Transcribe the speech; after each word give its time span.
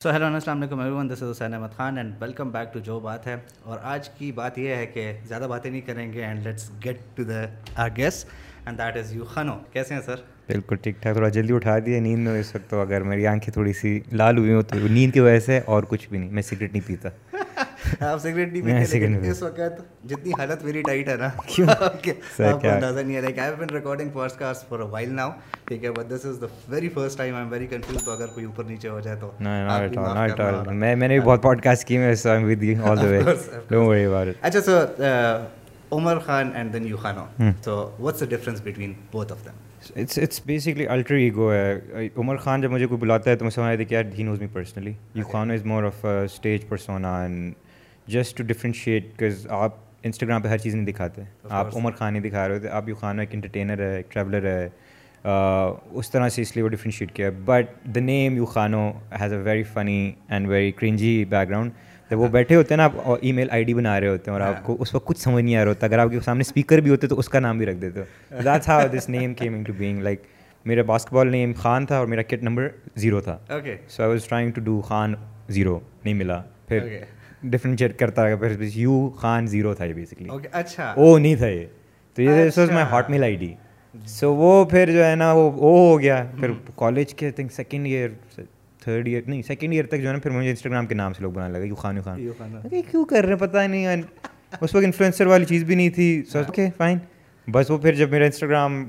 سو 0.00 0.10
hello 0.10 0.26
السلام 0.26 0.58
علیکم 0.58 0.80
everyone 0.94 1.08
this 1.10 1.22
is 1.22 1.30
Hussain 1.30 1.54
Ahmed 1.54 1.72
Khan 1.76 1.96
and 1.98 2.12
welcome 2.20 2.50
back 2.50 2.72
to 2.72 2.78
جو 2.78 2.98
بات 3.00 3.26
ہے 3.26 3.34
اور 3.62 3.78
آج 3.82 4.08
کی 4.08 4.30
بات 4.32 4.58
یہ 4.58 4.74
ہے 4.74 4.84
کہ 4.86 5.12
زیادہ 5.28 5.46
باتیں 5.48 5.70
نہیں 5.70 5.80
کریں 5.80 6.12
گے 6.12 6.24
and 6.24 6.46
let's 6.46 6.70
get 6.84 7.00
to 7.14 7.22
the 7.22 7.42
our 7.74 7.88
guest 7.96 8.24
and 8.66 8.78
that 8.78 8.96
is 8.96 9.12
U 9.14 9.24
Khano 9.24 9.56
کیسے 9.72 9.94
ہیں 9.94 10.00
سر 10.06 10.20
بالکل 10.48 10.76
ٹھیک 10.76 11.02
ٹھاک 11.02 11.14
تھوڑا 11.14 11.28
جلدی 11.28 11.54
اٹھا 11.54 11.78
دیے 11.86 12.00
نیند 12.00 12.26
میں 12.26 12.40
اس 12.40 12.54
وقت 12.54 12.70
تو 12.70 12.80
اگر 12.80 13.02
میری 13.02 13.26
آنکھیں 13.26 13.52
تھوڑی 13.52 13.72
سی 13.72 13.98
لال 14.12 14.38
ہوئی 14.38 14.52
ہوں 14.52 14.62
تو 14.62 14.78
نیند 14.88 15.14
کی 15.14 15.20
وجہ 15.20 15.40
سے 15.40 15.60
اور 15.66 15.82
کچھ 15.82 16.08
بھی 16.08 16.18
نہیں 16.18 16.30
میں 16.30 16.42
سگریٹ 16.42 16.72
نہیں 16.72 16.86
پیتا 16.86 17.08
آپ 18.00 18.18
سگریٹ 18.18 18.52
نہیں 18.52 18.62
پیتے 18.62 18.98
لیکن 18.98 19.30
اس 19.30 19.42
وقت 19.42 19.80
جتنی 20.04 20.30
حالت 20.38 20.64
میری 20.64 20.82
ٹائٹ 20.82 21.08
ہے 21.08 21.16
نا 21.16 21.26
آپ 21.80 22.02
کو 22.02 22.68
اندازہ 22.68 23.00
نہیں 23.00 23.16
ہے۔ 23.16 23.20
Like 23.20 23.38
I 23.38 23.52
been 23.58 23.66
recording 23.70 24.10
fast 24.12 24.38
cast 24.38 24.68
for 24.68 24.80
while 24.80 25.12
now 25.12 25.30
ٹھیک 25.64 25.84
ہے؟ 25.84 25.90
But 25.90 26.10
this 26.10 26.26
is 26.26 26.40
the 26.42 26.46
very 26.68 26.88
first 26.88 27.18
time 27.18 27.34
I 27.34 27.44
am 27.44 27.52
very 27.52 27.66
confused 27.66 28.04
تو 28.04 28.10
اگر 28.10 28.26
کوئی 28.26 28.46
اوپر 28.46 28.64
نیچے 28.64 28.88
ہو 28.88 29.00
جائے 29.00 29.16
تو 29.16 29.30
میں 30.72 30.94
میں 30.96 31.08
نے 31.08 31.18
بھی 31.18 31.26
بہت 31.26 31.42
پوڈ 31.42 31.62
کاسٹ 31.62 31.86
کی 31.86 31.98
میں 31.98 32.12
اچھا 34.42 34.60
so 34.60 34.78
Umar 35.92 36.18
Khan 36.18 36.50
and 36.54 36.72
then 36.72 36.86
U 36.86 36.96
Khano 36.96 37.50
تو 37.64 37.90
what's 38.00 38.20
the 38.20 38.26
difference 38.26 38.60
between 38.64 38.92
both 39.12 39.32
of 39.32 39.44
them 39.44 39.67
it's 39.96 40.18
it's 40.18 40.40
basically 40.46 40.86
alter 40.86 41.14
ego 41.14 41.52
ہے۔ 41.52 42.08
عمر 42.16 42.36
خان 42.36 42.60
جب 42.60 42.70
مجھے 42.70 42.86
کوئی 42.86 42.98
بلاتا 43.00 43.30
ہے 43.30 43.36
تو 43.36 43.44
میں 43.44 43.50
سمجھ 43.50 43.66
آئی 43.66 43.76
تھی 43.76 43.84
کہ 43.84 43.94
یار 43.94 44.04
ہی 44.18 44.22
نوز 44.22 44.40
me 44.40 44.46
personally 44.52 44.92
U 45.14 45.24
Khano 45.24 45.52
is 45.52 45.64
more 45.66 45.84
of 45.84 46.04
stage 46.04 46.66
persona 46.68 47.22
and 47.22 47.52
just 48.06 48.36
to 48.38 48.44
differentiate 48.44 49.06
because 49.16 49.46
آپ 49.50 49.74
انسٹاگرام 50.02 50.42
پہ 50.42 50.48
ہر 50.48 50.58
چیز 50.58 50.74
نہیں 50.74 50.86
دکھاتے۔ 50.86 51.22
آپ 51.50 51.76
عمر 51.76 51.92
خان 51.92 52.12
نہیں 52.12 52.22
دکھا 52.22 52.48
رہے 52.48 52.54
ہوتے۔ 52.54 52.68
آپ 52.68 52.88
یو 52.88 52.94
خانو 52.94 53.20
ایک 53.20 53.28
انٹرٹینر 53.32 53.78
ہے 53.78 53.96
ایک 53.96 54.10
ٹریولر 54.10 54.44
ہے۔ 54.44 54.68
اس 55.90 56.10
طرح 56.10 56.28
سے 56.28 56.42
اس 56.42 56.56
لیے 56.56 56.64
وہ 56.64 56.68
ڈفرینشیٹ 56.68 57.12
کیا۔ 57.12 57.30
But 57.44 57.94
the 57.94 58.00
name 58.00 58.36
U 58.36 58.44
Khano 58.44 58.90
has 59.20 59.32
a 59.32 59.38
very 59.38 59.62
funny 59.62 60.12
and 60.28 60.48
very 60.48 60.72
crunchy 60.72 61.24
background 61.48 61.72
جب 62.10 62.18
وہ 62.18 62.28
بیٹھے 62.28 62.54
ہوتے 62.54 62.74
ہیں 62.74 62.76
نا 62.76 62.84
آپ 62.84 62.92
ای 63.20 63.32
میل 63.32 63.48
آئی 63.50 63.64
ڈی 63.64 63.74
بنا 63.74 64.00
رہے 64.00 64.08
ہوتے 64.08 64.30
ہیں 64.30 64.38
اور 64.38 64.46
آپ 64.46 64.64
کو 64.64 64.76
اس 64.80 64.94
وقت 64.94 65.06
کچھ 65.06 65.18
سمجھ 65.20 65.44
نہیں 65.44 65.56
آ 65.56 65.62
رہا 65.62 65.68
ہوتا۔ 65.68 65.86
اگر 65.86 65.98
آپ 65.98 66.08
کے 66.10 66.20
سامنے 66.20 66.40
اسپیکر 66.40 66.78
بھی 66.78 66.90
ہوتے 66.90 67.06
تو 67.06 67.18
اس 67.18 67.28
کا 67.28 67.40
نام 67.40 67.58
بھی 67.58 67.66
رکھ 67.66 67.76
دیتے۔ 67.76 68.00
ہو 68.00 68.04
that's 68.44 68.68
how 68.68 68.96
this 68.96 69.08
name 69.08 69.34
came 69.34 69.64
to 69.64 69.72
being 69.78 70.00
like 70.00 70.22
میرا 70.64 70.82
باسکٹ 70.82 71.12
بال 71.12 71.28
نیم 71.28 71.52
خان 71.56 71.86
تھا 71.86 71.98
اور 71.98 72.06
میرا 72.06 72.22
کٹ 72.22 72.42
نمبر 72.42 72.68
زیرو 72.96 73.20
تھا۔ 73.20 73.38
So 73.88 74.02
I 74.02 74.12
was 74.12 74.24
trying 74.24 74.50
to 74.50 74.60
do 74.60 74.80
Khan 74.80 75.14
zero 75.48 75.80
نہیں 76.04 76.14
ملا۔ 76.14 76.42
پھر 76.66 76.98
ڈفرینشیٹ 77.42 77.98
کرتا 77.98 78.28
رہا۔ 78.28 78.36
پھر 78.36 78.56
یو 78.74 79.10
خان 79.10 79.46
زیرو 79.46 79.74
تھا 79.74 79.84
یہ 79.84 79.92
بیسکلی 79.92 80.28
اچھا۔ 80.52 80.90
او 80.96 81.18
نہیں 81.18 81.36
تھا 81.36 81.48
یہ۔ 81.48 81.66
تو 82.14 82.22
یہ 82.22 82.30
was 82.56 82.70
my 82.70 82.86
Hotmail 83.10 83.22
I 83.22 83.36
D 83.36 83.54
so 84.06 84.34
وہ 84.34 84.64
پھر 84.64 84.90
جو 84.90 85.04
ہے 85.04 85.14
نا 85.14 85.32
وہ 85.32 85.50
او 85.50 85.92
ہو 85.92 86.00
گیا۔ 86.00 86.24
پھر 86.40 86.50
کالج 86.76 87.14
کے 87.14 87.30
think 87.30 87.52
second 87.52 87.86
year 87.86 88.08
third 88.88 89.08
year 89.08 89.22
نہیں 89.26 89.42
سیکنڈ 89.42 89.72
ایئر 89.72 89.86
تک 89.86 90.00
جو 90.02 90.08
ہے 90.08 90.12
نا 90.12 90.18
پھر 90.22 90.30
مجھے 90.30 90.50
انسٹاگرام 90.50 90.86
کے 90.86 90.94
نام 90.94 91.12
سے 91.12 91.22
لوگ 91.22 91.32
بنانے 91.32 91.58
لگے 91.58 91.66
یو 91.66 91.74
خان 91.74 91.96
یو 91.96 92.02
خان. 92.02 92.68
کیوں 92.90 93.04
کر 93.04 93.24
رہے 93.24 93.32
ہیں؟ 93.32 93.40
پتہ 93.40 93.58
نہیں 93.58 94.02
اس 94.60 94.74
وقت 94.74 94.84
انفلوئنسر 94.84 95.26
والی 95.26 95.44
چیز 95.44 95.64
بھی 95.64 95.74
نہیں 95.74 95.90
تھی. 95.90 96.22
سو 96.32 96.38
اوکے 96.38 96.68
فائن 96.76 96.98
بس 97.48 97.70
وہ 97.70 97.76
پھر 97.78 97.94
جب 97.94 98.10
میرا 98.10 98.24
انسٹاگرام 98.24 98.84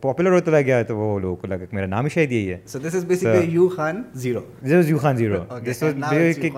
پاپولر 0.00 0.32
ہوتا 0.32 0.50
لگ 0.50 0.64
گیا 0.66 0.82
تو 0.82 0.96
وہ 0.96 1.18
لوگوں 1.20 1.36
کو 1.36 1.46
لگا 1.46 1.64
کہ 1.64 1.74
میرا 1.76 1.86
نام 1.86 2.04
ہی 2.04 2.10
شاید 2.10 2.32
یہی 2.32 2.50
ہے. 2.52 2.58
So 2.66 2.78
this 2.78 2.94
is 2.94 3.04
basically 3.04 3.52
U 3.52 3.68
Khan 3.68 4.02
zero. 4.14 4.40
This 4.62 4.88
U 4.88 4.98
Khan 4.98 5.16
zero. 5.16 5.44
This 5.66 5.82
was 5.82 5.94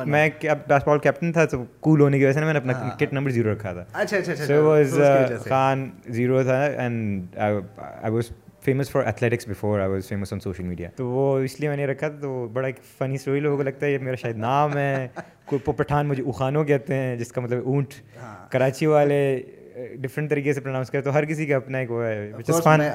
میں 0.06 0.28
بیس 0.42 0.84
بال 0.86 0.98
کیپٹن 0.98 1.32
تھا 1.32 1.44
تو 1.44 1.62
کول 1.80 2.00
ہونے 2.00 2.18
کی 2.18 2.24
وجہ 2.24 2.32
سے 2.32 2.44
میں 2.44 2.52
نے 2.52 2.58
اپنا 2.58 2.72
کٹ 2.98 3.12
نمبر 3.12 3.30
زیرو 3.30 3.52
رکھا 3.52 3.72
تھا. 3.72 3.84
اچھا 3.92 4.16
اچھا 4.16 4.34
سو 4.46 4.62
واز 4.64 4.98
خان 5.44 5.88
زیرو 6.08 6.42
تھا 6.42 6.64
and 6.64 7.36
I 7.36 8.12
was 8.12 8.30
famous 8.66 8.90
for 8.90 9.04
athletics 9.04 9.48
before 9.48 9.80
I 9.80 9.90
was 9.90 10.08
famous 10.08 10.32
on 10.32 10.40
social 10.40 10.64
media 10.64 10.88
تو 10.96 11.06
وہ 11.08 11.38
اس 11.38 11.58
لیے 11.60 11.68
میں 11.68 11.76
نے 11.76 11.86
رکھا 11.86 12.08
تھا 12.08 12.20
تو 12.20 12.46
بڑا 12.52 12.66
ایک 12.66 12.76
فنی 12.98 13.14
اسٹوری 13.14 13.40
لوگوں 13.40 13.56
کو 13.56 13.62
لگتا 13.62 13.86
ہے 13.86 13.92
یہ 13.92 13.98
میرا 13.98 14.16
شاید 14.16 14.36
نام 14.38 14.76
ہے۔ 14.76 15.08
کوئی 15.44 15.70
پٹھان 15.72 16.08
مجھے 16.08 16.22
اخانو 16.26 16.64
کہتے 16.64 16.94
ہیں 16.94 17.16
جس 17.16 17.32
کا 17.32 17.40
مطلب 17.40 17.66
اونٹ۔ 17.66 17.94
کراچی 18.50 18.86
والے 18.86 19.18
ڈفرینٹ 19.96 20.30
طریقے 20.30 20.52
سے 20.52 20.60
پروناؤنس 20.60 20.90
کرے 20.90 21.02
تو 21.02 21.14
ہر 21.14 21.24
کسی 21.24 21.46
کا 21.46 21.56
اپنا 21.56 21.78
ایک 21.78 21.90
وہ 21.90 22.02
ہے 22.04 22.30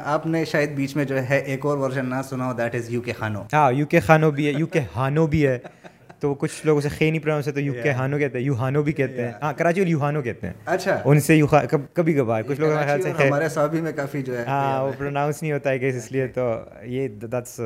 آپ 0.06 0.26
نے 0.26 0.44
شاید 0.46 0.76
بیچ 0.76 0.96
میں 0.96 1.06
جو 1.06 1.22
ہے 1.24 1.38
ایک 1.38 1.66
اور 1.66 1.78
ورژن 1.78 2.06
نہ 2.06 2.22
سنا 2.30 2.48
ہو 2.48 2.54
دیٹ 2.54 2.76
از 2.76 2.90
یو 2.90 3.02
کے 3.02 3.14
خانو 3.14 3.44
ہاں 3.54 3.72
یو 3.72 3.86
کے 3.86 4.00
خانو 4.00 4.32
بھی 4.32 4.48
ہے 4.48 4.52
یو 4.52 4.68
کے 4.68 4.80
ہانو 4.96 5.28
بھی 5.28 5.46
ہے۔ 5.48 5.58
تو 6.22 6.34
کچھ 6.34 6.66
لوگوں 6.66 6.82
سے 6.82 6.90
خے 6.90 7.10
نہیں 7.10 7.22
پروناؤنس 7.22 7.48
ہے 7.48 7.52
تو 7.52 7.60
یو 7.60 7.74
کے 7.84 7.92
ہانو 7.92 8.18
کہتے 8.18 8.38
ہیں 8.38 8.46
یو 8.46 8.56
ہانو 8.56 8.84
بھی 8.84 8.92
کہتے 8.92 9.26
ہیں۔ 9.26 9.32
ہاں 9.42 9.54
کراچی 9.54 9.82
یو 9.82 10.00
ہانو 10.02 10.22
کہتے 10.22 10.48
ہیں۔ 10.48 10.54
اچھا۔ 10.66 11.02
ان 11.06 11.20
سے 11.20 11.36
یو 11.36 11.48
کبھی 11.94 12.14
کبھار۔ 12.14 12.44
کچھ 12.48 12.60
لوگوں 12.60 12.76
کا 12.76 12.82
خیال 12.82 13.02
سے 13.02 13.10
ہمارے 13.10 13.50
صحابی 13.50 13.82
میں 13.82 13.92
کافی 13.92 14.22
جو 14.22 14.38
ہے 14.38 14.44
ہاں 14.46 14.84
وہ 14.84 14.92
پروناؤنس 14.98 15.42
نہیں 15.42 15.52
ہوتا 15.52 15.70
ہے 15.70 15.80
کہ 15.80 15.90
اس 15.90 16.12
لیے 16.12 16.28
تو 16.28 16.52
یہ 16.84 17.08
دیٹس 17.08 17.60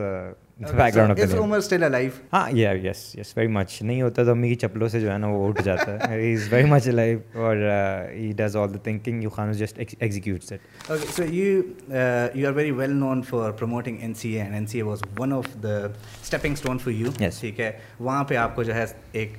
ہاں 2.34 2.50
یس 2.52 3.00
یس 3.16 3.38
ویری 3.38 3.48
مچ 3.48 3.82
نہیں 3.82 4.02
ہوتا 4.02 4.24
تو 4.24 4.32
امی 4.32 4.50
کی 4.50 4.56
چپلوں 4.56 4.88
سے 4.88 5.00
جو 5.00 5.12
ہے 5.12 5.18
نا 5.18 5.28
وہ 5.28 5.48
اٹھ 5.48 5.62
جاتا 5.64 5.98
ہے 6.10 6.32
از 6.34 6.48
ویری 6.52 6.70
مچ 6.70 6.88
لائف 6.88 7.36
اور 7.36 7.58
he 8.12 8.32
does 8.38 8.56
all 8.56 8.74
the 8.74 8.78
thinking 8.84 9.24
U 9.24 9.30
Khan 9.30 9.52
just 9.52 9.80
executes 10.00 10.52
it 10.54 10.92
okay 10.92 11.12
so 11.16 11.24
you 11.26 11.62
you 12.34 12.48
are 12.48 12.54
very 12.54 12.72
well 12.72 12.96
known 12.96 13.22
for 13.22 13.52
promoting 13.52 13.98
N 14.02 14.14
C 14.14 14.34
A 14.34 14.42
and 14.42 14.54
N 14.54 14.66
C 14.66 14.78
A 14.78 14.84
was 14.84 15.02
one 15.20 15.34
of 15.34 15.54
the 15.64 15.78
stepping 15.78 16.54
stone 16.54 16.78
for 16.78 16.94
you 16.94 17.12
yes 17.20 17.40
ٹھیک 17.42 17.60
ہے 17.60 17.72
وہاں 18.00 18.24
پہ 18.24 18.36
آپ 18.36 18.56
کو 18.56 18.64
جو 18.64 18.76
ہے 18.76 18.86
ایک 19.12 19.38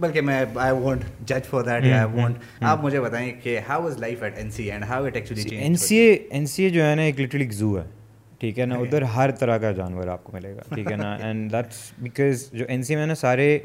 بلکہ 0.00 0.20
میں 0.20 0.44
آئی 0.54 0.80
وانٹ 0.82 1.04
جج 1.26 1.46
فار 1.50 1.62
دیٹ 1.62 1.92
آئی 1.92 2.20
وانٹ 2.20 2.36
آپ 2.60 2.84
مجھے 2.84 3.00
بتائیں 3.00 3.30
کہ 3.42 3.58
how 3.68 3.86
is 3.86 3.98
life 3.98 4.22
at 4.22 4.38
N 4.38 4.50
C 4.50 4.70
and 4.70 4.84
how 4.84 5.04
it 5.04 5.16
actually 5.16 5.56
N 5.56 5.76
C 5.76 5.96
A 5.96 6.12
N 6.30 6.46
C 6.46 6.62
A 6.62 6.70
جو 6.70 6.84
ہے 6.84 6.94
نا 6.94 7.02
ایک 7.02 7.20
لٹرلی 7.20 7.50
زو 7.50 7.78
ہے 7.78 7.97
ٹھیک 8.40 8.58
ہے 8.58 8.66
نا؟ 8.66 8.74
ادھر 8.74 9.02
ہر 9.02 9.30
طرح 9.30 9.58
کا 9.58 9.72
جانور 9.72 10.08
آپ 10.08 10.24
کو 10.24 10.32
ملے 10.32 10.54
گا 10.56 10.74
ٹھیک 10.74 10.90
ہے 10.92 10.96
نا؟ 10.96 11.14
اینڈ 11.14 11.52
دیٹس 11.52 11.92
بیکاز 11.98 12.50
جو 12.52 12.64
این 12.68 12.82
سی 12.82 12.96
میں 12.96 13.06
نا 13.06 13.14
سارے 13.14 13.58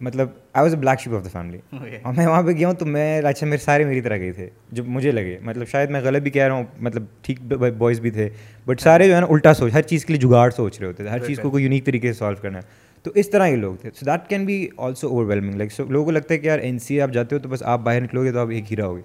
مطلب 0.00 0.28
I 0.52 0.62
was 0.62 0.74
a 0.74 0.80
black 0.80 1.00
sheep 1.00 1.14
of 1.14 1.24
the 1.24 1.28
family 1.32 1.58
اور 2.02 2.14
میں 2.16 2.26
وہاں 2.26 2.42
پہ 2.42 2.50
گیا 2.50 2.68
ہوں 2.68 2.74
تو 2.74 2.86
میں 2.86 3.22
اچھا 3.22 3.46
میرے 3.46 3.58
سارے 3.58 3.84
میری 3.84 4.00
طرح 4.00 4.16
گئے 4.16 4.32
تھے 4.32 4.48
جو 4.72 4.84
مجھے 4.84 5.10
لگے۔ 5.12 5.38
مطلب 5.42 5.68
شاید 5.68 5.90
میں 5.90 6.00
غلط 6.00 6.22
بھی 6.22 6.30
کہہ 6.30 6.42
رہا 6.42 6.54
ہوں 6.54 6.64
مطلب 6.78 7.04
ٹھیک 7.22 7.40
بوائز 7.78 8.00
بھی 8.00 8.10
تھے 8.10 8.28
بٹ 8.66 8.80
سارے 8.80 9.08
جو 9.08 9.14
ہے 9.14 9.20
نا 9.20 9.26
الٹا 9.30 9.54
سوچ 9.54 9.72
ہر 9.74 9.82
چیز 9.82 10.04
کے 10.04 10.12
لیے 10.12 10.20
جگاڑ 10.20 10.50
سوچ 10.50 10.80
رہے 10.80 10.86
ہوتے 10.86 11.02
تھے 11.02 11.10
ہر 11.10 11.18
چیز 11.18 11.38
کو 11.40 11.50
کوئی 11.50 11.64
یونیک 11.64 11.84
طریقے 11.84 12.12
سے 12.12 12.18
سالو 12.18 12.36
کرنا 12.40 12.58
ہے۔ 12.58 12.88
تو 13.02 13.10
اس 13.14 13.30
طرح 13.30 13.48
کے 13.48 13.56
لوگ 13.56 13.76
تھے۔ 13.76 13.90
So 13.94 14.06
that 14.06 14.28
can 14.28 14.44
be 14.46 14.68
also 14.76 15.08
overwhelming 15.24 15.54
like 15.54 15.72
so 15.72 15.84
لوگوں 15.84 16.04
کو 16.04 16.10
لگتا 16.10 16.34
ہے 16.34 16.38
کہ 16.38 16.46
یار 16.46 16.58
این 16.58 16.78
سی 16.78 17.00
آپ 17.00 17.10
جاتے 17.10 17.34
ہو 17.36 17.40
تو 17.40 17.48
بس 17.48 17.62
آپ 17.62 17.80
باہر 17.80 18.00
نکلو 18.00 18.24
گے 18.24 18.32
تو 18.32 18.38
آپ 18.38 18.48
ایک 18.50 18.72
ہیرا 18.72 18.86
ہوگے 18.86 19.02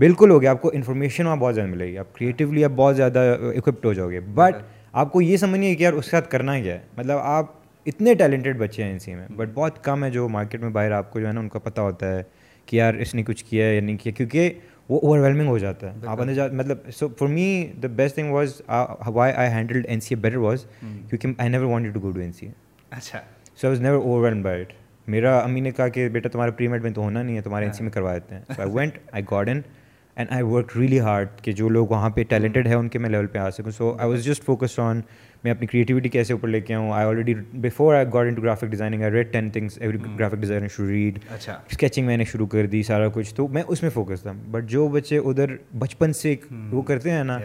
بالکل 0.00 0.30
ہو 0.30 0.40
گیا 0.42 0.50
آپ 0.50 0.60
کو 0.62 0.70
انفارمیشن 0.74 1.26
وہاں 1.26 1.36
بہت 1.36 1.54
زیادہ 1.54 1.68
ملے 1.70 1.86
گی۔ 1.86 1.98
آپ 1.98 2.14
کریٹیولی 2.14 2.64
آپ 2.64 2.70
بہت 2.76 2.96
زیادہ 2.96 3.18
اکوپڈ 3.56 3.84
ہو 3.84 3.92
جاؤ 3.92 4.10
گے۔ 4.10 4.20
بٹ 4.34 4.62
آپ 4.92 5.12
کو 5.12 5.20
یہ 5.22 5.36
سمجھنی 5.36 5.70
ہے 5.70 5.74
کہ 5.74 5.82
یار 5.82 5.92
اس 5.92 6.04
کے 6.04 6.10
ساتھ 6.10 6.30
کرنا 6.30 6.60
کیا 6.60 6.74
ہے۔ 6.74 6.80
مطلب 6.96 7.18
آپ 7.22 7.46
اتنے 7.86 8.14
ٹیلنٹڈ 8.14 8.58
بچے 8.58 8.82
ہیں 8.84 8.90
ان 8.92 8.98
سی 8.98 9.14
میں 9.14 9.26
بٹ 9.36 9.48
بہت 9.54 9.84
کم 9.84 10.04
ہے 10.04 10.10
جو 10.10 10.28
مارکیٹ 10.28 10.60
میں 10.60 10.70
باہر 10.70 10.92
آپ 10.92 11.12
کو 11.12 11.20
جو 11.20 11.26
ہے 11.26 11.32
نا 11.32 11.40
ان 11.40 11.48
کا 11.48 11.58
پتہ 11.58 11.80
ہوتا 11.80 12.16
ہے 12.16 12.22
کہ 12.66 12.76
یار 12.76 12.94
اس 12.94 13.14
نے 13.14 13.22
کچھ 13.22 13.44
کیا 13.44 13.66
ہے 13.66 13.74
یا 13.74 13.80
نہیں 13.80 13.96
کیا 13.96 14.12
کیونکہ 14.16 14.52
وہ 14.88 15.00
اوور 15.02 15.18
ویلمنگ 15.18 15.48
ہو 15.48 15.58
جاتا 15.58 15.90
ہے۔ 15.90 16.06
آپ 16.06 16.20
اندر 16.20 16.34
جا 16.34 16.46
مطلب 16.52 16.90
so 16.96 17.08
for 17.18 17.28
me 17.28 17.46
the 17.82 17.88
best 17.96 18.14
thing 18.14 18.30
was 18.32 18.60
why 19.06 19.32
I 19.32 19.50
handled 19.52 19.86
N 19.88 20.00
C 20.00 20.14
A 20.14 20.20
better 20.20 20.36
was 20.36 20.64
کیونکہ 20.80 21.28
I 21.38 21.50
never 21.50 21.64
wanted 21.64 21.94
to 21.94 22.00
go 22.00 22.10
to 22.10 22.20
N 22.20 22.32
C 22.32 22.46
A 22.46 22.52
اچھا۔ 22.90 23.18
So 23.18 23.66
I 23.66 23.76
was 23.76 23.80
never 23.82 23.96
overwhelm 24.22 24.42
by 24.42 24.60
it 24.60 24.72
میرا 25.08 25.38
امی 25.38 25.60
نے 25.60 25.70
کہا 25.70 25.88
کہ 25.88 26.08
بیٹا 26.08 26.28
تمہارے 26.28 26.50
پری 26.50 26.68
made 26.68 26.82
میں 26.82 26.90
تو 26.90 27.02
ہونا 27.02 27.22
نہیں 27.22 27.36
ہے 27.36 27.42
تمہارے 27.42 27.64
این 27.64 27.72
سی 27.72 27.84
میں 27.84 27.92
کروا 27.92 28.14
دیتے 28.14 28.34
ہیں۔ 28.34 28.42
So 28.46 28.62
I 28.62 28.70
went 28.74 28.98
I 29.12 29.24
got in 29.30 29.60
and 30.20 30.32
I 30.32 30.42
work 30.42 30.76
really 30.76 30.98
hard 31.00 31.28
کہ 31.42 31.52
جو 31.52 31.68
لوگ 31.68 31.86
وہاں 31.90 32.08
پہ 32.10 32.22
ٹیلنٹڈ 32.28 32.66
ہے 32.66 32.74
ان 32.74 32.88
کے 32.88 32.98
میں 32.98 33.10
لیول 33.10 33.26
پہ 33.26 33.38
آ 33.38 33.50
سکوں. 33.50 33.70
So 33.70 33.94
I 33.98 34.10
was 34.10 34.24
just 34.24 34.44
focus 34.44 34.78
on 34.78 35.00
میں 35.44 35.52
اپنی 35.52 35.66
کریٹیوٹی 35.66 36.08
کیسے 36.08 36.32
اوپر 36.32 36.48
لے 36.48 36.60
کے 36.60 36.74
آؤں. 36.74 36.90
I 36.92 37.06
already 37.06 37.34
before 37.60 37.94
I 37.94 38.06
got 38.14 38.26
in 38.26 38.34
to 38.34 38.42
graphic 38.42 38.70
designing 38.70 39.02
I 39.02 39.12
read 39.12 39.32
ten 39.32 39.50
things 39.50 39.78
every 39.80 39.98
graphic 40.18 40.40
designer 40.40 40.68
should 40.76 40.88
read 40.88 41.18
اچھا 41.34 41.58
اسکیچنگ 41.70 42.06
میں 42.06 42.16
نے 42.16 42.24
شروع 42.32 42.46
کر 42.46 42.66
دی 42.66 42.82
سارا 42.82 43.08
کچھ. 43.14 43.34
تو 43.34 43.48
میں 43.48 43.62
اس 43.68 43.82
میں 43.82 43.90
فوکس 43.90 44.22
تھا. 44.22 44.32
بٹ 44.50 44.68
جو 44.70 44.88
بچے 44.88 45.18
ادھر 45.18 45.56
بچپن 45.78 46.12
سے 46.12 46.34
وہ 46.72 46.82
کرتے 46.82 47.10
ہیں 47.10 47.24
نا 47.24 47.38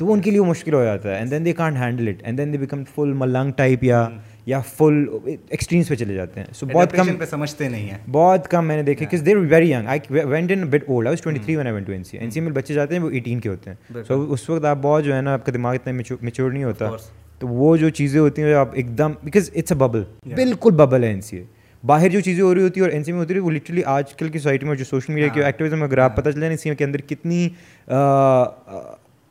تو 0.00 0.06
وہ 0.06 0.14
ان 0.14 0.20
کے 0.20 0.30
لیے 0.30 0.40
مشکل 0.42 0.74
ہو 0.74 0.82
جاتا 0.84 1.10
ہے. 1.10 1.16
And 1.16 1.30
then 1.30 1.44
they 1.44 1.52
can't 1.52 1.76
handle 1.76 2.08
it 2.08 2.22
and 2.22 2.38
then 2.38 2.52
they 2.52 2.58
become 2.58 2.82
full 2.94 3.12
ملنگ 3.16 3.52
ٹائپ 3.56 3.84
یا 3.84 4.08
یا 4.46 4.60
فل 4.68 5.04
ایکسٹریمس 5.26 5.88
پہ 5.88 5.94
چلے 5.94 6.14
جاتے 6.14 6.40
ہیں. 6.40 6.46
سو 6.54 6.66
بہت 6.66 6.92
کم 6.92 7.16
پہ 7.18 7.24
سمجھتے 7.24 7.68
نہیں 7.68 7.88
ہیں. 7.90 7.98
بہت 8.12 8.48
کم 8.48 8.66
میں 8.66 8.76
نے 8.76 8.82
دیکھے 8.82 9.06
کہ 9.06 9.16
there 9.18 9.36
very 9.36 9.70
young 9.70 9.88
I 9.88 10.00
went 10.10 10.52
in 10.52 10.66
but 10.70 10.88
old 10.88 11.08
I 11.08 11.16
twenty 11.22 11.42
three 11.44 11.56
one 11.56 11.66
I 11.66 11.74
went 11.74 11.86
to 11.86 11.92
N 11.92 12.04
C 12.04 12.18
N 12.18 12.30
C 12.30 12.40
میں 12.40 12.52
بچے 12.52 12.74
جاتے 12.74 12.94
ہیں 12.94 13.02
وہ 13.02 13.10
ایٹین 13.10 13.40
کے 13.40 13.48
ہوتے 13.48 13.70
ہیں. 13.70 14.02
سو 14.08 14.24
اس 14.32 14.48
وقت 14.50 14.64
آپ 14.64 14.78
بہت 14.82 15.04
جو 15.04 15.14
ہے 15.16 15.20
نا 15.20 15.32
آپ 15.32 15.46
کا 15.46 15.52
دماغ 15.54 15.74
اتنا 15.74 15.92
میچور 16.20 16.50
نہیں 16.50 16.64
ہوتا. 16.64 16.90
تو 17.38 17.48
وہ 17.48 17.76
جو 17.76 17.88
چیزیں 17.90 18.20
ہوتی 18.20 18.42
ہیں 18.42 18.54
آپ 18.54 18.74
ایک 18.74 18.96
دم 18.98 19.12
بیکاز 19.22 19.50
اٹس 19.54 19.72
اے 19.72 19.78
ببل 19.78 20.02
بالکل 20.34 20.72
ببل 20.76 21.04
ہے 21.04 21.08
این 21.08 21.20
سی 21.20 21.36
اے 21.36 21.44
باہر 21.82 22.08
جو 22.08 22.20
چیزیں 22.20 22.42
ہو 22.42 22.54
رہی 22.54 22.62
ہوتی 22.62 22.80
ہیں 22.80 22.86
اور 22.86 22.92
این 22.92 23.04
سی 23.04 23.12
میں 23.12 23.20
ہوتی 23.20 23.34
ہے 23.34 23.38
وہ 23.38 23.50
لٹرلی 23.50 23.82
آج 23.86 24.14
کل 24.14 24.28
کی 24.28 24.38
سوسائٹی 24.38 24.66
میں 24.66 24.76
جو 24.76 24.84
سوشل 24.84 25.12
میڈیا 25.12 25.28
کی 25.34 25.42
ایکٹیویزم 25.42 25.82
اگر 25.82 25.98
آپ 25.98 26.16
پتہ 26.16 26.30
چلے 26.30 26.46
این 26.46 26.56
سی 26.56 26.74
کے 26.74 26.84
اندر 26.84 27.00
کتنی 27.00 27.48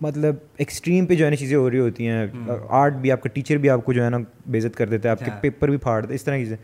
مطلب 0.01 0.35
ایکسٹریم 0.57 1.05
پہ 1.05 1.15
جو 1.15 1.25
ہے 1.25 1.29
نا 1.29 1.35
چیزیں 1.35 1.57
ہو 1.57 1.69
رہی 1.71 1.79
ہوتی 1.79 2.07
ہیں 2.07 2.25
آرٹ 2.69 2.93
بھی 2.93 3.11
آپ 3.11 3.21
کا 3.21 3.29
ٹیچر 3.29 3.57
بھی 3.57 3.69
آپ 3.69 3.85
کو 3.85 3.93
جو 3.93 4.03
ہے 4.05 4.09
نا 4.09 4.17
بےزت 4.51 4.75
کر 4.75 4.89
دیتا 4.89 5.09
ہے 5.09 5.11
آپ 5.11 5.25
کے 5.25 5.31
پیپر 5.41 5.67
بھی 5.69 5.77
پھاڑ 5.77 6.05
اس 6.09 6.23
طرح 6.23 6.37
کی 6.37 6.43
چیزیں۔ 6.43 6.57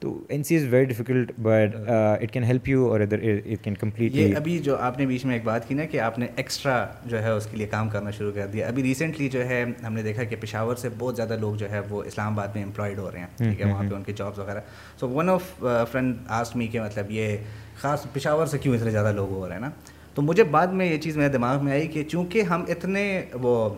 تو 0.00 0.24
N 0.28 0.42
C 0.42 0.56
is 0.56 0.66
very 0.70 0.84
difficult 0.84 1.32
but 1.38 1.74
it 2.22 2.30
can 2.32 2.44
help 2.44 2.68
you 2.68 2.86
اور 2.86 3.00
ادر 3.00 3.18
اٹ 3.22 3.64
کین 3.64 3.74
کمپلیٹ 3.74 4.14
یہ 4.14 4.34
ابھی 4.36 4.58
جو 4.58 4.76
آپ 4.76 4.98
نے 4.98 5.06
بیچ 5.06 5.24
میں 5.24 5.34
ایک 5.34 5.44
بات 5.44 5.68
کی 5.68 5.74
نا 5.74 5.84
کہ 5.84 6.00
آپ 6.00 6.18
نے 6.18 6.26
ایکسٹرا 6.36 6.86
جو 7.06 7.22
ہے 7.22 7.30
اس 7.30 7.46
کے 7.46 7.56
لیے 7.56 7.66
کام 7.66 7.88
کرنا 7.88 8.10
شروع 8.10 8.30
کر 8.34 8.46
دیا۔ 8.46 8.68
ابھی 8.68 8.82
ریسنٹلی 8.82 9.28
جو 9.28 9.48
ہے 9.48 9.64
ہم 9.86 9.92
نے 9.94 10.02
دیکھا 10.02 10.24
کہ 10.24 10.36
پشاور 10.40 10.76
سے 10.76 10.88
بہت 10.98 11.16
زیادہ 11.16 11.36
لوگ 11.40 11.54
جو 11.54 11.70
ہے 11.70 11.80
وہ 11.88 12.02
اسلام 12.04 12.32
آباد 12.32 12.54
میں 12.54 12.62
امپلائڈ 12.64 12.98
ہو 12.98 13.10
رہے 13.10 13.18
ہیں 13.18 13.26
ٹھیک 13.36 13.60
ہے 13.60 13.66
وہاں 13.66 13.82
پہ 13.90 13.94
ان 13.94 14.02
کے 14.02 14.12
جابس 14.12 14.38
وغیرہ۔ 14.38 14.60
So 15.00 15.08
one 15.08 15.28
of 15.28 15.52
friend 15.92 16.14
asked 16.28 16.56
me 16.56 16.66
کہ 16.66 16.80
مطلب 16.80 17.10
یہ 17.10 17.36
خاص 17.80 18.06
پشاور 18.12 18.46
سے 18.46 18.58
کیوں 18.58 18.74
اتنے 18.74 18.90
زیادہ 18.90 19.12
لوگ 19.12 19.30
ہو 19.30 19.46
رہے 19.46 19.54
ہیں 19.54 19.60
نا؟ 19.60 19.70
تو 20.18 20.22
مجھے 20.22 20.44
بعد 20.44 20.66
میں 20.66 20.86
یہ 20.86 20.98
چیز 20.98 21.16
میرے 21.16 21.28
دماغ 21.28 21.64
میں 21.64 21.72
آئی 21.72 21.86
کہ 21.86 22.02
چونکہ 22.02 22.42
ہم 22.42 22.64
اتنے 22.68 23.22
وہ 23.32 23.68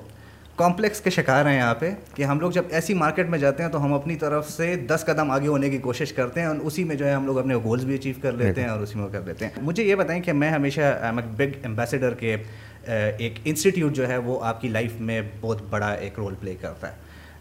کمپلیکس 0.56 1.00
کے 1.00 1.10
شکار 1.10 1.46
ہیں 1.46 1.56
یہاں 1.56 1.74
پہ 1.74 1.90
کہ 2.14 2.22
ہم 2.22 2.40
لوگ 2.40 2.50
جب 2.50 2.62
ایسی 2.70 2.94
مارکیٹ 2.94 3.28
میں 3.28 3.38
جاتے 3.38 3.62
ہیں 3.62 3.70
تو 3.70 3.84
ہم 3.84 3.92
اپنی 3.94 4.16
طرف 4.16 4.48
سے 4.50 4.76
دس 4.76 5.04
قدم 5.06 5.30
آگے 5.30 5.46
ہونے 5.46 5.70
کی 5.70 5.78
کوشش 5.78 6.12
کرتے 6.12 6.40
ہیں 6.40 6.46
اور 6.46 6.56
اسی 6.56 6.84
میں 6.84 6.96
جو 6.96 7.06
ہے 7.06 7.12
ہم 7.12 7.26
لوگ 7.26 7.38
اپنے 7.38 7.56
گولز 7.56 7.84
بھی 7.84 7.94
اچیو 7.94 8.14
کر 8.22 8.32
لیتے 8.32 8.60
ہیں 8.60 8.68
اور 8.68 8.80
اسی 8.80 8.98
میں 8.98 9.08
کر 9.12 9.20
لیتے 9.26 9.44
ہیں۔ 9.44 9.52
مجھے 9.62 9.84
یہ 9.84 9.94
بتائیں 9.94 10.22
کہ 10.22 10.32
میں 10.32 10.50
ہمیشہ 10.50 11.12
بگ 11.36 11.64
امبیسڈر 11.64 12.14
کے 12.14 12.36
ایک 12.84 13.38
انسٹیٹیوٹ 13.44 13.92
جو 13.92 14.08
ہے 14.08 14.16
وہ 14.16 14.44
آپ 14.44 14.60
کی 14.60 14.68
لائف 14.68 15.00
میں 15.00 15.22
بہت 15.40 15.62
بڑا 15.70 15.92
ایک 15.92 16.18
رول 16.18 16.34
پلے 16.40 16.54
کرتا 16.60 16.88
ہے۔ 16.88 16.94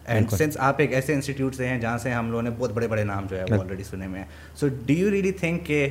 اینڈ 0.06 0.30
سنس 0.30 0.56
آپ 0.60 0.80
ایک 0.80 0.92
ایسے 0.92 1.14
انسٹیٹیوٹ 1.14 1.54
سے 1.54 1.68
ہیں 1.68 1.78
جہاں 1.80 1.98
سے 1.98 2.10
ہم 2.10 2.30
لوگوں 2.30 2.42
نے 2.42 2.50
بہت 2.58 2.72
بڑے 2.72 2.86
بڑے 2.88 3.04
نام 3.04 3.26
جو 3.30 3.38
ہے 3.38 3.44
وہ 3.50 3.60
آلریڈی 3.60 3.84
سنے 3.84 4.06
میں 4.06 4.20
ہیں۔ 4.20 4.26
So 4.56 4.68
do 4.86 4.92
you 4.92 5.10
really 5.10 5.32
think 5.32 5.66
کہ 5.66 5.88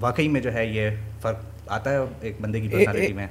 واقعی 0.00 0.28
میں 0.28 0.40
جو 0.40 0.54
ہے 0.54 0.66
یہ 0.66 0.90
فرق 1.20 1.51
آتا 1.66 1.92
ہے 1.92 1.98
ایک 2.20 2.36
بندے 2.40 2.60
کی 2.60 2.68
پرسنالٹی 2.68 3.12
میں؟ 3.12 3.26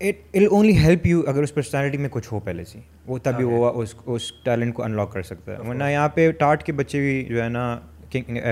اٹ 0.00 0.36
اونلی 0.50 0.76
ہیلپ 0.76 1.06
یو 1.06 1.22
اگر 1.26 1.42
اس 1.42 1.54
پرسنالٹی 1.54 1.98
میں 1.98 2.08
کچھ 2.12 2.32
ہو 2.32 2.40
پہلے 2.40 2.64
سے 2.64 2.78
وہ 3.06 3.18
تبھی 3.22 3.44
وہ 3.44 3.82
اس 3.82 3.94
اس 4.06 4.32
ٹیلنٹ 4.32 4.74
کو 4.74 4.82
انلاک 4.84 5.12
کر 5.12 5.22
سکتا 5.22 5.52
ہے۔ 5.52 5.68
ورنہ 5.68 5.84
یہاں 5.84 6.08
پہ 6.08 6.30
ٹاٹ 6.30 6.62
کے 6.62 6.72
بچے 6.72 6.98
بھی 6.98 7.24
جو 7.24 7.42
ہے 7.42 7.48
نا 7.48 7.78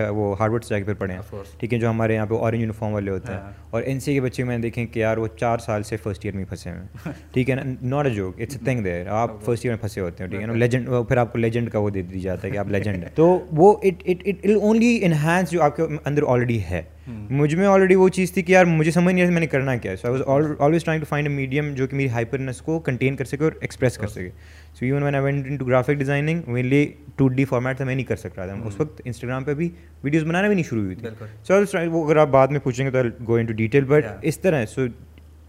وہ 0.09 0.37
ہارڈ 0.41 0.65
سے 0.65 0.75
جا 0.75 0.79
کے 0.79 0.85
پھر 0.85 0.95
پڑھے 0.95 1.15
ہیں۔ 1.15 1.43
ٹھیک 1.59 1.75
ہے 1.75 1.79
جو 1.79 1.91
ہمارے 1.91 2.15
یہاں 2.15 2.27
پہ 2.27 2.35
اورنج 2.35 2.61
یونیفارم 2.61 2.93
والے 2.93 3.11
ہوتے 3.11 3.33
ہیں۔ 3.33 3.41
اور 3.71 3.83
این 3.83 4.01
سی 4.01 4.15
کے 4.15 4.21
بچے 4.21 4.45
میں 4.45 4.59
دیکھیں 4.59 4.87
کہ 4.87 5.01
یار 5.01 5.17
وہ 5.17 5.27
چار 5.37 5.59
سال 5.59 5.83
سے 5.83 5.97
فرسٹ 5.97 6.25
ایئر 6.25 6.37
میں 6.37 6.45
پھنسے 6.45 6.71
ہیں۔ 6.71 6.83
ٹھیک 7.33 7.51
ہے 7.51 7.55
نا؟ 7.55 7.63
Not 7.83 8.07
a 8.07 8.11
joke 8.11 8.41
it's 8.41 8.57
a 8.57 8.65
thing 8.65 8.85
there 8.85 9.07
آپ 9.07 9.31
فرسٹ 9.45 9.65
ایئر 9.65 9.75
میں 9.75 9.81
پھنسے 9.81 10.01
ہوتے 10.01 10.25
ہیں۔ 10.25 10.31
ٹھیک 10.31 10.41
ہے 10.43 10.47
نا؟ 10.47 10.53
لیجنڈ 10.53 10.89
پھر 11.09 11.17
آپ 11.17 11.33
کو 11.33 11.39
لیجنڈ 11.39 11.71
کا 11.71 11.79
وہ 11.79 11.91
دے 11.91 12.03
دی 12.03 12.21
جاتا 12.21 12.47
ہے 12.49 12.53
کہ 12.53 12.59
آپ 12.59 12.69
لیجنڈ 12.69 13.03
ہیں۔ 13.03 13.11
تو 13.15 13.45
وہ 13.53 13.77
it 13.83 14.03
it 14.07 14.23
it 14.27 14.47
only 14.63 15.05
enhance 15.05 15.51
جو 15.51 15.63
آپ 15.63 15.77
کے 15.77 15.83
اندر 16.05 16.23
آلریڈی 16.27 16.63
ہے۔ 16.63 16.83
مجھ 17.09 17.55
میں 17.55 17.67
آلریڈی 17.67 17.95
وہ 17.95 18.09
چیز 18.09 18.33
تھی 18.33 18.43
کہ 18.43 18.53
یار 18.53 18.65
مجھے 18.65 18.91
سمجھ 18.91 19.15
نہیں 19.15 19.25
آیا 19.25 19.33
میں 19.33 19.41
نے 19.41 19.47
کرنا 19.47 19.77
کیا 19.77 19.93
ہے۔ 19.93 19.97
So 19.97 20.13
I 20.13 20.23
was 20.23 20.47
always 20.59 20.85
trying 20.85 21.03
to 21.03 21.07
find 21.09 21.29
a 21.29 21.35
medium 21.35 21.73
جو 21.75 21.87
کہ 21.87 21.97
میری 21.97 22.09
ہائپرنس 22.09 22.61
کو 22.63 22.79
کنٹین 22.79 23.17
کر 23.17 23.25
سکے 23.25 23.45
اور 23.45 23.53
ایکسپریس 23.61 23.99
کر 23.99 24.07
سکے۔ 24.07 24.31
So 24.79 24.85
even 24.85 25.03
when 25.03 25.15
I 25.15 25.25
went 25.25 25.47
in 25.47 25.57
to 25.57 25.65
graphic 25.65 25.95
designing 25.99 26.43
mainly 26.47 26.87
to 27.17 27.29
the 27.29 27.45
format 27.45 27.77
تھا 27.77 27.85
میں 27.85 27.95
نہیں 27.95 28.07
کر 28.07 28.17
سک 28.17 28.39
رہا 28.39 28.47
تھا۔ 28.47 28.55
اس 28.67 28.81
وقت 28.81 29.01
انسٹاگرام 29.05 29.45
پہ 29.45 29.55
بھی 29.55 29.69
ویڈیوز 30.05 30.25
بنانا 30.25 30.47
بھی 30.47 30.55
نہیں 30.55 30.69
شروع 30.69 30.83
ہوئی 30.83 30.95
تھی۔ 30.95 31.09
سو 31.45 31.63
وہ 31.91 32.05
اگر 32.07 32.17
آپ 32.17 32.29
بعد 32.29 32.49
میں 32.49 32.61
پوچھیں 32.61 32.85
گے 32.87 32.91
تو 32.91 33.25
go 33.27 33.35
in 33.35 33.47
to 33.47 33.53
detail 33.53 33.85
but 33.85 34.05
اس 34.23 34.39
طرح 34.39 34.65
سو 34.67 34.87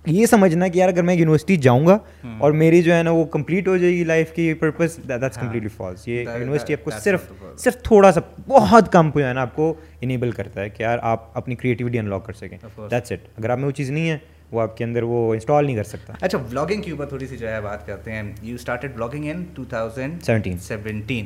یہ 0.05 0.25
سمجھنا 0.25 0.67
کہ 0.67 0.79
یار 0.79 0.89
اگر 0.89 1.03
میں 1.03 1.15
یونیورسٹی 1.15 1.55
جاؤں 1.55 1.87
گا 1.87 1.97
اور 2.37 2.51
میری 2.51 2.81
جو 2.81 2.93
ہے 2.93 3.03
نا 3.03 3.11
وہ 3.11 3.25
کمپلیٹ 3.25 3.67
ہو 3.67 3.77
جائے 3.77 3.93
گی 3.93 4.03
لائف 4.03 4.31
کی 4.33 4.53
پرپز 4.53 4.97
دیٹس 4.97 5.37
کمپلیٹلی 5.37 5.69
فالس 5.69 6.07
یہ 6.07 6.21
یونیورسٹی 6.21 6.73
آپ 6.73 6.83
کو 6.83 6.91
صرف 7.03 7.31
صرف 7.57 7.81
تھوڑا 7.83 8.11
سا 8.11 8.19
بہت 8.47 8.91
کم 8.91 9.11
جو 9.15 9.27
ہے 9.27 9.33
نا 9.33 9.41
آپ 9.41 9.55
کو 9.55 9.73
انیبل 10.01 10.31
کرتا 10.31 10.61
ہے 10.61 10.69
کہ 10.69 10.83
یار 10.83 10.99
آپ 11.01 11.37
اپنی 11.37 11.55
کریٹیوٹی 11.55 11.99
انلاک 11.99 12.25
کر 12.25 12.33
سکیں۔ 12.33 12.57
دیٹس 12.91 13.11
اٹ 13.11 13.19
اگر 13.37 13.49
آپ 13.49 13.57
میں 13.57 13.65
وہ 13.65 13.71
چیز 13.71 13.91
نہیں 13.91 14.09
ہے 14.09 14.17
وہ 14.51 14.61
آپ 14.61 14.77
کے 14.77 14.83
اندر 14.83 15.03
وہ 15.03 15.33
انسٹال 15.33 15.65
نہیں 15.65 15.75
کر 15.75 15.83
سکتا۔ 15.83 16.13
اچھا 16.21 16.37
بلاگنگ 16.49 16.81
کے 16.81 16.91
اوپر 16.91 17.05
تھوڑی 17.05 17.27
سی 17.27 17.37
جو 17.37 17.47
ہے 17.47 17.61
بات 17.61 17.87
کرتے 17.87 18.11
ہیں۔ 18.11 18.23
You 18.41 18.55
started 18.55 18.95
blogging 18.95 19.29
in 19.29 19.43
two 19.55 19.63
thousand 19.65 20.23
seventeen 20.23 20.57
seventeen 20.57 21.25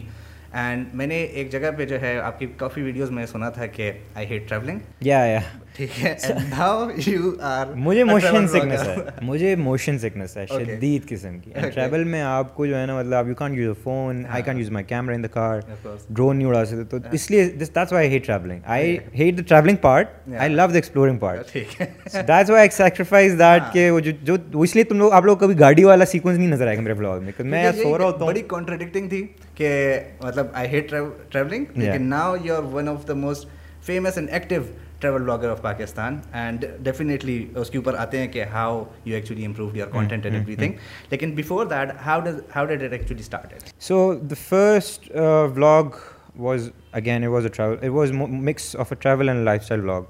and 0.53 0.85
میں 0.93 1.07
نے 1.07 1.23
ایک 1.23 1.51
جگہ 1.51 1.71
پہ 1.77 1.85
جو 1.85 2.01
ہے 2.01 2.17
آپ 2.19 2.39
کی 2.39 2.47
کافی 2.57 2.81
ویڈیوز 2.81 3.11
میں 3.11 3.25
سنا 3.25 3.49
تھا 3.49 3.65
کہ 3.65 3.91
آئی 4.15 4.27
ہیٹ 4.27 4.49
ٹریولنگ 4.49 4.79
یا 5.01 5.25
یا 5.25 5.39
ٹھیک 5.75 6.03
ہے. 6.03 6.13
مجھے 7.75 8.03
موشن 8.03 8.47
سکنس 8.47 8.87
ہے. 8.87 8.95
مجھے 9.21 9.55
موشن 9.55 9.97
سکنس 9.99 10.35
ہے. 10.37 10.45
شدید 10.47 11.07
قسم 11.09 11.37
کی. 11.39 11.51
ٹریول 11.73 12.03
میں 12.03 12.21
آپ 12.21 12.53
کو 12.55 12.65
جو 12.65 12.77
ہے 12.77 12.85
نا 12.85 12.97
مطلب 12.97 13.27
you 13.27 13.35
can't 13.35 13.57
use 13.57 13.67
a 13.67 13.81
phone 13.83 14.23
I 14.29 14.43
can't 14.43 14.59
use 14.59 14.69
my 14.71 14.85
camera 14.85 15.15
in 15.15 15.23
the 15.23 15.27
car 15.33 15.59
drone 16.09 16.37
نہیں 16.37 16.47
اڑا 16.47 16.63
سکتے. 16.65 16.83
تو 16.83 16.97
اس 17.11 17.29
لیے 17.31 17.45
that's 17.59 17.93
why 17.93 18.09
hate 18.09 18.25
travelling 18.25 18.59
I 18.65 18.97
hate 19.19 19.37
the 19.37 19.43
travelling 19.47 19.77
part 19.81 20.07
I 20.39 20.49
love 20.49 20.67
the 20.67 20.75
exploring 20.75 21.17
part 21.17 21.55
that's 21.55 22.49
why 22.49 22.69
sacrifice 22.71 23.37
that 23.39 23.73
کہ 23.73 23.89
وہ 23.91 23.99
جو 23.99 24.35
اس 24.61 24.75
لیے 24.75 24.83
تم 24.83 24.97
لوگ 24.97 25.13
آپ 25.13 25.25
لوگ 25.25 25.37
کبھی 25.37 25.59
گاڑی 25.59 25.83
والا 25.83 26.05
سیکوینس 26.05 26.39
نہیں 26.39 26.51
نظر 26.51 26.67
آئے 26.67 26.77
گا 26.77 26.81
میرے 26.81 26.93
بلاگ 26.93 27.23
میں 27.23 27.31
میں 27.45 27.71
سو 27.81 27.97
رہا 27.97 28.05
ہوتا 28.05 28.19
ہوں 28.19 28.27
بڑی 28.27 28.41
کانٹرڈکٹنگ 28.47 29.09
تھی 29.09 29.25
کہ 29.55 29.73
مطلب 30.23 30.47
آئی 30.53 30.69
ہیٹ 30.69 30.89
ٹریولنگ 31.29 31.65
لیکن 31.75 32.09
now 32.09 32.35
you 32.43 32.55
are 32.55 32.73
one 32.73 32.89
of 32.89 33.07
the 33.07 33.13
most 33.25 33.47
famous 33.85 34.17
and 34.17 34.29
active 34.31 34.61
travel 34.99 35.21
blogger 35.21 35.49
of 35.49 35.61
Pakistan 35.61 36.19
and 36.33 36.65
definitely 36.83 37.45
اس 37.55 37.69
کے 37.69 37.77
اوپر 37.77 37.95
آتے 37.99 38.17
ہیں 38.17 38.27
کہ 38.27 38.43
how 38.51 38.83
you 39.05 39.15
actually 39.15 39.45
improve 39.45 39.77
your 39.77 39.87
content 39.87 40.25
and 40.25 40.37
everything 40.55 40.73
لیکن 41.11 41.35
before 41.35 41.65
that 41.65 41.91
how 42.05 42.19
does 42.19 42.39
how 42.55 42.65
did 42.65 42.83
it 42.83 42.91
actually 42.91 43.21
start 43.21 43.69
so 43.79 44.13
the 44.13 44.35
first 44.39 45.11
blog 45.55 45.99
was 46.37 46.69
again 46.91 47.23
it 47.23 47.29
was 47.29 47.45
a 47.45 47.49
travel 47.49 47.77
it 47.81 47.89
was 47.89 48.11
mix 48.11 48.75
of 48.75 48.91
a 48.91 49.01
travel 49.01 49.29
and 49.29 49.45
lifestyle 49.61 49.81
blog 49.81 50.01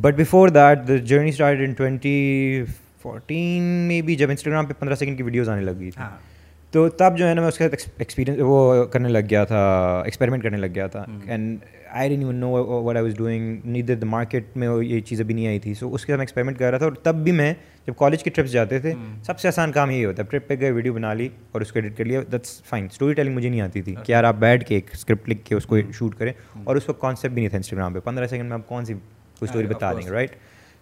but 0.00 0.14
before 0.14 0.48
that 0.48 0.88
the 0.88 0.96
journey 0.96 1.28
start 1.28 1.58
in 1.58 1.72
twenty 1.72 2.64
fourteen 3.02 3.62
میں 3.88 4.00
بھی 4.02 4.16
جب 4.16 4.30
Instagram 4.30 4.66
پہ 4.66 4.72
پندرہ 4.78 4.94
second 4.94 5.16
کی 5.16 5.22
videos 5.22 5.48
آنے 5.48 5.62
لگی 5.62 5.90
تھی. 5.90 6.02
تو 6.72 6.88
تب 6.90 7.16
جو 7.16 7.28
ہے 7.28 7.34
نا 7.34 7.40
میں 7.40 7.48
اس 7.48 7.58
کے 7.58 7.68
ساتھ 7.68 7.88
ایکسپیرینس 7.98 8.38
وہ 8.42 8.84
کرنے 8.84 9.08
لگ 9.08 9.26
گیا 9.30 9.44
تھا 9.44 9.60
ایکسپیریمنٹ 10.04 10.42
کرنے 10.42 10.56
لگ 10.56 10.74
گیا 10.74 10.86
تھا. 10.86 11.04
And 11.26 11.64
I 11.90 12.14
you 12.14 12.36
know 12.36 12.50
what 12.50 12.96
I 12.96 13.04
was 13.04 13.14
doing 13.16 13.60
neither 13.64 13.94
the 13.94 14.06
market 14.06 14.56
میں 14.56 14.68
یہ 14.82 15.00
چیز 15.00 15.20
ابھی 15.20 15.34
نہیں 15.34 15.46
آئی 15.46 15.58
تھی. 15.58 15.74
سو 15.74 15.92
اس 15.94 16.04
کے 16.04 16.12
ساتھ 16.12 16.18
میں 16.18 16.24
ایکسپیریمنٹ 16.24 16.58
کر 16.58 16.70
رہا 16.70 16.78
تھا 16.78 16.86
اور 16.86 16.94
تب 17.02 17.22
بھی 17.24 17.32
میں 17.32 17.52
جب 17.86 17.96
کالج 17.96 18.22
کی 18.22 18.30
ٹرپس 18.30 18.52
جاتے 18.52 18.78
تھے 18.78 18.92
سب 19.26 19.38
سے 19.40 19.48
آسان 19.48 19.72
کام 19.72 19.90
یہی 19.90 20.04
ہوتا 20.04 20.22
ہے. 20.22 20.28
ٹرپ 20.30 20.48
پہ 20.48 20.54
گئے 20.60 20.70
ویڈیو 20.70 20.94
بنا 20.94 21.12
لی 21.14 21.28
اور 21.52 21.60
اس 21.60 21.72
کو 21.72 21.78
ایڈٹ 21.78 21.96
کر 21.98 22.04
لیا. 22.04 22.20
دیٹس 22.32 22.60
فائن 22.68 22.86
اسٹوری 22.90 23.14
ٹیلنگ 23.14 23.34
مجھے 23.34 23.48
نہیں 23.48 23.60
آتی 23.60 23.82
تھی 23.82 23.94
کہ 24.04 24.12
یار 24.12 24.24
آپ 24.24 24.36
بیٹھ 24.38 24.64
کے 24.68 24.74
ایک 24.74 24.90
اسکرپٹ 24.94 25.28
لکھ 25.28 25.44
کے 25.44 25.54
اس 25.54 25.66
کو 25.66 25.76
شوٹ 25.98 26.14
کریں. 26.18 26.32
اور 26.64 26.76
اس 26.76 26.88
وقت 26.88 27.00
کانسیپٹ 27.00 27.34
بھی 27.34 27.42
نہیں 27.42 27.50
تھا 27.50 27.56
انسٹاگرام 27.58 27.92
پہ. 27.92 28.00
پندرہ 28.04 28.26
سیکنڈ 28.26 28.48
میں 28.48 28.58
آپ 28.58 28.68
کون 28.68 28.84
سی 28.84 28.94
کوئی 28.94 29.48
اسٹوری 29.48 29.66
بتا 29.66 29.92
دیں 29.92 30.06
گے 30.06 30.10
right 30.10 30.36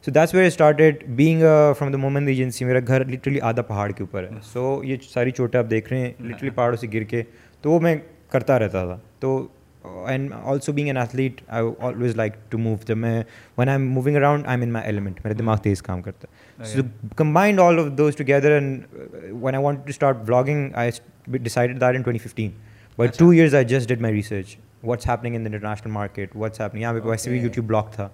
so 0.04 0.10
that's 0.10 0.34
where 0.34 0.46
started 0.46 1.04
being 1.16 1.42
from 1.78 1.92
the 1.92 1.98
moment 1.98 2.28
agency 2.28 2.64
میرا 2.64 2.78
گھر 2.86 3.04
لٹرلی 3.04 3.40
آدھا 3.40 3.62
پہاڑ 3.62 3.90
کے 3.90 4.02
اوپر 4.02 4.22
ہے. 4.22 4.38
سو 4.52 4.80
یہ 4.84 4.96
ساری 5.12 5.30
چوٹیں 5.30 5.58
آپ 5.58 5.70
دیکھ 5.70 5.92
رہے 5.92 6.00
ہیں 6.00 6.12
لٹرلی 6.20 6.50
پہاڑوں 6.50 6.76
سے 6.76 6.86
گر 6.92 7.02
کے. 7.02 7.22
تو 7.64 7.70
وہ 7.70 7.80
میں 7.80 7.96
کرتا 8.30 8.58
رہتا 8.58 8.84
تھا. 8.84 8.98
تو 9.20 9.46
and 9.84 10.32
also 10.42 10.72
being 10.72 10.86
an 10.86 10.96
athlete 10.96 11.40
I 11.48 11.66
always 11.78 12.16
like 12.16 12.32
to 12.48 12.58
move 12.58 12.76
جب 12.86 12.96
میں 12.96 13.22
when 13.58 13.69
I 13.69 13.78
am 13.78 13.88
moving 13.90 14.16
around 14.16 14.46
I 14.46 14.56
am 14.56 14.62
in 14.62 14.72
my 14.72 14.86
element 14.86 15.20
میرا 15.25 15.34
دماغ 15.38 15.56
تیز 15.56 15.82
کام 15.82 16.02
کرتا 16.02 16.28
ہے 16.58 16.66
so 16.66 16.82
combined 17.16 17.60
all 17.60 17.78
of 17.78 17.86
those 17.98 18.16
together 18.16 18.50
and 18.50 18.82
when 19.42 19.54
I 19.54 19.64
want 19.64 19.78
to 19.78 19.90
start 19.90 20.16
blogging 20.16 20.70
I 20.75 20.90
decided 21.28 21.81
that 21.81 21.96
in 21.96 22.02
twenty 22.02 22.28
fifteen 22.28 22.50
but 22.98 23.19
two 23.19 23.31
years 23.31 23.54
I 23.54 23.64
just 23.64 23.88
did 23.88 24.00
my 24.00 24.14
research 24.14 24.56
what's 24.84 25.08
happening 25.08 25.34
in 25.34 25.44
the 25.44 25.50
international 25.50 25.90
market 25.92 26.36
what's 26.36 26.60
happening 26.60 26.81
یہاں 26.81 26.92
پہ 26.92 27.08
ویسے 27.08 27.31
بھی 27.31 27.38
YouTube 27.38 27.66
blog 27.66 27.91
تھا. 27.94 28.08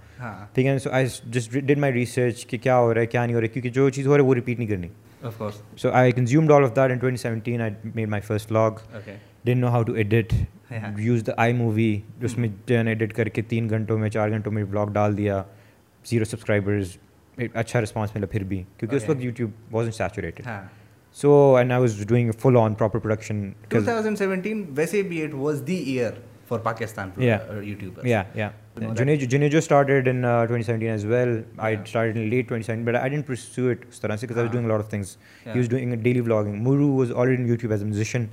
ٹھیک 0.54 0.66
ہے 0.66 0.78
so 0.78 0.90
I 0.92 1.06
just 1.26 1.52
did 1.52 1.78
my 1.78 1.92
research 1.92 2.46
کہ 2.46 2.58
کیا 2.62 2.78
ہو 2.78 2.92
رہا 2.94 3.00
ہے 3.00 3.06
کیا 3.06 3.24
نہیں 3.24 3.34
ہو 3.34 3.40
رہا 3.40 3.46
ہے 3.46 3.52
کیونکہ 3.52 3.70
جو 3.70 3.88
چیز 3.90 4.06
ہو 4.06 4.16
رہا 4.16 4.22
ہے 4.22 4.28
وہ 4.28 4.34
ریپیٹ 4.34 4.58
نہیں 4.58 4.68
کرنی. 4.68 4.88
So 5.76 5.90
I 5.92 6.12
consumed 6.12 6.52
all 6.52 6.64
of 6.64 6.76
that 6.76 6.90
in 6.90 6.98
twenty 6.98 7.22
seventeen 7.22 7.60
I 7.60 7.72
made 7.94 8.08
my 8.08 8.22
first 8.26 8.48
blog 8.48 8.78
done 9.44 9.58
know 9.60 9.68
how 9.68 9.82
to 9.82 9.92
edit 9.92 10.34
use 10.98 11.26
the 11.26 11.32
iMovie 11.52 12.00
اس 12.22 12.36
میں 12.38 12.48
جو 12.66 12.76
ہے 12.78 12.82
نا 12.82 12.90
ایڈٹ 12.90 13.12
کر 13.14 13.28
کے 13.28 13.42
تین 13.48 13.70
گھنٹوں 13.70 13.98
میں 13.98 14.10
چار 14.10 14.30
گھنٹوں 14.30 14.52
میں 14.52 14.64
بلاگ 14.64 14.92
ڈال 14.92 15.16
دیا 15.18 15.42
زیرو 16.04 16.24
سبسکرائبرز 16.24 16.96
اچھا 17.54 17.80
رسپانس 17.80 18.14
ملا 18.14 18.26
پھر 18.30 18.44
بھی 18.44 18.62
کیونکہ 18.78 18.96
اس 18.96 19.08
وقت 19.08 19.24
YouTube 19.24 19.74
was 19.74 19.86
unsaturated 19.92 20.46
so 21.16 21.30
and 21.56 21.72
I 21.72 21.80
was 21.80 22.04
doing 22.08 22.30
full 22.40 22.56
on 22.56 22.74
proper 22.74 22.98
production 22.98 23.50
two 23.68 23.80
thousand 23.84 24.18
seventeen 24.18 24.64
ویسے 24.76 25.02
بھی 25.02 25.22
it 25.24 25.34
was 25.34 25.62
the 25.66 25.76
year 25.76 26.12
for 26.50 26.58
Pakistan 26.60 27.10
YouTube 27.18 28.06
یا 28.06 28.22
یا 28.34 28.50
جنہیں 28.94 29.48
جو 29.48 29.58
started 29.58 30.08
in 30.08 30.22
twenty 30.22 30.62
seventeen 30.62 30.90
as 30.90 31.04
well 31.04 31.40
I 31.58 31.76
start 31.76 32.16
in 32.16 32.28
late 32.28 32.48
twenty 32.48 32.66
seventeen 32.66 32.84
but 32.84 32.96
I 32.96 33.10
didn't 33.10 33.26
pursue 33.26 33.68
it 33.68 33.84
اس 33.88 34.00
طرح 34.00 34.16
سے 34.16 34.26
I 34.36 34.48
doing 34.48 34.68
lot 34.68 34.80
of 34.80 34.90
things 34.90 35.16
he 35.46 35.52
was 35.52 35.68
doing 35.68 35.94
daily 36.02 36.20
blogging 36.20 36.62
Mooroo 36.62 36.88
was 36.88 37.12
already 37.12 37.42
in 37.42 37.48
YouTube 37.48 37.72
as 37.72 37.82
a 37.82 37.88
musician 37.88 38.26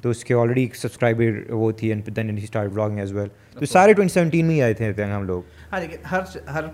تو 0.00 0.10
اس 0.10 0.24
کے 0.24 0.34
already 0.34 0.68
subscriber 0.74 1.40
وہ 1.50 1.70
تھی 1.72 1.88
and 1.88 2.16
then 2.16 2.38
he 2.38 2.44
start 2.44 2.70
blogging 2.70 2.98
as 2.98 3.12
well 3.12 3.28
تو 3.56 3.66
سارے 3.66 3.92
twenty 3.92 4.14
seventeen 4.14 4.46
میں 4.46 4.54
ہی 4.54 4.62
آئے 4.62 4.74
تھے 4.74 4.92
ہم 5.04 5.24
لوگ 5.24 5.42
ہاں 5.72 5.80
لیکن 5.80 6.04
ہر 6.10 6.20
ہر 6.48 6.64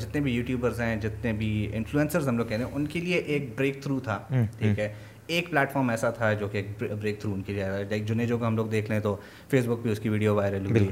جتنے 0.00 0.20
بھی 0.20 0.32
یوٹیوبرز 0.32 0.80
ہیں 0.80 0.94
جتنے 0.96 1.32
بھی 1.32 1.68
انفلوئنسرز 1.72 2.28
ہم 2.28 2.38
لوگ 2.38 2.46
کہہ 2.46 2.56
رہے 2.56 2.64
ہیں 2.64 2.72
ان 2.74 2.86
کے 2.86 3.00
لیے 3.00 3.16
ایک 3.16 3.48
بریک 3.58 3.82
تھرو 3.82 4.00
تھا 4.00 4.18
ٹھیک 4.58 4.78
ہے 4.78 4.92
ایک 5.26 5.50
پلیٹ 5.50 5.70
فارم 5.72 5.88
ایسا 5.90 6.10
تھا 6.10 6.32
جو 6.32 6.48
کہ 6.48 6.58
ایک 6.58 6.82
بریک 7.00 7.20
تھرو 7.20 7.32
ان 7.34 7.42
کے 7.42 7.52
لیے 7.52 7.62
آیا 7.62 7.82
لائک 7.90 8.06
جنہیں 8.06 8.26
جو 8.26 8.38
کہ 8.38 8.44
ہم 8.44 8.56
لوگ 8.56 8.66
دیکھ 8.66 8.90
لیں 8.90 8.98
تو 9.00 9.14
فیس 9.50 9.66
بک 9.66 9.82
پہ 9.84 9.88
اس 9.88 10.00
کی 10.00 10.08
ویڈیو 10.08 10.34
وائرل 10.34 10.66
ہوئی۔ 10.66 10.88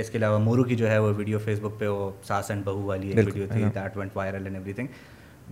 اس 0.00 0.10
کے 0.10 0.18
علاوہ 0.18 0.38
مورو 0.38 0.64
کی 0.64 0.76
جو 0.76 0.90
ہے 0.90 0.98
وہ 0.98 1.12
ویڈیو 1.16 1.38
فیس 1.38 1.60
بک 1.60 1.78
پہ 1.78 1.88
وہ 1.88 2.10
ساس 2.24 2.50
اینڈ 2.50 2.64
بہو 2.64 2.82
والی 2.82 3.08
ایک 3.08 3.26
ویڈیو 3.26 3.46
تھی 3.52 3.64
that 3.74 3.96
went 3.96 4.16
viral 4.16 4.44
and 4.44 4.56
everything 4.72 4.86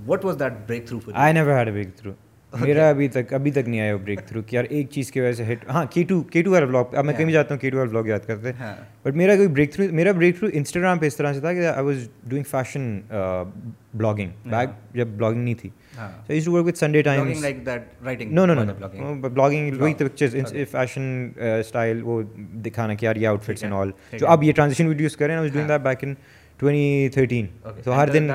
what 0.09 0.25
was 0.25 0.39
that 0.41 0.53
breakthrough 0.89 0.99
I 1.15 1.33
never 1.33 1.57
had 1.59 1.73
breakthrough 1.97 2.13
میرا 2.53 2.89
ابھی 2.89 3.07
تک 3.09 3.33
ابھی 3.35 3.51
تک 3.51 3.69
نہیں 3.69 3.81
آیا 3.81 3.97
بریک 3.97 4.21
تھرو 4.27 4.41
کہ 4.47 4.57
یار 4.57 4.65
ایک 4.69 4.91
چیز 4.91 5.11
کی 5.13 5.21
وجہ 5.21 5.33
سے 5.33 5.45
ہٹ۔ 5.53 5.65
ہاں 5.69 5.85
کی 5.91 6.03
ٹو 6.09 6.21
کی 6.23 6.43
ٹو 6.43 6.51
والا 6.51 6.67
بلاگ 6.67 6.95
اب 6.95 7.05
میں 7.05 7.15
کہیں 7.15 7.31
جاتا 7.33 7.55
ہوں 7.55 7.61
کی 7.61 7.71
ٹو 7.71 7.79
والا 7.79 7.91
بلاگ 7.91 8.07
یاد 8.07 8.27
کرتے 8.27 8.53
ہیں۔ 8.53 8.75
بٹ 9.05 9.15
میرا 9.17 9.37
کوئی 9.37 9.49
بریک 9.49 9.73
تھرو 9.75 9.87
میرا 9.93 10.13
بریک 10.13 10.39
تھرو 10.39 10.51
انسٹاگرام 10.53 10.99
پہ 10.99 11.07
اس 11.07 11.17
طرح 11.17 11.33
سے 11.33 11.41
تھا 11.41 11.53
کہ 11.53 11.67
I 11.67 11.85
was 11.85 12.09
doing 12.25 12.45
fashion 12.51 12.99
blogging 13.95 14.49
back 14.51 14.71
جب 14.95 15.09
بلاگنگ 15.09 15.45
نہیں 15.45 15.55
تھی۔ 15.55 15.69
Sunday 16.75 17.03
Times 17.03 17.45
no 18.23 18.47
no 18.47 18.55
no 18.55 19.15
blogging 19.23 19.81
وہی 19.81 19.95
پکچرز 19.95 20.37
فیشن 20.71 21.29
اسٹائل 21.39 22.03
وہ 22.03 22.23
دکھانا 22.65 22.95
کہ 22.95 23.05
یار 23.05 23.17
یہ 23.17 23.29
آؤٹ 23.29 23.45
فٹس 23.45 23.63
اینڈ 23.63 23.75
آل 23.75 23.91
جو 24.13 24.29
اب 24.29 24.45
یہ 24.45 24.53
ٹرانزیکشن 24.53 24.89
ویڈیوز 24.89 25.17
کریں 25.17 25.35
I 25.35 25.43
was 25.43 25.53
doing 25.53 25.69
that 25.69 25.81
back 25.81 26.05
in 26.05 26.15
2013 26.61 27.47
تو 27.85 27.95
ہر 27.97 28.09
دن 28.09 28.31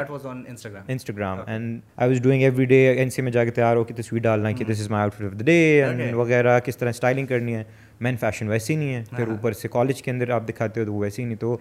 Instagram 0.87 1.39
and 1.47 1.79
I 1.97 2.09
was 2.09 2.21
doing 2.21 2.41
every 2.41 2.65
day 2.65 2.87
N 2.89 3.09
C 3.09 3.21
میں 3.21 3.31
جا 3.31 3.43
کے 3.45 3.51
تیار 3.51 3.75
ہو 3.75 3.83
کہ 3.83 3.93
تصویر 3.97 4.21
ڈالنا 4.21 4.51
کہ 4.51 4.65
this 4.65 4.81
is 4.81 4.89
my 4.91 5.03
outfit 5.13 5.25
of 5.25 5.39
the 5.39 5.43
day 5.43 5.83
and 5.83 6.13
وغیرہ 6.13 6.59
کس 6.59 6.77
طرح 6.77 6.89
اسٹائلنگ 6.89 7.25
کرنی 7.25 7.55
ہے 7.55 7.63
مین 7.99 8.17
فیشن 8.17 8.47
ویسے 8.47 8.73
ہی 8.73 8.77
نہیں 8.77 8.93
ہے 8.93 9.03
پھر 9.09 9.27
اوپر 9.27 9.51
سے 9.51 9.67
کالج 9.67 10.01
کے 10.01 10.11
اندر 10.11 10.29
آپ 10.29 10.47
دکھاتے 10.47 10.79
ہو 10.79 10.85
تو 10.85 10.93
وہ 10.93 10.99
ویسے 10.99 11.21
ہی 11.21 11.27
نہیں 11.27 11.37
تو 11.37 11.57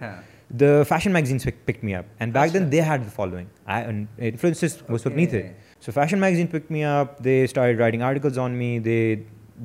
the 0.59 0.83
fashion 0.89 1.11
magazines 1.11 1.47
pick 1.65 1.83
me 1.83 1.95
up 1.95 2.05
and 2.19 2.33
back 2.33 2.53
then 2.53 2.71
they 2.71 2.81
had 2.81 3.01
following 3.15 3.47
influencers 3.67 4.77
اس 4.89 5.05
وقت 5.05 5.15
نہیں 5.15 5.25
تھے 5.25 5.41
سو 5.81 5.91
fashion 5.91 6.19
magazine 6.19 6.47
pick 6.47 6.71
me 6.71 6.83
up 6.83 7.23
they 7.23 7.43
start 7.43 7.79
writing 7.79 8.01
articles 8.01 8.39
on 8.39 8.51
me 8.51 8.79
they 8.79 9.15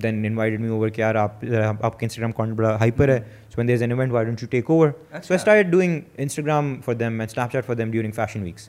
then 0.02 0.25
invited 0.26 0.61
me 0.61 0.69
over 0.69 0.88
کہ 0.88 1.00
یار 1.00 1.14
آپ 1.14 1.45
آپ 1.83 1.99
کا 1.99 2.04
انسٹاگرام 2.04 2.31
اکاؤنٹ 2.31 2.54
بڑا 2.54 2.75
hyper 2.81 3.09
ہے 3.09 3.19
so 3.50 3.54
when 3.57 3.69
there 3.69 3.75
is 3.75 3.83
an 3.83 3.92
event 3.92 4.12
why 4.12 4.26
don't 4.26 4.42
you 4.42 4.49
take 4.50 4.71
over 4.71 4.88
so 5.23 5.35
start 5.35 5.66
doing 5.66 6.00
Instagram 6.16 6.75
for 6.85 6.95
them 6.95 7.21
and 7.21 7.31
Snapchat 7.52 7.66
for 7.66 7.75
them 7.75 7.90
during 7.90 8.12
fashion 8.12 8.42
weeks 8.42 8.69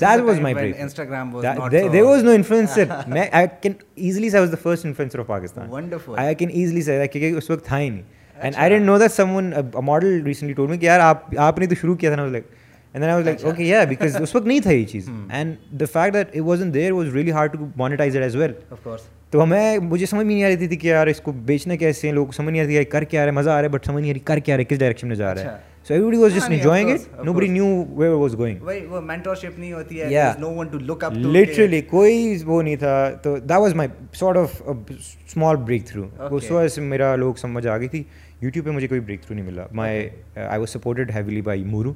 that 0.00 0.20
was 0.20 0.40
my 0.40 0.54
break 0.54 0.76
there 1.92 2.02
was 2.02 2.24
no 2.24 2.30
influencer 2.30 2.84
میں 3.06 3.24
I 3.32 3.46
can 3.60 3.72
easily 3.94 4.30
say 4.30 4.38
was 4.38 4.50
the 4.52 4.62
first 4.62 4.86
influencer 4.86 5.18
of 5.18 5.26
Pakistan 5.26 5.88
I 6.16 6.34
can 6.34 6.50
easily 6.52 6.82
say 6.82 7.06
کیونکہ 7.06 7.36
اس 7.36 7.50
وقت 7.50 7.64
تھا 7.64 7.78
ہی 7.78 7.88
نہیں 7.88 8.02
and 8.36 8.54
I 8.56 8.70
didn't 8.70 8.86
know 8.86 8.98
that 8.98 9.12
someone 9.30 9.52
model 9.84 10.22
recently 10.22 10.54
told 10.54 10.68
میں 10.68 10.78
کہ 10.78 10.86
یار 10.86 11.00
آپ 11.00 11.38
آپ 11.38 11.58
نے 11.58 11.66
تو 11.66 11.74
شروع 11.74 11.94
کیا 11.94 12.14
تھا 12.14 12.22
نا 12.22 12.28
like 12.28 12.44
and 12.94 13.02
then 13.02 13.10
I 13.10 13.14
was 13.16 13.24
like 13.24 13.44
okay 13.44 13.64
یا 13.64 13.82
بیکاز 13.84 14.16
اس 14.20 14.34
وقت 14.34 14.46
نہیں 14.46 14.60
تھا 14.60 14.70
یہ 14.72 14.84
چیز 14.84 15.08
and 15.30 15.54
the 15.80 15.84
fact 15.92 16.14
that 16.14 16.28
it 16.34 16.40
was 16.40 16.62
in 16.62 16.72
there 16.74 16.92
was 16.92 17.14
really 17.14 17.32
hard 17.32 17.52
to 17.52 17.66
monetize 17.76 18.16
it 18.16 18.22
as 18.22 18.36
well 18.36 18.52
تو 19.30 19.42
ہمیں 19.42 19.78
مجھے 19.78 20.06
سمجھ 20.06 20.26
میں 20.26 20.34
نہیں 20.34 20.44
آ 20.44 20.48
رہی 20.48 20.66
تھی 20.66 20.76
کہ 20.76 20.86
یار 20.86 21.06
اس 21.06 21.20
کو 21.20 21.32
بیچنا 21.44 21.76
کیسے 21.76 22.06
ہیں؟ 22.08 22.14
لوگ 22.14 22.26
سمجھ 22.32 22.54
نہیں 22.54 22.62
آتی 22.62 22.84
کر 22.84 23.04
کیا 23.04 23.24
رہے 23.24 23.30
مزہ 23.30 23.50
آ 23.50 23.54
رہا 23.54 23.62
ہے 23.62 23.68
بٹ 23.68 23.86
سمجھ 23.86 24.00
نہیں 24.02 24.10
آ 24.10 24.14
رہی 24.14 24.20
کر 24.24 24.38
کیا 24.38 24.56
رہے 24.56 24.64
کس 24.64 24.78
ڈائریکشن 24.78 25.08
میں 25.08 25.16
جا 25.16 25.34
رہا 25.34 25.42
ہے؟ 25.42 25.58
So 25.88 25.94
every 25.94 26.16
was 26.16 26.34
just 26.34 26.50
enjoying 26.50 26.90
it 26.90 27.24
nobody 27.32 27.48
knew 27.48 27.66
where 27.96 28.12
was 28.12 28.36
going 28.38 28.68
وہ 28.90 29.00
مینٹورشپ 29.00 29.58
نہیں 29.58 29.72
ہوتی 29.72 30.00
ہے 30.00 30.22
no 30.38 30.50
one 30.54 30.66
to 30.66 30.78
look 30.78 31.04
up 31.04 31.12
literally 31.16 31.80
کوئی 31.90 32.36
وہ 32.44 32.62
نہیں 32.62 32.76
تھا۔ 32.76 33.10
تو 33.22 33.36
that 33.38 33.58
was 33.60 33.74
my 33.74 33.88
sort 34.14 34.36
of 34.36 34.62
small 34.68 35.56
breakthrough 35.86 36.06
اس 36.30 36.50
وجہ 36.50 36.68
سے 36.68 36.80
میرا 36.80 37.14
لوگ 37.16 37.34
سمجھ 37.34 37.66
آ 37.66 37.78
گئی 37.78 37.88
تھی۔ 37.88 38.02
یوٹیوب 38.40 38.66
پہ 38.66 38.70
مجھے 38.70 38.88
کوئی 38.88 39.00
بریک 39.00 39.22
تھرو 39.22 39.34
نہیں 39.34 39.46
ملا۔ 39.46 39.66
My 39.72 40.08
I 40.36 40.58
was 40.60 40.70
supported 40.70 41.10
heavily 41.14 41.40
by 41.42 41.64
Mooroo 41.64 41.92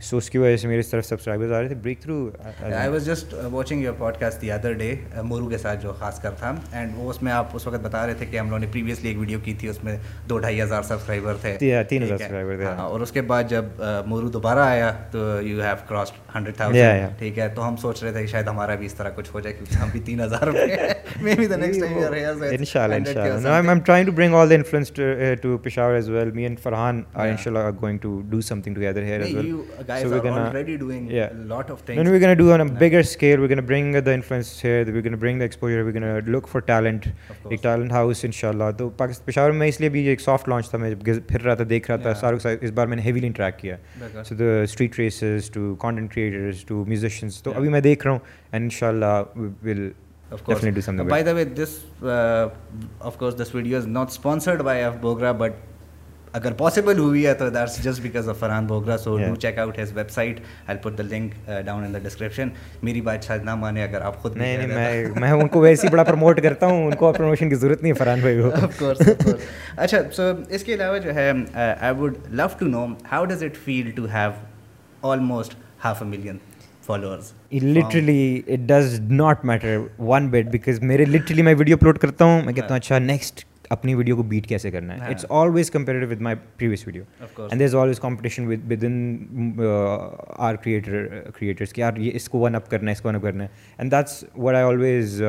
so 0.00 0.16
اس 0.16 0.30
کی 0.30 0.38
وجہ 0.38 0.56
سے 0.56 0.68
میری 0.68 0.82
طرف 0.82 1.06
سبسکرائبرز 1.06 1.52
آ 1.52 1.60
رہے 1.60 1.68
تھے. 1.68 1.74
Breakthrough 2.00 2.30
I 2.62 2.88
was 2.88 3.06
just 3.06 3.34
watching 3.52 3.82
your 3.82 3.92
podcast 4.16 4.42
the 4.42 4.52
other 4.52 4.72
day 4.72 4.94
Mooroo 5.22 5.48
کے 5.48 5.58
ساتھ 5.58 5.82
جو 5.82 5.92
خاص 5.92 6.22
کر 6.22 6.30
تھا 6.30 6.54
اینڈ 6.72 6.92
وہ 6.96 7.10
اس 7.10 7.22
میں 7.22 7.32
آپ 7.32 7.46
اس 7.52 7.66
وقت 7.66 7.80
بتا 7.82 8.06
رہے 8.06 8.14
تھے 8.14 8.26
کہ 8.26 8.38
ہم 8.38 8.46
لوگوں 8.46 8.58
نے 8.58 8.66
پریویسلی 8.72 9.08
ایک 9.08 9.18
ویڈیو 9.18 9.38
کی 9.44 9.54
تھی 9.54 9.68
اس 9.68 9.84
میں 9.84 9.96
دو 10.28 10.38
ڈھائی 10.38 10.62
ہزار 10.62 10.82
سبسکرائبر 10.82 11.36
تھے 11.40 11.56
تین 11.88 12.02
ہزار 12.02 12.18
سبسکرائبر 12.18 12.56
تھے 12.56 12.66
اور 12.66 13.00
اس 13.00 13.12
کے 13.12 13.22
بعد 13.22 13.44
جب 13.48 13.64
مورو 14.06 14.28
دوبارہ 14.28 14.58
آیا 14.58 14.92
تو 15.10 15.42
you 15.42 15.62
have 15.62 15.76
cross 15.88 16.12
hundred 16.34 16.56
thousand 16.56 17.18
ٹھیک 17.18 17.38
ہے 17.38 17.48
تو 17.48 17.68
ہم 17.68 17.76
سوچ 17.76 18.02
رہے 18.02 18.12
تھے 18.12 18.20
کہ 18.20 18.26
شاید 18.26 18.48
ہمارا 18.48 18.74
بھی 18.74 18.86
اس 18.86 18.94
طرح 18.94 19.10
کچھ 19.14 19.30
ہو 19.34 19.40
جائے 19.40 19.54
کیونکہ 19.54 19.74
ہم 19.74 19.88
بھی 19.92 20.00
تین 20.00 20.20
ہزار 20.20 20.48
may 21.22 21.34
be 21.34 21.46
the 21.46 21.56
next 21.56 21.80
time 21.80 22.42
ان 22.50 22.64
شاء 22.64 22.84
اللہ 22.84 22.94
ان 22.94 23.04
شاء 23.04 23.22
اللہ 23.22 23.48
I 23.48 23.68
am 23.68 23.80
trying 23.80 24.06
to 24.06 24.12
bring 24.12 24.34
all 24.34 24.50
the 24.50 24.54
influence 24.54 24.92
to 25.42 25.58
Peshawar 25.58 25.94
as 25.94 26.08
well 26.08 26.30
me 26.30 26.42
and 26.42 26.60
Farhan 26.60 27.02
are 27.14 27.28
ان 27.28 27.36
شاء 27.36 27.50
اللہ 27.50 27.70
going 27.82 27.98
to 27.98 28.20
do 28.24 28.40
something 28.60 28.74
together 28.74 29.02
here 29.02 29.20
as 29.20 29.34
well 29.34 29.54
so 30.02 30.08
we 30.08 30.20
can 30.20 30.32
already 30.32 30.76
doing 30.82 31.06
yeah. 31.14 31.32
a 31.32 31.46
lot 31.52 31.70
of 31.74 31.80
things. 31.80 32.00
Then 32.00 32.10
we're 32.12 32.22
going 32.24 32.36
to 32.36 32.42
do 32.42 32.50
on 32.56 32.64
a 32.64 32.66
yeah. 32.66 32.78
bigger 32.82 33.02
scale. 33.12 33.44
We're 33.44 33.50
going 33.52 33.62
to 33.62 33.68
bring 33.70 33.90
the 33.96 34.14
influence 34.14 34.52
here. 34.66 34.84
We're 34.84 35.06
going 35.08 35.16
to 35.18 35.22
bring 35.26 35.42
the 35.42 35.48
exposure. 35.50 35.84
We're 35.88 35.96
going 35.98 36.08
to 36.08 36.30
look 36.36 36.52
for 36.54 36.64
talent. 36.72 37.08
ایک 37.48 37.62
talent 37.62 37.92
house 37.92 38.24
ان 38.24 38.32
شاء 38.32 38.48
اللہ 38.48 38.70
تو 38.78 38.88
پشاور 39.26 39.50
میں 39.50 39.68
اس 39.68 39.80
لیے 39.80 39.88
بھی 39.88 40.06
ایک 40.08 40.20
soft 40.20 40.48
launch 40.48 40.70
تھا 40.70 40.78
میں 40.78 40.94
پھر 41.04 41.42
رہا 41.42 41.54
تھا 41.54 41.64
دیکھ 41.70 41.90
رہا 41.90 41.96
تھا 42.02 42.12
شاہ 42.20 42.38
صاحب 42.42 42.64
اس 42.64 42.70
بار 42.74 42.86
میں 42.86 42.96
نے 42.96 43.02
ہیویلی 43.02 43.26
انٹریکٹ 43.26 43.60
کیا 43.60 43.76
so 44.24 44.34
the 44.34 44.60
street 44.62 44.98
races 44.98 45.50
to 45.50 45.74
content 45.80 46.12
creators 46.14 46.64
to 46.64 46.84
musicians 46.88 47.42
تو 47.42 47.52
ابھی 47.56 47.68
میں 47.68 47.80
دیکھ 47.80 48.06
رہا 48.06 48.12
ہوں 48.12 48.52
اینڈ 48.52 48.62
ان 48.62 48.70
شاء 48.78 48.88
اللہ 48.88 49.22
will 49.36 49.88
definitely 50.30 50.70
do 50.72 50.82
something. 50.82 51.08
By 51.08 51.22
the 51.22 51.34
way, 51.34 51.44
this, 51.44 51.84
uh, 52.02 52.50
of 53.00 53.18
course, 53.18 53.34
this 53.34 53.50
video 53.50 53.78
is 53.78 53.86
not 53.86 54.12
sponsored 54.12 54.64
by 54.64 54.80
F 54.80 55.00
Bogra, 55.00 55.36
but 55.36 55.56
اگر 56.34 56.52
پاسبل 56.52 56.98
ہوئی 56.98 57.26
ہے 57.26 57.32
تو 57.34 57.48
that's 57.50 57.76
just 57.84 58.00
because 58.02 58.28
of 58.28 58.38
Farhan 58.38 58.66
Bogra 58.66 58.96
so 58.98 59.16
do 59.18 59.34
check 59.36 59.58
out 59.58 59.78
his 59.78 59.92
website 60.10 60.40
I 60.66 60.78
put 60.82 60.98
the 60.98 61.02
link 61.04 61.32
down 61.66 61.84
in 61.84 61.94
the 61.94 61.98
description 61.98 62.48
میری 62.82 63.00
بات 63.00 63.24
شاید 63.24 63.44
نہ 63.44 63.54
مانے 63.54 63.82
اگر 63.84 64.00
آپ 64.00 64.20
خود 64.22 64.36
نہیں 64.36 64.66
میں 65.16 65.30
ان 65.32 65.48
کو 65.48 65.60
ویسے 65.60 65.86
ہی 65.86 65.92
بڑا 65.92 66.04
پروموٹ 66.04 66.42
کرتا 66.42 66.66
ہوں 66.66 66.84
ان 66.86 66.94
کو 66.94 67.12
پروموشن 67.12 67.48
کی 67.48 67.54
ضرورت 67.54 67.82
نہیں 67.82 67.92
ہے 67.92 67.98
فرحان 67.98 68.20
بھائی 68.20 68.40
کو۔ 68.40 68.50
آف 68.62 68.78
کورس 68.78 69.08
اچھا 69.76 69.98
سو 70.12 70.30
اس 70.48 70.64
کے 70.64 70.74
علاوہ 70.74 70.98
جو 70.98 71.14
ہے 71.14 71.30
I 71.54 71.94
would 71.98 72.14
love 72.30 72.46
to 72.58 72.66
know 72.66 72.86
how 73.12 73.24
does 73.24 73.42
it 73.42 73.56
feel 73.64 73.90
to 73.90 74.06
have 74.14 74.30
almost 75.02 75.54
half 75.84 76.02
a 76.02 76.08
million 76.08 76.36
followers 76.86 77.32
literally 77.64 78.40
it 78.46 78.68
does 78.68 79.00
not 79.10 79.44
matter 79.44 79.78
one 79.98 80.28
bit 80.28 80.46
because 80.46 80.80
میرے 80.82 81.04
لٹرلی 81.04 81.42
میں 81.42 81.54
ویڈیو 81.54 81.76
اپلوڈ 81.76 81.98
کرتا 81.98 82.24
ہوں 82.24 82.42
میں 82.44 82.52
کہتا 82.52 82.68
ہوں 82.68 82.76
اچھا 82.76 82.98
نیکسٹ 82.98 83.44
اپنی 83.70 83.94
ویڈیو 83.94 84.16
کو 84.16 84.22
بیٹ 84.22 84.46
کیسے 84.46 84.70
کرنا 84.70 84.94
ہے؟ 84.94 85.10
It's 85.10 85.24
always 85.28 85.70
comparative 85.70 86.10
with 86.10 86.20
my 86.20 86.36
previous 86.56 86.86
video 86.86 87.02
and 87.20 87.58
there 87.58 87.66
is 87.66 87.74
always 87.74 88.00
competition 88.00 88.46
with 88.46 88.72
with 88.72 88.84
in 88.84 89.16
our 90.36 90.54
creator 90.54 91.06
creators 91.34 91.72
کہ 91.72 91.80
یار 91.80 91.96
یہ 91.96 92.10
اس 92.14 92.28
کو 92.28 92.38
ون 92.38 92.54
اپ 92.54 92.70
کرنا 92.70 92.90
ہے 92.90 92.92
اس 92.92 93.00
کو 93.00 93.08
ون 93.08 93.14
اپ 93.14 93.22
کرنا 93.22 93.44
ہے۔ 93.44 93.48
And 93.78 93.92
that's 93.92 94.24
what 94.38 94.54
I 94.54 94.64
always 94.64 95.22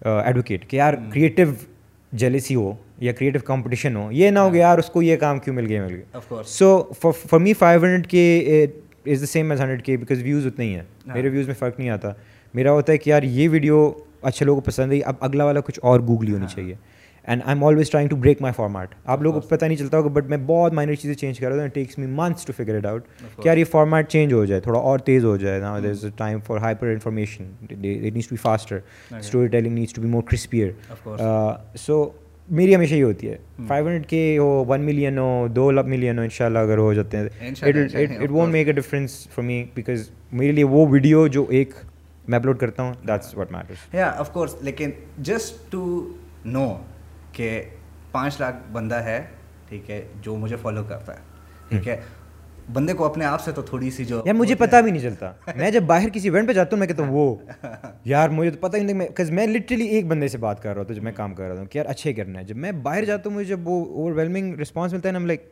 advocate 0.00 0.68
کہ 0.70 0.76
یار 0.76 0.94
کریٹیو 1.12 1.52
جیلیسی 2.12 2.54
ہو 2.54 2.72
یا 2.98 3.12
کریٹیو 3.12 3.40
کمپٹیشن 3.46 3.96
ہو 3.96 4.10
یہ 4.12 4.30
نہ 4.30 4.38
ہو 4.38 4.52
گیا 4.52 4.66
یار 4.66 4.78
اس 4.78 4.90
کو 4.90 5.02
یہ 5.02 5.16
کام 5.16 5.38
کیوں 5.38 5.54
مل 5.56 5.66
گیا 5.66 5.86
مل 5.86 5.94
گیا۔ 5.94 6.42
So 6.46 6.82
for 7.00 7.38
me 7.40 7.52
five 7.52 7.84
hundred 7.84 8.06
K 8.06 8.66
is 9.06 9.20
the 9.20 9.26
same 9.26 9.50
as 9.50 9.60
hundred 9.60 9.82
K 9.82 9.96
because 9.96 10.22
views 10.22 10.46
اتنے 10.46 10.64
ہی 10.64 10.74
ہیں۔ 10.74 10.82
میرے 11.06 11.28
ویوز 11.28 11.46
میں 11.46 11.54
فرق 11.58 11.78
نہیں 11.78 11.90
آتا۔ 11.90 12.12
میرا 12.54 12.72
ہوتا 12.72 12.92
ہے 12.92 12.98
کہ 12.98 13.10
یار 13.10 13.22
یہ 13.22 13.48
ویڈیو 13.48 13.90
اچھے 14.22 14.46
لوگوں 14.46 14.60
کو 14.60 14.64
پسند 14.66 14.92
ہے 14.92 15.00
اب 15.00 15.14
اگلا 15.20 15.44
والا 15.44 15.60
کچھ 15.60 15.80
اور 15.82 16.00
گوگلی 16.00 16.32
ہونی 16.32 16.46
چاہیے۔ 16.50 16.74
And 17.30 17.42
I 17.44 17.56
am 17.56 17.64
always 17.64 17.90
trying 17.90 18.08
to 18.08 18.16
break 18.16 18.40
my 18.42 18.52
format 18.56 18.94
آپ 19.04 19.22
لوگوں 19.22 19.40
کو 19.40 19.48
پتہ 19.48 19.64
نہیں 19.64 19.76
چلتا 19.76 19.98
ہوگا 19.98 20.08
بٹ 20.08 20.26
میں 20.26 20.38
بہت 20.46 20.72
مائنر 20.72 20.94
چیزیں 20.94 21.14
چینج 21.14 21.38
کر 21.38 21.50
رہا 21.50 21.62
ہوں 21.62 21.68
takes 21.68 21.98
me 21.98 22.06
months 22.06 22.44
to 22.44 22.52
figure 22.56 22.76
it 22.76 22.86
out 22.86 23.04
کہ 23.36 23.48
یار 23.48 23.56
یہ 23.56 23.64
فارمیٹ 23.64 24.08
چینج 24.08 24.32
ہو 24.32 24.44
جائے 24.44 24.60
تھوڑا 24.60 24.78
اور 24.78 24.98
تیز 24.98 25.24
ہو 25.24 25.36
جائے. 25.36 25.60
نا 25.60 25.78
there 25.78 25.90
is 25.90 26.04
a 26.04 26.10
time 26.16 26.40
for 26.46 26.58
hyper 26.58 26.86
information 26.86 27.50
it 27.62 27.72
needs 27.72 28.28
to 28.28 28.34
be 28.34 28.36
faster 28.36 28.78
storytelling 29.48 29.74
needs 29.74 29.92
to 29.92 30.02
be 30.02 30.08
more 30.08 30.22
crispier 30.22 30.70
so 31.76 32.08
میری 32.48 32.74
ہمیشہ 32.74 32.94
یہ 32.94 33.04
ہوتی 33.04 33.28
ہے 33.28 33.36
فائیو 33.66 33.86
ہنڈریڈ 33.86 34.06
کے 34.06 34.38
ہو 34.38 34.64
ون 34.68 34.80
ملین 34.80 35.18
ہو 35.18 35.46
دو 35.56 35.70
لب 35.70 35.86
ملین 35.86 36.18
ہو 36.18 36.22
ان 36.22 36.28
شاء 36.28 36.46
اللہ 36.46 36.58
اگر 36.58 36.78
ہو 36.78 36.92
جاتے 36.94 37.16
ہیں 37.16 37.50
it 37.62 38.30
won't 38.30 38.52
make 38.52 38.66
a 38.66 38.72
difference 38.72 39.28
for 39.34 39.44
me 39.44 39.64
because 39.74 40.10
میرے 40.32 40.52
لیے 40.52 40.64
وہ 40.64 40.86
ویڈیو 40.90 41.26
جو 41.26 41.46
ایک 41.48 41.74
میں 42.28 42.38
اپلوڈ 42.38 42.58
کرتا 42.58 42.82
ہوں 42.82 42.94
that's 43.06 43.34
what 43.34 43.52
matters 43.52 43.94
yeah 43.94 44.12
of 44.16 44.32
course 44.32 44.56
لیکن 44.60 44.90
جسٹ 45.18 45.72
ٹو 45.72 46.12
نو 46.44 46.76
کہ 47.40 47.60
پانچ 48.12 48.40
لاکھ 48.40 48.56
بندہ 48.72 48.94
ہے 48.94 49.20
ٹھیک 49.68 49.90
ہے 49.90 50.00
جو 50.22 50.36
مجھے 50.36 50.56
فالو 50.62 50.82
کرتا 50.84 51.12
ہے 51.14 51.20
ٹھیک 51.68 51.88
ہے۔ 51.88 52.00
بندے 52.72 52.92
کو 52.94 53.04
اپنے 53.04 53.24
آپ 53.24 53.40
سے 53.40 53.52
تو 53.52 53.62
تھوڑی 53.62 53.90
سی 53.90 54.04
جو 54.04 54.20
یار 54.26 54.34
مجھے 54.34 54.54
پتا 54.54 54.80
بھی 54.80 54.90
نہیں 54.90 55.02
چلتا۔ 55.02 55.32
میں 55.56 55.70
جب 55.70 55.82
باہر 55.82 56.08
کسی 56.08 56.28
ایونٹ 56.28 56.48
پہ 56.48 56.52
جاتا 56.52 56.70
ہوں 56.72 56.78
میں 56.78 56.86
کہتا 56.86 57.02
ہوں 57.02 57.10
وہ 57.12 57.36
یار 58.04 58.28
مجھے 58.28 58.50
تو 58.50 58.58
پتہ 58.60 58.76
ہی 58.76 58.82
نہیں 58.82 59.30
میں 59.30 59.46
لٹرلی 59.46 59.86
ایک 59.86 60.06
بندے 60.06 60.28
سے 60.28 60.38
بات 60.38 60.62
کر 60.62 60.74
رہا 60.74 60.82
ہوں 60.82 60.94
جب 60.94 61.02
میں 61.02 61.12
کام 61.12 61.34
کر 61.34 61.48
رہا 61.48 61.58
ہوں 61.58 61.66
کہ 61.66 61.78
یار 61.78 61.86
اچھے 61.86 62.12
کرنا 62.12 62.38
ہے۔ 62.38 62.44
جب 62.44 62.56
میں 62.56 62.72
باہر 62.82 63.04
جاتا 63.04 63.28
ہوں 63.28 63.36
مجھے 63.36 63.48
جب 63.48 63.68
وہ 63.68 63.84
اوور 63.86 64.12
ویلمنگ 64.12 64.60
رسپانس 64.60 64.92
ملتا 64.92 65.08
ہے 65.08 65.12
نا 65.12 65.18
ہم 65.18 65.26
لائک 65.26 65.48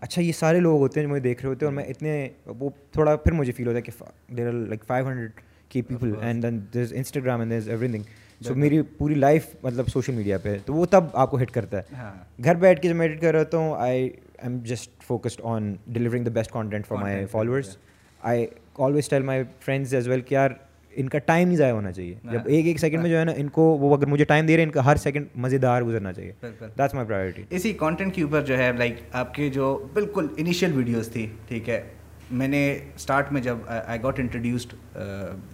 اچھا 0.00 0.22
یہ 0.22 0.32
سارے 0.32 0.60
لوگ 0.60 0.80
ہوتے 0.80 1.00
ہیں 1.00 1.06
جو 1.06 1.10
مجھے 1.10 1.22
دیکھ 1.22 1.42
رہے 1.42 1.48
ہوتے 1.48 1.66
ہیں 1.66 1.70
اور 1.70 1.76
میں 1.76 1.84
اتنے 1.84 2.28
وہ 2.46 2.70
تھوڑا 2.92 3.16
پھر 3.16 3.32
مجھے 3.32 3.52
فیل 3.52 3.66
ہوتا 3.66 3.76
ہے 3.76 3.82
کہ 3.82 3.92
there 4.36 4.46
are 4.46 4.52
like 4.52 4.84
five 4.84 5.08
hundred 5.08 5.40
کی 5.68 5.82
people 5.82 6.12
and 6.20 6.42
then 6.42 6.60
there 6.74 6.82
is 6.82 6.92
Instagram 6.92 7.40
and 7.40 7.52
there 7.52 7.58
is 7.58 7.68
everything 7.88 8.02
so 8.40 8.54
میری 8.54 8.80
پوری 8.98 9.14
لائف 9.14 9.46
مطلب 9.62 9.88
سوشل 9.88 10.12
میڈیا 10.14 10.38
پہ 10.38 10.56
تو 10.64 10.74
وہ 10.74 10.86
تب 10.86 11.04
آپ 11.12 11.30
کو 11.30 11.40
ہٹ 11.42 11.50
کرتا 11.50 11.78
ہے۔ 11.78 12.04
گھر 12.44 12.54
بیٹھ 12.54 12.80
کے 12.82 12.88
جب 12.88 12.96
میں 12.96 13.06
ایڈٹ 13.06 13.20
کر 13.20 13.32
رہا 13.32 13.40
ہوتا 13.40 13.58
ہوں 13.58 13.74
I 13.78 14.08
am 14.38 14.58
just 14.64 14.90
focused 15.06 15.40
on 15.44 15.74
delivering 15.86 16.24
the 16.24 16.30
best 16.30 16.50
content 16.50 16.86
for 16.86 16.98
my 16.98 17.24
followers 17.26 17.76
I 18.20 18.46
always 18.78 19.08
tell 19.08 19.22
my 19.22 19.42
friends 19.60 19.94
as 19.94 20.08
well 20.08 20.20
کہ 20.20 20.34
یار 20.34 20.50
ان 20.94 21.08
کا 21.08 21.18
ٹائم 21.18 21.46
نہیں 21.48 21.56
ضائع 21.56 21.72
ہونا 21.72 21.92
چاہیے۔ 21.92 22.14
جب 22.24 22.46
ایک 22.46 22.66
ایک 22.66 22.78
سیکنڈ 22.80 23.02
میں 23.02 23.10
جو 23.10 23.18
ہے 23.18 23.24
نا 23.24 23.32
ان 23.36 23.48
کو 23.48 23.62
وہ 23.80 23.96
اگر 23.96 24.06
مجھے 24.06 24.24
ٹائم 24.24 24.46
دے 24.46 24.52
رہے 24.52 24.62
ہیں 24.62 24.66
ان 24.66 24.72
کا 24.72 24.84
ہر 24.84 24.96
سیکنڈ 24.96 25.26
مزے 25.34 25.58
دار 25.58 25.82
گزرنا 25.82 26.12
چاہیے 26.12 26.32
دیٹس 26.76 26.94
مائی 26.94 27.06
پرائرٹی 27.08 27.42
اسی 27.50 27.72
کانٹینٹ 27.72 28.14
کے 28.14 28.22
اوپر 28.22 28.42
جو 28.42 28.58
ہے 28.58 28.70
لائک 28.72 29.00
آپ 29.12 29.34
کی 29.34 29.50
جو 29.50 29.76
بالکل 29.92 30.26
انیشیل 30.36 30.76
ویڈیوز 30.76 31.08
تھی 31.12 31.26
ٹھیک 31.48 31.68
ہے 31.68 31.82
میں 32.30 32.48
نے 32.48 32.60
اسٹارٹ 32.94 33.32
میں 33.32 33.40
جب 33.42 33.56
I 33.68 34.02
got 34.02 34.20
introduced 34.20 34.74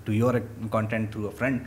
to 0.05 0.13
your 0.13 0.35
content 0.71 1.13
through 1.13 1.27
a 1.27 1.35
friend 1.39 1.61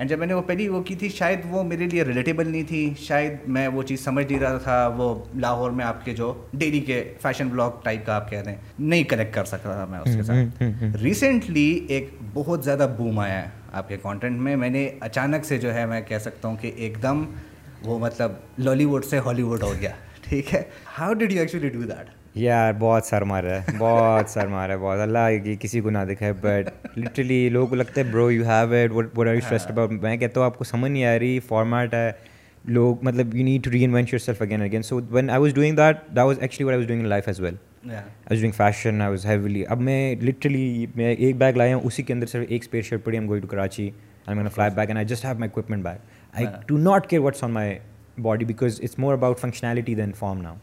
and 0.00 0.10
جب 0.10 0.18
میں 0.18 0.26
نے 0.26 0.34
وہ 0.34 0.42
پہلی 0.42 0.68
وہ 0.68 0.82
کی 0.82 0.94
تھی 0.94 1.08
شاید 1.08 1.40
وہ 1.50 1.62
میرے 1.62 1.86
لیے 1.86 2.04
ریلیٹیبل 2.04 2.48
نہیں 2.48 2.62
تھی 2.68 2.94
شاید 2.98 3.32
میں 3.48 3.68
وہ 3.68 3.82
چیز 3.82 4.00
سمجھ 4.00 4.24
نہیں 4.32 4.40
رہا 4.40 4.58
تھا 4.58 4.86
وہ 4.96 5.14
لاہور 5.34 5.70
میں 5.70 5.84
آپ 5.84 6.04
کے 6.04 6.14
جو 6.14 6.32
ڈیلی 6.52 6.80
کے 6.80 7.14
فیشن 7.22 7.48
بلاگ 7.48 7.70
ٹائپ 7.82 8.06
کا 8.06 8.14
آپ 8.14 8.30
کہہ 8.30 8.40
رہے 8.40 8.50
ہیں 8.50 8.58
نہیں 8.78 9.02
کنیکٹ 9.04 9.34
کر 9.34 9.44
سکتا 9.44 9.72
تھا 9.72 9.84
میں 9.84 9.98
اس 9.98 10.16
کے 10.16 10.22
ساتھ۔ 10.22 10.62
ریسنٹلی 11.02 11.86
ایک 11.88 12.10
بہت 12.34 12.64
زیادہ 12.64 12.94
بوم 12.98 13.18
آیا 13.18 13.42
ہے 13.42 13.48
آپ 13.72 13.88
کے 13.88 13.96
کانٹینٹ 14.02 14.40
میں۔ 14.40 14.56
میں 14.56 14.70
نے 14.70 14.90
اچانک 15.00 15.44
سے 15.44 15.58
جو 15.58 15.74
ہے 15.74 15.86
میں 15.86 16.00
کہہ 16.00 16.18
سکتا 16.18 16.48
ہوں 16.48 16.56
کہ 16.56 16.72
ایک 16.76 17.02
دم 17.02 17.24
وہ 17.84 17.98
مطلب 17.98 18.32
لالی 18.58 18.84
ووڈ 18.84 19.04
سے 19.04 19.18
ہالی 19.18 19.42
ووڈ 19.42 19.62
ہو 19.62 19.72
گیا۔ 19.80 19.90
ٹھیک 20.28 20.54
ہے؟ 20.54 20.62
How 20.98 21.12
did 21.12 21.32
you 21.32 21.40
actually 21.40 21.68
do 21.68 21.82
that 21.82 22.19
یار 22.34 22.72
بہت 22.78 23.04
سر 23.04 23.22
مار 23.22 23.44
رہا 23.44 23.60
ہے 23.60 23.76
بہت 23.78 24.30
سر 24.30 24.46
مار 24.46 24.66
رہا 24.68 24.74
ہے 24.74 24.80
بہت۔ 24.80 24.98
اللہ 24.98 25.28
کی 25.44 25.56
کسی 25.60 25.80
کو 25.80 25.90
نہ 25.90 25.98
دکھائے 26.10 26.32
بٹ 26.40 26.98
لٹرلی 26.98 27.48
لوگوں 27.48 27.66
کو 27.66 27.74
لگتا 27.74 28.00
ہے 28.00 28.10
bro 28.12 28.30
you 28.30 28.44
have 28.44 28.74
it 28.74 29.18
what 29.18 29.28
are 29.28 29.34
stressed 29.34 29.70
about 29.70 29.90
میں 29.92 30.16
کہتا 30.16 30.40
ہوں 30.40 30.46
آپ 30.46 30.58
کو 30.58 30.64
سمجھ 30.64 30.90
نہیں 30.92 31.04
آ 31.04 31.18
رہی 31.18 31.40
فارمیٹ 31.40 31.94
ہے۔ 31.94 32.10
لوگ 32.64 32.96
مطلب 33.02 33.34
you 33.34 33.44
need 33.44 33.64
to 33.64 33.70
reinvent 33.84 34.12
yourself 34.18 34.42
again 34.42 34.62
again 34.62 34.82
so 34.82 35.00
when 35.10 35.30
I 35.30 35.40
was 35.40 35.54
doing 35.54 35.76
that 35.76 35.96
that 36.10 36.18
was 36.18 36.38
actually 36.40 36.64
what 36.64 36.72
I 36.72 36.78
was 36.78 36.86
doing 36.88 37.06
life 37.06 37.28
as 37.28 37.40
well 37.40 37.54
I 37.84 37.94
was 37.96 38.38
doing 38.38 38.52
fashion 38.52 39.00
I 39.00 39.10
was 39.10 39.26
heavily 39.26 39.64
اب 39.68 39.80
میں 39.80 40.14
literally 40.22 40.86
میں 40.94 41.14
ایک 41.14 41.36
bag 41.36 41.52
لایا 41.52 41.76
ہوں 41.76 41.82
اسی 41.84 42.02
کے 42.02 42.12
اندر 42.12 42.26
صرف 42.26 42.46
ایک 42.48 42.62
اسپیس 42.62 42.84
شرٹ 42.84 43.04
پڑی 43.04 43.16
am 43.16 43.28
going 43.28 43.42
to 43.42 43.48
Karachi 43.48 43.90
I 44.26 44.38
mean 44.38 44.48
fly 44.48 44.70
back 44.74 44.88
and 44.88 44.96
I 44.96 45.06
just 45.06 45.24
have 45.24 45.38
my 45.38 45.50
equipment 45.50 45.84
bag 45.84 45.98
I 46.32 46.46
do 46.66 46.78
not 46.78 47.06
care 47.06 47.20
what's 47.20 47.44
on 47.44 47.50
my 47.50 47.78
body 48.22 48.44
because 48.44 48.80
it's 48.82 48.98
more 48.98 49.12
about 49.12 49.38
functionality 49.38 49.94
than 49.94 50.12
form 50.12 50.42
now 50.42 50.54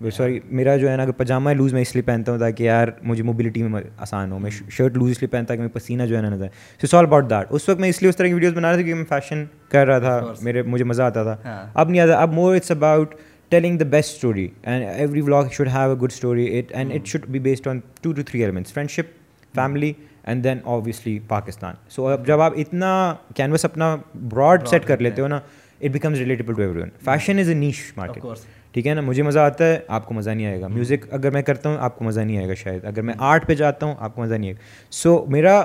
sorry 0.00 0.38
میرا 0.48 0.76
جو 0.76 0.88
ہے 0.90 0.96
نا 0.96 1.04
پاجامہ 1.16 1.50
loose 1.50 1.72
میں 1.72 1.80
اس 1.82 1.94
لیے 1.94 2.02
پہنتا 2.02 2.32
ہوں 2.32 2.38
تاکہ 2.38 2.62
یار 2.62 2.88
مجھے 3.02 3.22
موبلٹی 3.22 3.62
میں 3.62 3.80
آسان 3.98 4.30
ہو. 4.32 4.38
میں 4.38 4.50
شرٹ 4.50 4.96
لوز 4.96 5.10
اس 5.10 5.20
لیے 5.22 5.28
پہنتا 5.30 5.54
کہ 5.54 5.60
میں 5.60 5.68
پسینہ 5.72 6.02
جو 6.06 6.16
ہے 6.16 6.22
نا 6.22 6.46
سو 6.80 6.86
سال 6.86 7.04
اباؤٹ 7.04 7.28
دیٹ 7.30 7.46
اس 7.50 7.68
وقت 7.68 7.80
میں 7.80 7.88
اس 7.88 8.00
لیے 8.02 8.08
اس 8.08 8.16
طرح 8.16 8.26
کی 8.26 8.34
ویڈیوز 8.34 8.54
بنا 8.54 8.68
رہا 8.68 8.76
تھا 8.76 8.82
کیونکہ 8.82 9.02
میں 9.02 9.20
فیشن 9.20 9.44
کر 9.70 9.86
رہا 9.86 9.98
تھا. 9.98 10.32
میرے 10.42 10.62
مجھے 10.62 10.84
مزہ 10.84 11.02
آتا 11.02 11.22
تھا. 11.24 11.66
اب 11.74 11.90
نہیں 11.90 12.00
آتا. 12.00 12.20
اب 12.22 12.32
more 12.32 12.54
it's 12.54 12.70
about 12.70 13.14
telling 13.52 13.78
the 13.78 13.84
best 13.90 14.14
story 14.14 14.48
and 14.62 14.84
every 14.86 15.20
vlog 15.20 15.48
should 15.52 15.68
have 15.68 15.90
a 15.90 15.96
good 16.02 16.12
story 16.12 16.46
it 16.58 16.72
and 16.74 16.92
it 16.94 17.06
should 17.06 17.26
be 17.26 17.38
based 17.38 17.68
on 17.68 17.80
two 18.02 18.12
two 18.12 18.22
three 18.22 18.40
elements 18.40 18.72
friendship 18.90 19.16
family 19.54 19.92
and 20.24 20.44
then 20.44 20.58
obviously 20.64 21.18
Pakistan 21.28 21.74
so 21.88 22.06
اب 22.08 22.26
جب 22.26 22.40
آپ 22.40 22.52
اتنا 22.56 22.92
canvas 23.36 23.64
اپنا 23.64 23.96
Broad 24.30 24.68
set 24.68 24.86
کر 24.86 24.98
لیتے 24.98 25.22
ہو 25.22 25.28
نا 25.28 25.40
it 25.80 25.90
becomes 25.90 26.18
relatable 26.18 26.54
to 26.54 26.62
everyone 26.80 26.88
fashion 27.04 27.38
is 27.38 27.48
a 27.48 27.54
niche 27.54 27.92
market 27.96 28.24
ٹھیک 28.72 28.86
ہے 28.86 28.94
نا؟ 28.94 29.00
مجھے 29.00 29.22
مزہ 29.22 29.38
آتا 29.38 29.66
ہے 29.66 29.78
آپ 29.88 30.06
کو 30.06 30.14
مزہ 30.14 30.30
نہیں 30.30 30.46
آئے 30.46 30.60
گا۔ 30.60 30.66
میوزک 30.68 31.06
اگر 31.10 31.30
میں 31.30 31.42
کرتا 31.42 31.68
ہوں 31.68 31.76
آپ 31.80 31.98
کو 31.98 32.04
مزہ 32.04 32.20
نہیں 32.20 32.38
آئے 32.38 32.48
گا 32.48 32.54
شاید۔ 32.54 32.84
اگر 32.84 33.02
میں 33.02 33.14
آرٹ 33.18 33.46
پہ 33.46 33.54
جاتا 33.54 33.86
ہوں 33.86 33.94
آپ 33.98 34.14
کو 34.14 34.22
مزہ 34.22 34.34
نہیں 34.34 34.50
آئے 34.50 34.56
گا۔ 34.56 34.92
سو 34.92 35.24
میرا 35.28 35.58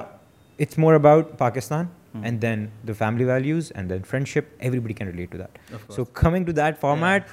it's 0.59 0.77
more 0.77 0.93
about 0.93 1.37
Pakistan 1.37 1.85
and 2.23 2.41
then 2.41 2.65
the 2.87 2.93
family 2.97 3.23
values 3.23 3.71
and 3.75 3.89
then 3.89 4.01
friendship 4.27 4.53
everybody 4.79 4.93
can 4.93 5.07
relate 5.07 5.31
to 5.31 5.37
that 5.37 5.91
so 5.91 6.03
coming 6.05 6.45
to 6.45 6.51
that 6.51 6.79
format 6.81 7.23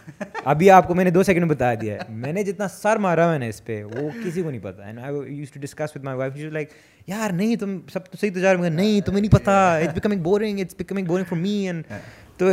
ابھی 0.44 0.70
آپ 0.70 0.88
کو 0.88 0.94
میں 0.94 1.04
نے 1.04 1.10
دو 1.10 1.22
سیکنڈ 1.22 1.50
بتا 1.50 1.72
دیا 1.74 1.94
ہے۔ 1.94 1.98
میں 2.08 2.32
نے 2.32 2.42
جتنا 2.44 2.68
سر 2.68 2.96
مارا 2.96 3.28
میں 3.30 3.38
نے 3.38 3.48
اس 3.48 3.64
پہ 3.64 3.82
وہ 3.84 4.08
کسی 4.24 4.42
کو 4.42 4.50
نہیں 4.50 4.60
پتا۔ 4.62 4.84
And 4.84 4.98
I 4.98 5.34
use 5.34 5.50
to 5.50 5.60
discuss 5.60 5.96
with 5.96 6.04
my 6.04 6.18
wife 6.18 6.36
like 6.36 6.70
یار 7.06 7.30
نہیں 7.30 7.56
تم 7.56 7.78
سب 7.92 8.06
تو 8.06 8.16
صحیح 8.20 8.30
تجارب 8.34 8.64
نہیں 8.64 9.00
تمہیں 9.00 9.20
نہیں 9.20 9.32
پتا۔ 9.32 9.76
It's 9.76 9.94
becoming 9.94 10.22
boring 10.22 10.60
it's 10.60 10.74
becoming 10.78 11.06
boring 11.06 11.24
for 11.28 11.38
me 11.38 11.54
and 11.66 11.82
تو 12.38 12.50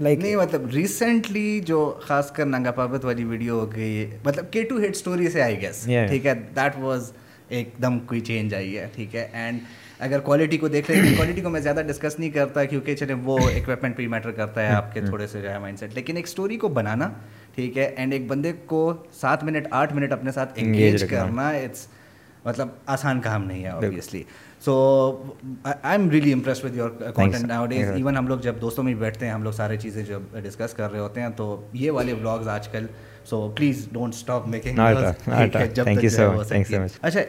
لائک 0.00 0.18
نہیں 0.18 0.36
مطلب 0.36 0.66
ریسنٹلی 0.74 1.60
جو 1.66 1.78
خاص 2.02 2.30
کر 2.32 2.46
ننگا 2.46 2.70
پابت 2.70 3.04
والی 3.04 3.24
ویڈیو 3.24 3.58
ہو 3.60 3.70
گئی 3.74 4.06
مطلب 4.24 4.50
کے 4.52 4.62
ٹو 4.62 4.78
ہٹ 4.78 4.90
اسٹوری 4.90 5.30
سے 5.30 5.42
آئی 5.42 5.60
گیس 5.60 5.84
ٹھیک 6.08 6.26
ہے؟ 6.26 6.34
دیٹ 6.56 6.78
واز 6.78 7.12
ایک 7.48 7.70
دم 7.82 7.98
کوئی 8.06 8.20
چینج 8.20 8.54
آئی 8.54 8.78
ہے 8.78 8.86
ٹھیک 8.94 9.14
ہے؟ 9.16 9.28
اینڈ 9.32 9.60
اگر 10.00 10.20
کوالٹی 10.20 10.56
کو 10.58 10.68
دیکھ 10.68 10.90
ہیں 10.90 11.16
کوالٹی 11.16 11.40
کو 11.40 11.50
میں 11.50 11.60
زیادہ 11.60 11.82
ڈسکس 11.86 12.18
نہیں 12.18 12.30
کرتا 12.30 12.64
کیونکہ 12.64 12.94
چلے 12.96 13.14
وہ 13.24 13.38
اکوپمنٹ 13.48 13.96
پہ 13.96 14.06
میٹر 14.08 14.30
کرتا 14.30 14.62
ہے 14.62 14.74
آپ 14.74 14.92
کے 14.94 15.00
تھوڑے 15.00 15.26
سے 15.26 15.40
جو 15.40 15.50
ہے 15.50 15.58
مائنڈ 15.58 15.78
سیٹ 15.78 15.94
لیکن 15.94 16.16
ایک 16.16 16.26
اسٹوری 16.26 16.56
کو 16.56 16.68
بنانا 16.68 17.08
ٹھیک 17.54 17.78
ہے؟ 17.78 17.84
اینڈ 17.96 18.12
ایک 18.12 18.26
بندے 18.28 18.52
کو 18.66 18.92
سات 19.20 19.44
منٹ 19.44 19.66
آٹھ 19.70 19.92
منٹ 19.92 20.12
اپنے 20.12 20.32
ساتھ 20.32 20.52
انگیج 20.56 21.04
کرنا 21.10 21.48
اٹس 21.48 21.86
مطلب 22.44 22.68
آسان 22.86 23.20
کام 23.20 23.44
نہیں 23.44 23.64
ہے 23.64 23.70
obviously 23.70 24.22
so 24.64 24.74
I 25.64 25.74
am 25.92 26.08
really 26.10 26.32
impress 26.32 26.64
with 26.64 26.76
your 26.76 26.90
content 27.14 27.44
nowadays 27.66 27.90
even 27.90 28.16
ہم 28.16 28.26
لوگ 28.26 28.38
جب 28.38 28.60
دوستوں 28.60 28.84
میں 28.84 28.94
بیٹھتے 28.94 29.26
ہیں 29.26 29.32
ہم 29.32 29.42
لوگ 29.42 29.52
سارے 29.52 29.76
چیزیں 29.76 30.02
جو 30.04 30.18
ڈسکس 30.34 30.74
کر 30.74 30.90
رہے 30.92 30.98
ہوتے 30.98 31.20
ہیں 31.20 31.28
تو 31.36 31.60
یہ 31.72 31.90
والے 31.90 32.14
بلاگز 32.14 32.48
آج 32.48 32.68
کل 32.68 32.86
so 33.24 33.48
please 33.56 33.86
don't 33.92 34.14
stop 34.14 34.46
making 34.48 34.78
اچھا 37.02 37.20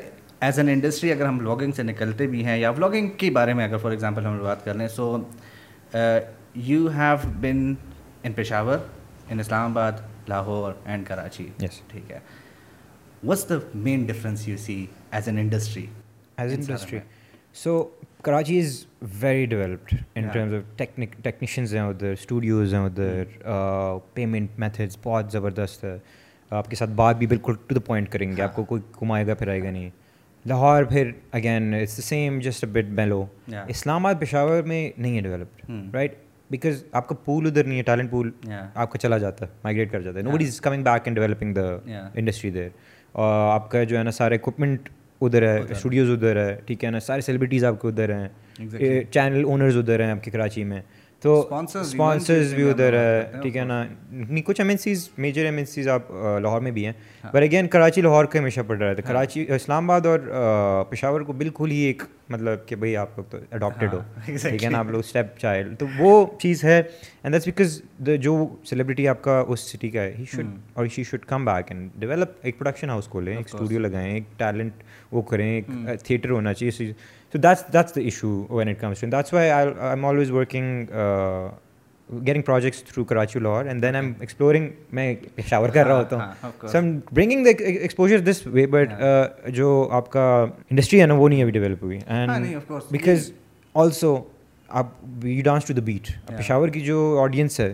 ایز 0.42 0.60
این 0.60 0.70
انڈسٹری 0.70 1.12
اگر 1.12 1.26
ہم 1.26 1.38
بلاگنگ 1.38 1.72
سے 1.72 1.84
نکلتے 1.84 2.28
بھی 2.28 2.46
ہیں 2.46 2.58
یا 2.58 2.72
بلاگنگ 2.72 3.10
کے 3.18 3.30
بارے 3.32 3.54
میں 3.54 3.66
اگر 3.66 3.78
فار 3.78 3.92
ایگزامپل 3.92 4.26
ہم 4.26 4.38
بات 4.44 4.66
کر 4.66 4.74
لیں 4.74 4.88
so 4.88 5.18
you 6.56 6.88
have 6.90 7.30
been 7.42 7.74
in 8.24 8.34
Peshawar 8.34 8.78
in 9.30 9.40
Islamabad 9.72 10.30
Lahore 10.30 10.74
and 10.86 11.08
Karachi 11.08 11.48
ٹھیک 11.60 12.12
ہے 12.12 12.20
what's 13.24 13.50
the 13.50 13.56
main 13.76 14.06
difference 14.06 14.48
you 14.48 14.58
see 14.58 14.86
as 15.12 15.28
an 15.28 15.38
industry 15.38 15.86
as 16.38 16.54
industry 16.54 17.00
so 17.56 17.84
Karachi 18.24 18.60
is 18.60 18.84
very 19.22 19.46
developed 19.46 19.94
in 20.16 20.28
terms 20.28 20.54
of 20.54 20.78
technicians 21.24 21.74
ہیں 21.76 21.82
ادھر 21.82 22.12
studios 22.12 22.74
ہیں 22.74 22.82
ادھر 22.82 23.24
payment 24.14 24.60
methods 24.60 24.98
بہت 25.04 25.32
زبردست 25.32 25.84
ہے 25.84 25.98
آپ 26.52 26.70
کے 26.70 26.76
ساتھ 26.76 26.90
بات 26.90 27.16
بھی 27.16 27.28
بالکل 27.28 27.56
ٹو 27.68 27.76
دا 27.76 27.80
پوائنٹ 27.80 28.10
کریں 28.10 28.32
گے 28.38 28.42
آپ 28.42 28.56
کو 28.56 28.64
کوئی 28.64 28.82
گھمائے 29.00 29.28
گا 29.28 29.34
پھر 29.34 29.48
آئے 29.48 29.64
گا 29.64 29.72
نہیں 29.72 29.90
لاہور 30.46 30.84
پھر 30.84 31.12
again 31.32 31.74
it's 31.74 31.98
the 31.98 32.02
same 32.02 32.40
just 32.40 32.66
but 32.66 32.86
below 32.96 33.26
Islamabad 34.06 34.22
Peshawar 34.22 34.64
میں 34.64 34.90
نہیں 34.98 35.16
ہے 35.16 35.22
ڈیولپڈ 35.22 35.96
رائٹ 35.96 36.16
بیکاز 36.50 36.84
آپ 36.92 37.08
کا 37.08 37.16
پول 37.26 37.48
ادھر 37.48 37.64
نہیں 37.64 37.78
ہے 37.78 37.84
ٹیلنٹ 37.84 38.12
پول 38.12 38.32
آپ 38.74 38.92
کا 38.92 39.00
چلا 39.00 39.18
جاتا 39.18 39.46
ہے 39.46 39.52
مائگریٹ 39.64 39.92
کر 39.92 40.02
جاتا 40.02 40.18
ہے 40.18 40.24
nobody 40.32 40.46
is 40.46 40.60
coming 40.62 40.84
back 40.84 41.02
and 41.06 41.18
developing 41.18 41.54
the 41.54 41.70
industry 42.14 42.52
there 42.52 42.70
آپ 43.16 43.72
کا 43.72 43.84
جو 43.84 43.98
ہے 43.98 44.04
نا 44.04 44.12
سارے 44.12 44.36
اکوپمنٹ 44.36 44.90
ادھر 45.26 45.42
ہے 45.44 45.62
اسٹوڈیوز 45.70 46.10
ادھر 46.10 46.36
ہے 46.36 46.56
ٹھیک 46.66 46.86
ہے 46.86 46.90
نا 46.90 47.00
سارے 47.00 47.22
سیلیبریٹیز 47.22 47.66
آپ 47.66 47.82
کے 47.82 47.88
ادھر 47.88 48.14
ہیں۔ 48.16 48.28
چینل 49.12 49.44
اونرز 49.44 49.78
ادھر 49.78 50.00
ہیں 50.04 50.12
آپ 50.12 50.24
کے 50.24 50.32
کراچی 50.32 50.64
میں۔ 50.64 50.82
تو 51.24 51.34
اسپانسرز 51.52 52.54
بھی 52.54 52.70
ادھر 52.70 52.94
ہے 52.94 53.40
ٹھیک 53.42 53.58
ہے 53.58 53.64
نا؟ 53.66 53.84
کچھ 54.46 54.60
M 54.62 54.70
N 54.70 54.78
Cs 54.78 55.08
major 55.18 55.46
M 55.46 55.58
N 55.58 55.66
Cs 55.66 55.88
آپ 55.88 56.12
لاہور 56.42 56.62
میں 56.62 56.72
بھی 56.72 56.86
ہیں. 56.86 56.94
پر 57.32 57.42
اگین 57.42 57.68
کراچی 57.68 58.02
لاہور 58.02 58.26
کا 58.26 58.40
ہمیشہ 58.40 58.62
پڑ 58.68 58.78
رہا 58.78 58.94
تھا 58.94 59.04
کراچی 59.08 59.46
اسلام 59.56 59.90
آباد 59.90 60.06
اور 60.06 60.20
پشاور 60.90 61.22
کو 61.22 61.34
بالکل 61.34 61.72
ہی 61.72 61.78
ایک 61.78 62.04
مطلب 62.30 62.68
کہ 62.68 62.76
بھائی 62.76 62.96
آپ 62.98 63.18
لوگ 63.18 63.26
تو 63.30 63.38
اڈاپٹیڈ 63.52 63.94
ہو. 63.94 64.00
ٹھیک 64.26 64.64
ہے 64.64 64.70
نا؟ 64.70 64.80
آپ 64.80 64.92
لوگ 64.92 65.00
اسٹیپ 65.00 65.38
چائلڈ 65.38 65.78
تو 65.80 65.86
وہ 65.98 66.26
چیز 66.40 66.64
ہے 66.64 66.78
اینڈ 66.78 67.34
دیٹس 67.34 67.46
بیکاز 67.46 67.82
جو 68.22 68.36
سیلیبریٹی 68.66 69.08
آپ 69.08 69.22
کا 69.22 69.44
اس 69.48 69.60
سٹی 69.72 69.90
کا 69.90 70.02
ہے 70.02 70.14
ہی 70.20 70.26
شوڈ 70.34 70.48
اور 70.74 70.88
she 70.88 71.04
should 71.04 71.26
come 71.26 71.46
back 71.46 71.72
and 71.72 71.90
develop 72.00 72.32
ایک 72.42 72.58
پروڈکشن 72.60 72.90
ہاؤس 72.90 73.08
کھولیں 73.08 73.36
ایک 73.36 73.46
اسٹوڈیو 73.46 73.80
لگائیں 73.80 74.14
ایک 74.14 74.24
ٹیلنٹ 74.38 74.84
وہ 75.12 75.22
کریں 75.22 75.50
ایک 75.52 75.68
تھیٹر 76.04 76.30
ہونا 76.30 76.54
چاہیے 76.54 76.92
So 77.34 77.40
that's 77.40 77.64
that's 77.74 77.94
the 77.94 78.06
issue 78.06 78.46
when 78.48 78.68
it 78.68 78.80
comes 78.80 79.00
to, 79.00 79.06
and 79.06 79.14
that's 79.14 79.32
why 79.32 79.52
I'm 79.52 80.06
always 80.06 80.32
working, 80.32 80.88
uh, 80.94 81.50
getting 82.10 82.44
projects 82.44 82.82
through 82.82 83.06
Karachi 83.06 83.40
Lahore, 83.40 83.64
and 83.64 83.82
then 83.82 83.96
I'm 83.96 84.12
exploring. 84.22 84.68
میں 84.94 85.14
شاور 85.48 85.70
کر 85.70 85.86
رہا 85.88 85.98
ہوتا 85.98 86.18
ہوں 86.18 86.68
so 86.68 86.78
I'm 86.78 86.92
bringing 87.12 87.46
the 87.46 87.64
exposure 87.64 88.20
this 88.20 88.46
way 88.48 88.66
but 88.76 88.94
جو 89.56 89.72
آپ 89.92 90.12
کا 90.12 90.26
industry 90.70 91.02
ہے 91.02 91.06
نا 91.06 91.14
وہ 91.14 91.30
نہیں 91.30 91.42
ابھی 91.44 91.52
ڈیولپ 91.52 91.84
ہوئی 91.84 92.00
اینڈ 92.08 92.56
بیکاز 92.92 93.32
آلسو 93.76 94.16
آپ 94.70 94.88
you 95.24 95.44
dance 95.46 95.66
to 95.66 95.74
the 95.74 95.82
beat 95.86 96.12
Peshawar 96.38 96.70
کی 96.76 96.82
جو 96.82 97.02
آڈینس 97.22 97.60
ہے 97.60 97.74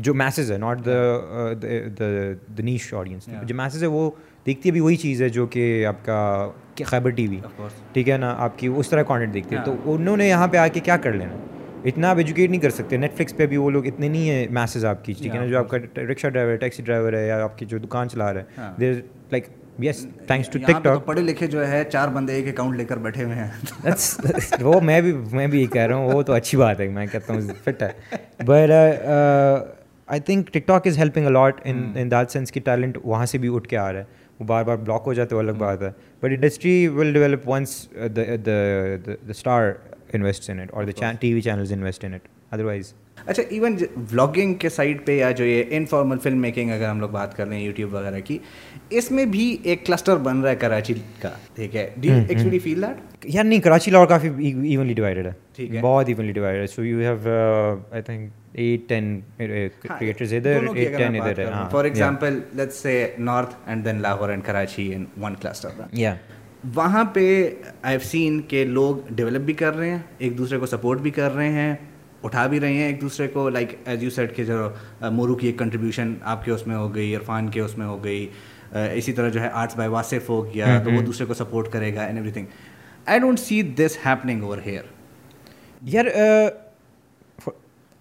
جو 0.00 0.14
میسز 0.14 0.52
ہے 0.52 0.58
ناٹ 0.58 0.84
دا 0.86 2.62
نیش 2.62 2.92
آڈینس 2.94 3.28
جو 3.42 3.54
میسز 3.54 3.82
ہے 3.82 3.88
وہ 3.88 4.10
دیکھتی 4.46 4.68
ہے 4.68 4.72
بھی 4.72 4.80
وہی 4.80 4.96
چیز 4.96 5.22
ہے 5.22 5.28
جو 5.28 5.46
کہ 5.46 5.84
آپ 5.86 6.04
کا 6.04 6.50
خیبر 6.86 7.10
ٹی 7.10 7.26
وی. 7.26 7.40
ٹھیک 7.92 8.08
ہے 8.08 8.16
نا؟ 8.16 8.34
آپ 8.38 8.58
کی 8.58 8.66
اس 8.68 8.88
طرح 8.88 9.02
کانٹینٹ 9.02 9.34
دیکھتی 9.34 9.56
ہے. 9.56 9.60
تو 9.64 9.74
انہوں 9.92 10.16
نے 10.16 10.28
یہاں 10.28 10.46
پہ 10.48 10.56
آ 10.56 10.66
کے 10.68 10.80
کیا 10.80 10.96
کر 10.96 11.12
لینا؟ 11.12 11.36
اتنا 11.84 12.10
آپ 12.10 12.16
ایجوکیٹ 12.16 12.50
نہیں 12.50 12.60
کر 12.60 12.70
سکتے. 12.70 12.96
نیٹ 12.96 13.12
فلکس 13.16 13.36
پہ 13.36 13.46
بھی 13.46 13.56
وہ 13.56 13.70
لوگ 13.70 13.86
اتنے 13.86 14.08
نہیں 14.08 14.30
ہیں 14.30 14.46
میسز 14.50 14.84
آپ 14.84 15.04
کی. 15.04 15.12
ٹھیک 15.12 15.34
ہے 15.34 15.38
نا؟ 15.40 15.46
جو 15.46 15.58
آپ 15.58 15.68
کا 15.68 15.78
رکشا 16.08 16.28
ڈرائیور 16.28 16.52
ہے 16.52 16.56
ٹیکسی 16.56 16.82
ڈرائیور 16.82 17.12
ہے 17.12 17.26
یا 17.26 17.42
آپ 17.42 17.58
کی 17.58 17.66
جو 17.66 17.78
دکان 17.78 18.08
چلا 18.08 18.32
رہا 18.34 18.40
ہے. 18.40 18.72
They're 18.80 19.00
like 19.30 19.48
yes 19.78 20.06
thanks 20.26 20.48
to 20.48 20.58
TikTok 20.84 21.04
پڑھے 21.06 21.22
لکھے 21.22 21.46
جو 21.46 21.66
ہے 21.68 21.82
چار 21.92 22.08
بندے 22.08 22.34
ایک 22.34 22.48
اکاؤنٹ 22.48 22.76
لے 22.76 22.84
کر 22.84 22.96
بیٹھے 22.98 23.24
ہوئے 23.24 23.36
ہیں. 23.36 23.92
وہ 24.62 24.80
میں 24.80 25.00
بھی 25.00 25.12
میں 25.32 25.46
بھی 25.46 25.60
یہ 25.62 25.66
کہہ 25.72 25.82
رہا 25.82 25.96
ہوں. 25.96 26.12
وہ 26.12 26.22
تو 26.22 26.32
اچھی 26.32 26.58
بات 26.58 26.80
ہے. 26.80 26.88
میں 26.88 27.06
کہتا 27.12 27.32
ہوں 27.32 27.40
فٹ 27.64 27.82
ہے. 27.82 27.92
But 28.44 28.70
I 30.08 30.20
think 30.20 30.52
TikTok 30.66 30.86
is 30.86 30.98
helping 30.98 31.26
a lot 31.26 31.60
in 31.64 31.90
in 31.94 32.10
that 32.10 32.30
sense 32.30 32.52
کی 32.52 32.60
ٹیلنٹ 32.60 32.98
وہاں 33.04 33.26
سے 33.26 33.38
بھی 33.38 33.54
اٹھ 33.54 33.68
کے 33.68 33.76
آ 33.76 33.92
رہا 33.92 34.00
ہے. 34.00 34.24
وہ 34.40 34.44
بار 34.44 34.64
بار 34.64 34.76
بلاک 34.76 35.02
ہو 35.06 35.12
جاتے 35.12 35.34
وہ 35.34 35.40
الگ 35.40 35.52
بات 35.58 35.82
ہے۔ 35.82 35.90
But 36.20 36.30
industry 36.30 36.88
will 36.88 37.12
develop 37.12 37.48
once 37.48 37.88
Star 39.28 39.72
invest 40.12 40.50
in 40.50 40.60
it 40.60 40.70
اور 40.72 40.84
T 41.20 41.32
V 41.34 41.40
channels 41.40 41.72
invest 41.72 42.04
in 42.04 42.14
it 42.14 42.28
otherwise 42.64 42.92
اچھا 43.26 43.42
ایون 43.48 43.76
ولاگنگ 43.96 44.54
کے 44.54 44.68
سائڈ 44.68 45.06
پہ 45.06 45.12
یا 45.12 45.30
جو 45.30 45.44
یہ 45.44 45.62
انفارمل 45.70 46.18
فلم 46.18 46.38
میکنگ 46.38 46.70
اگر 46.70 46.88
ہم 46.88 47.00
لوگ 47.00 47.08
بات 47.08 47.36
کر 47.36 47.46
لیں 47.46 47.60
یوٹیوب 47.60 47.94
وغیرہ 47.94 48.20
کی 48.24 48.38
اس 48.90 49.10
میں 49.10 49.24
بھی 49.24 49.56
ایک 49.62 49.86
کلسٹر 49.86 50.16
بن 50.16 50.40
رہا 50.40 50.50
ہے 50.50 50.56
کراچی 50.56 50.94
کا۔ 51.20 51.30
ٹھیک 51.54 51.76
ہے۔ 51.76 51.90
ڈی 51.96 52.10
ایکچولی 52.28 52.58
فیل 52.58 52.82
دیٹ 52.82 53.26
یار 53.34 53.44
نہیں 53.44 53.60
کراچی 53.60 53.90
لاہور 53.90 54.06
کافی 54.06 54.28
ایونلی 54.68 54.94
ڈیوائڈیڈ 54.94 55.26
ہے۔ 55.26 55.32
ٹھیک 55.56 55.74
ہے۔ 55.74 55.80
بہت 55.82 56.08
ایونلی 56.08 56.32
ڈیوائڈیڈ 56.32 56.62
ہے۔ 56.62 56.66
So 56.66 56.84
you 56.84 56.98
have 57.00 57.16
I 57.90 58.02
think 58.02 58.30
eighteen 58.88 59.20
creators 59.88 60.32
ادھر 60.34 60.66
ایٹ 60.74 60.96
ٹین 60.96 61.20
ادھر 61.20 61.38
ہے 61.38 61.50
for 61.70 61.84
example 61.84 62.38
let's 62.52 62.74
say 62.74 62.94
north 63.18 63.54
and 63.66 63.84
then 63.84 64.00
Lahore 64.02 64.28
and 64.28 64.44
Karachi 64.44 64.94
in 64.94 65.04
one 65.22 65.34
cluster 65.34 65.82
یا 65.92 66.14
وہاں 66.74 67.04
پہ 67.04 67.26
آئی 67.82 67.96
ہیو 67.96 68.00
سین 68.04 68.40
کہ 68.42 68.64
لوگ 68.64 68.96
ڈیولپ 69.10 69.42
بھی 69.42 69.52
کر 69.54 69.76
رہے 69.76 69.90
ہیں 69.90 69.98
ایک 70.18 70.38
دوسرے 70.38 70.58
کو 70.58 70.66
سپورٹ 70.66 71.00
بھی 71.00 71.10
کر 71.10 71.34
رہے 71.34 71.48
ہیں 71.48 71.74
اٹھا 72.22 72.46
بھی 72.46 72.60
رہے 72.60 72.72
ہیں 72.72 72.86
ایک 72.86 73.00
دوسرے 73.00 73.28
کو. 73.28 73.48
لائک 73.50 73.74
ایز 73.84 74.02
یو 74.02 74.10
سیٹ 74.10 74.36
کہ 74.36 74.44
جو 74.44 74.68
مورو 75.02 75.34
کی 75.34 75.46
ایک 75.46 75.58
کنٹریبیوشن 75.58 76.14
آپ 76.24 76.44
کے 76.44 76.50
اس 76.50 76.66
میں 76.66 76.76
ہو 76.76 76.94
گئی 76.94 77.14
عرفان 77.16 77.48
کے 77.48 77.60
اس 77.60 77.78
میں 77.78 77.86
ہو 77.86 78.02
گئی 78.04 78.26
اسی 78.72 79.12
طرح 79.12 79.28
جو 79.28 79.40
ہے 79.40 79.48
آرٹس 79.52 79.76
بائی 79.76 79.90
واسف 79.90 80.28
ہو 80.30 80.44
گیا 80.54 80.78
تو 80.84 80.90
وہ 80.90 81.02
دوسرے 81.02 81.26
کو 81.26 81.34
سپورٹ 81.34 81.72
کرے 81.72 81.94
گا 81.94 82.04
and 82.04 82.18
everything 82.32 82.46
I 83.06 83.18
don't 83.18 83.40
see 83.40 83.62
this 83.76 83.98
happening 84.06 84.42
over 84.42 84.58
here 84.66 84.82
یار 85.82 86.06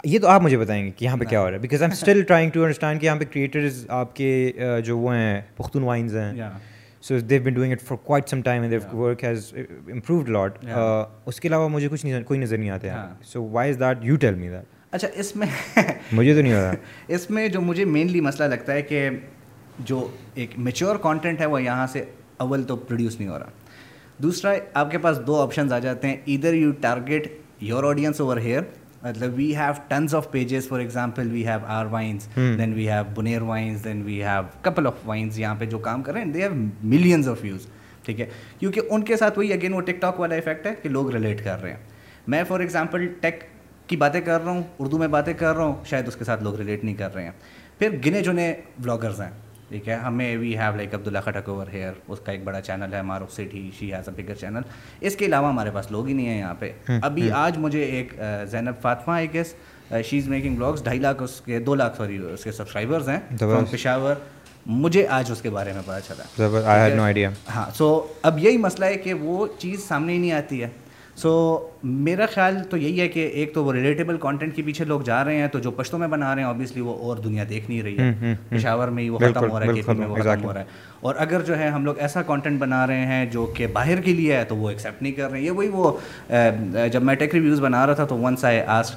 یہ 0.05 0.19
تو 0.19 0.27
آپ 0.27 0.41
مجھے 0.41 0.57
بتائیں 0.57 0.85
گے 0.85 0.91
کہ 0.91 1.05
یہاں 1.05 1.17
پہ 1.17 1.25
کیا 1.25 1.39
ہو 1.39 1.45
رہا 1.45 1.53
ہے۔ 1.53 1.59
Because 1.59 1.81
I 1.81 1.89
am 1.89 1.93
still 1.93 2.21
trying 2.21 2.51
to 2.51 2.61
understand 2.61 3.01
کہ 3.01 3.05
یہاں 3.05 3.15
پہ 3.15 3.23
کریٹرز 3.31 3.85
آپ 3.89 4.15
کے 4.15 4.51
جو 4.85 4.97
وہ 4.97 5.13
ہیں 5.15 5.41
پختون 5.57 5.83
وائنز 5.83 6.15
ہیں۔ 6.15 6.49
So 7.03 7.19
they've 7.19 7.41
been 7.43 7.53
doing 7.53 7.71
it 7.71 7.81
for 7.81 7.97
quite 7.97 8.29
some 8.29 8.41
time 8.41 8.63
work 8.93 9.23
has 9.23 9.53
improved 9.87 10.29
lot 10.29 10.65
اس 11.25 11.39
کے 11.39 11.47
علاوہ 11.47 11.67
مجھے 11.67 11.87
کچھ 11.91 12.05
نہیں 12.05 12.23
کوئی 12.23 12.39
نظر 12.39 12.57
نہیں 12.57 12.69
آتا 12.69 12.87
ہے 12.87 13.07
so 13.23 13.43
why 13.49 13.71
is 13.71 13.79
that 13.79 14.05
you 14.05 14.15
tell 14.15 14.35
me 14.35 14.49
that 14.49 14.63
اچھا 14.91 15.07
اس 15.13 15.35
میں 15.35 15.47
مجھے 16.11 16.33
تو 16.35 16.41
نہیں 16.41 16.53
ہو 16.53 16.59
رہا 16.59 16.73
اس 17.07 17.29
میں 17.29 17.47
جو 17.47 17.61
مجھے 17.61 17.85
مینلی 17.85 18.21
مسئلہ 18.21 18.47
لگتا 18.47 18.73
ہے 18.73 18.81
کہ 18.81 19.09
جو 19.79 20.07
ایک 20.35 20.49
میچور 20.57 20.95
کانٹینٹ 20.95 21.41
ہے 21.41 21.45
وہ 21.45 21.61
یہاں 21.63 21.87
سے 21.87 22.03
اول 22.37 22.63
تو 22.63 22.75
پروڈیوس 22.75 23.19
نہیں 23.19 23.29
ہو 23.29 23.39
رہا۔ 23.39 23.49
دوسرا 24.19 24.51
آپ 24.73 24.91
کے 24.91 24.97
پاس 24.97 25.19
دو 25.27 25.41
آپشنز 25.41 25.73
آ 25.73 25.79
جاتے 25.79 26.07
ہیں۔ 26.07 26.15
ادھر 26.27 26.53
you 26.53 26.71
target 26.81 27.27
your 27.61 27.83
audience 27.83 28.21
over 28.21 28.37
here 28.37 28.61
مطلب 29.05 29.33
we 29.35 29.55
have 29.55 29.73
tons 29.87 30.13
of 30.15 30.29
pages 30.31 30.67
for 30.67 30.79
example 30.79 31.27
we 31.31 31.45
have 31.47 31.65
R 31.67 31.85
vines 31.85 32.27
then 32.35 32.73
we 32.73 32.87
have 32.89 33.03
Buner 33.15 33.41
vines 33.41 33.83
then 33.83 34.01
we 34.01 34.21
have 34.23 34.43
couple 34.61 34.87
of 34.87 34.93
vines 35.05 35.37
یہاں 35.39 35.55
پہ 35.55 35.65
جو 35.65 35.79
کام 35.79 36.03
کر 36.03 36.13
رہے 36.13 36.21
ہیں 36.21 36.31
they 36.33 36.41
have 36.41 36.53
millions 36.83 37.27
of 37.29 37.43
views 37.43 37.67
ٹھیک 38.05 38.19
ہے 38.21 38.25
کیونکہ 38.59 38.81
ان 38.89 39.03
کے 39.03 39.17
ساتھ 39.17 39.37
وہی 39.37 39.53
اگین 39.53 39.73
وہ 39.73 39.81
ٹک 39.81 40.01
ٹاک 40.01 40.19
والا 40.19 40.35
افیکٹ 40.35 40.65
ہے 40.67 40.73
کہ 40.83 40.89
لوگ 40.89 41.09
ریلیٹ 41.09 41.43
کر 41.43 41.61
رہے 41.61 41.71
ہیں 41.71 41.79
میں 42.27 42.43
فار 42.47 42.59
ایگزامپل 42.59 43.07
ٹیک 43.21 43.43
کی 43.87 43.95
باتیں 43.95 44.21
کر 44.21 44.41
رہا 44.43 44.51
ہوں 44.51 44.63
اردو 44.79 44.97
میں 44.97 45.07
باتیں 45.07 45.33
کر 45.33 45.55
رہا 45.55 45.63
ہوں 45.63 45.75
شاید 45.85 46.07
اس 46.07 46.15
کے 46.15 46.25
ساتھ 46.25 46.43
لوگ 46.43 46.55
ریلیٹ 46.55 46.83
نہیں 46.83 46.95
کر 46.95 47.13
رہے 47.13 47.23
ہیں 47.23 47.31
پھر 47.79 47.97
گنے 48.05 48.21
جنے 48.21 48.53
بلاگرز 48.79 49.21
ہیں 49.21 49.31
ٹھیک 49.69 49.87
ہے 49.89 49.93
ہمیں 49.93 50.37
we 50.37 50.57
have 50.57 50.75
like 50.75 50.93
Abdullah 50.93 51.19
Khattak 51.25 51.49
over 51.49 51.67
here 51.73 51.93
اس 52.07 52.19
کا 52.25 52.31
ایک 52.31 52.43
بڑا 52.43 52.61
چینل 52.61 52.93
ہے 52.93 53.01
Maroof 53.01 53.31
city 53.33 53.69
she 53.79 53.93
has 53.93 54.09
a 54.09 54.21
bigger 54.21 54.33
channel 54.33 54.61
اس 55.01 55.15
کے 55.15 55.25
علاوہ 55.25 55.49
ہمارے 55.49 55.71
پاس 55.73 55.91
لوگ 55.91 56.07
ہی 56.07 56.13
نہیں 56.13 56.27
ہیں 56.27 56.37
یہاں 56.39 56.53
پہ۔ 56.59 56.71
ابھی 57.01 57.29
آج 57.31 57.57
مجھے 57.57 57.83
ایک 57.83 58.13
Zainab 58.51 58.81
Fatima 58.81 59.13
I 59.13 59.27
guess 59.33 59.53
she 60.05 60.17
is 60.17 60.27
making 60.27 60.55
vlogs 60.55 60.83
ڈھائی 60.83 60.99
لاکھ 60.99 61.23
اس 61.23 61.41
کے 61.45 61.59
دو 61.59 61.75
لاکھ 61.75 61.97
سوری 61.97 62.17
اس 62.17 62.43
کے 62.43 62.51
سبسکرائبرز 62.51 63.09
ہیں۔ 63.09 63.19
فرام 63.39 63.65
پشاور۔ 63.71 64.15
مجھے 64.65 65.07
آج 65.07 65.31
اس 65.31 65.41
کے 65.41 65.49
بارے 65.49 65.73
میں 65.73 65.81
پتا 65.85 65.99
چلا۔ 66.01 66.23
ہاں 67.55 67.69
سو 67.75 68.07
اب 68.23 68.39
یہی 68.39 68.57
مسئلہ 68.57 68.85
ہے 68.85 68.95
کہ 68.95 69.13
وہ 69.13 69.47
چیز 69.59 69.87
سامنے 69.87 70.13
ہی 70.13 70.17
نہیں 70.17 70.31
آتی 70.31 70.63
ہے۔ 70.63 70.69
سو 71.15 71.59
میرا 71.83 72.25
خیال 72.25 72.57
تو 72.69 72.77
یہی 72.77 73.01
ہے 73.01 73.07
کہ 73.07 73.19
ایک 73.27 73.53
تو 73.53 73.63
وہ 73.63 73.73
ریلیٹیبل 73.73 74.17
کانٹینٹ 74.17 74.55
کے 74.55 74.61
پیچھے 74.61 74.85
لوگ 74.85 75.01
جا 75.01 75.25
رہے 75.25 75.35
ہیں 75.35 75.47
تو 75.47 75.59
جو 75.59 75.71
پشتوں 75.71 75.99
میں 75.99 76.07
بنا 76.07 76.35
رہے 76.35 76.41
ہیں 76.41 76.49
اوبیسلی 76.49 76.81
وہ 76.81 76.95
اور 76.95 77.17
دنیا 77.17 77.43
دیکھ 77.49 77.69
نہیں 77.69 77.81
رہی 77.81 77.97
ہے۔ 77.97 78.35
پشاور 78.49 78.87
میں 78.87 79.03
ہی 79.03 79.09
وہ 79.09 79.17
ختم 79.17 79.51
ہو 79.51 79.59
رہا 79.59 79.65
ہے 79.65 79.93
میں 79.93 80.07
وہ 80.07 80.15
ختم 80.15 80.43
ہو 80.43 80.53
رہا 80.53 80.59
ہے۔ 80.59 80.65
اور 81.05 81.15
اگر 81.19 81.41
جو 81.45 81.57
ہے 81.57 81.67
ہم 81.69 81.83
لوگ 81.85 81.95
ایسا 81.99 82.21
کانٹینٹ 82.27 82.59
بنا 82.59 82.85
رہے 82.87 83.05
ہیں 83.05 83.25
جو 83.31 83.45
کہ 83.55 83.67
باہر 83.73 84.01
کے 84.01 84.13
لیے 84.13 84.35
ہے 84.35 84.43
تو 84.49 84.55
وہ 84.55 84.69
ایکسیپٹ 84.69 85.01
نہیں 85.01 85.13
کر 85.13 85.29
رہے 85.31 85.39
ہیں۔ 85.39 85.45
یہ 85.45 85.51
وہی 85.51 85.67
وہ 85.73 85.91
جب 86.91 87.03
میں 87.03 87.15
ٹیک 87.15 87.33
ریویوز 87.35 87.59
بنا 87.61 87.85
رہا 87.87 87.93
تھا 87.93 88.05
تو 88.05 88.17
ونس 88.17 88.45
آئی 88.45 88.59
آس 88.67 88.91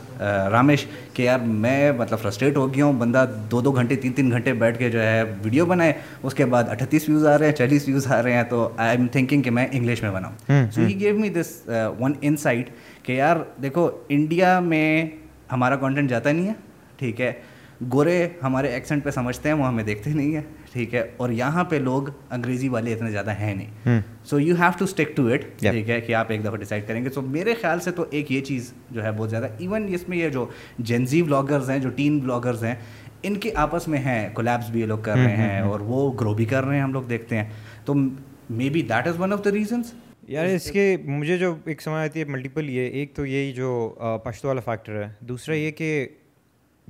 رامیش 0.52 0.84
کہ 1.14 1.22
یار 1.22 1.40
میں 1.64 1.90
مطلب 1.98 2.18
فرسٹریٹ 2.18 2.56
ہو 2.56 2.72
گیا 2.74 2.84
ہوں 2.84 2.92
بندہ 3.00 3.24
دو 3.50 3.60
دو 3.60 3.72
گھنٹے 3.72 3.96
تین 3.96 4.12
تین 4.12 4.30
گھنٹے 4.30 4.52
بیٹھ 4.52 4.78
کے 4.78 4.90
جو 4.90 5.02
ہے 5.02 5.22
ویڈیو 5.42 5.66
بنائے 5.66 5.92
اس 6.22 6.34
کے 6.34 6.44
بعد 6.46 6.68
اٹھتیس 6.70 7.08
ویوز 7.08 7.26
آ 7.26 7.36
رہے 7.38 7.46
ہیں 7.46 7.54
چالیس 7.54 7.88
ویوز 7.88 8.06
آ 8.12 8.22
رہے 8.22 8.32
ہیں 8.32 8.42
تو 8.50 8.68
آئی 8.76 8.96
ایم 8.96 9.06
تھنکنگ 9.12 9.42
کہ 9.42 9.50
میں 9.50 9.66
انگلش 9.72 10.02
میں 10.02 10.10
بناؤں۔ 10.10 10.66
So 10.74 10.80
he 10.80 10.98
gave 11.00 11.18
me 11.18 11.28
this 11.30 11.52
one 11.98 12.12
insight 12.36 12.70
کہ 13.02 13.12
یار 13.12 13.36
دیکھو 13.62 13.90
انڈیا 14.08 14.58
میں 14.60 15.04
ہمارا 15.52 15.76
کانٹینٹ 15.76 16.10
جاتا 16.10 16.32
نہیں 16.32 16.48
ہے 16.48 16.52
ٹھیک 16.96 17.20
ہے؟ 17.20 17.32
گورے 17.92 18.28
ہمارے 18.42 18.68
ایکسنٹ 18.68 19.04
پہ 19.04 19.10
سمجھتے 19.10 19.48
ہیں 19.48 19.56
وہ 19.56 19.66
ہمیں 19.66 19.84
دیکھتے 19.84 20.10
نہیں 20.10 20.34
ہیں 20.34 20.42
ٹھیک 20.72 20.94
ہے؟ 20.94 21.10
اور 21.16 21.30
یہاں 21.30 21.64
پہ 21.64 21.76
لوگ 21.76 22.02
انگریزی 22.30 22.68
والے 22.68 22.92
اتنے 22.92 23.10
زیادہ 23.10 23.34
ہیں 23.34 23.54
نہیں۔ 23.54 24.00
So 24.24 24.40
you 24.40 24.54
have 24.58 24.70
to 24.78 24.84
stick 24.84 25.16
to 25.16 25.26
it 25.26 25.40
ٹھیک 25.58 25.90
ہے؟ 25.90 26.00
کہ 26.00 26.14
آپ 26.14 26.30
ایک 26.30 26.44
دفعہ 26.44 26.56
ڈیسائڈ 26.56 26.88
کریں 26.88 27.04
گے۔ 27.04 27.10
سو 27.10 27.22
میرے 27.22 27.54
خیال 27.54 27.80
سے 27.80 27.90
تو 27.90 28.04
ایک 28.10 28.32
یہ 28.32 28.40
چیز 28.40 28.72
جو 28.90 29.02
ہے 29.02 29.12
بہت 29.12 29.30
زیادہ 29.30 29.48
ایون 29.58 29.86
اس 29.88 30.08
میں 30.08 30.18
یہ 30.18 30.28
جو 30.28 30.46
جینزی 30.78 31.22
بلاگرز 31.22 31.70
ہیں 31.70 31.78
جو 31.78 31.90
ٹین 31.90 32.18
بلاگرز 32.18 32.64
ہیں 32.64 32.74
ان 33.22 33.34
کے 33.34 33.50
آپس 33.54 33.88
میں 33.88 33.98
ہیں 33.98 34.28
کولیبس 34.34 34.70
بھی 34.70 34.80
یہ 34.80 34.86
لوگ 34.86 34.98
کر 34.98 35.14
رہے 35.14 35.36
ہیں 35.36 35.60
اور 35.60 35.80
وہ 35.80 36.12
گرو 36.20 36.34
بھی 36.34 36.44
کر 36.44 36.64
رہے 36.64 36.76
ہیں 36.76 36.82
ہم 36.82 36.92
لوگ 36.92 37.02
دیکھتے 37.02 37.36
ہیں۔ 37.36 37.44
تو 37.84 37.94
maybe 38.68 38.82
that 38.82 39.06
is 39.06 39.20
one 39.20 39.32
of 39.32 39.44
the 39.44 39.50
reasons 39.50 39.92
یار 40.28 40.46
اس 40.46 40.70
کے 40.70 40.96
مجھے 41.04 41.38
جو 41.38 41.54
ایک 41.64 41.82
سمجھ 41.82 42.02
آتی 42.08 42.20
ہے 42.20 42.24
ملٹیپل 42.24 42.70
یہ 42.70 42.88
ایک 42.88 43.14
تو 43.14 43.26
یہی 43.26 43.52
جو 43.52 43.94
پشتو 44.24 44.48
والا 44.48 44.60
فیکٹر 44.60 45.02
ہے۔ 45.02 45.08
دوسرا 45.20 45.54
یہ 45.54 45.70
کہ 45.70 46.08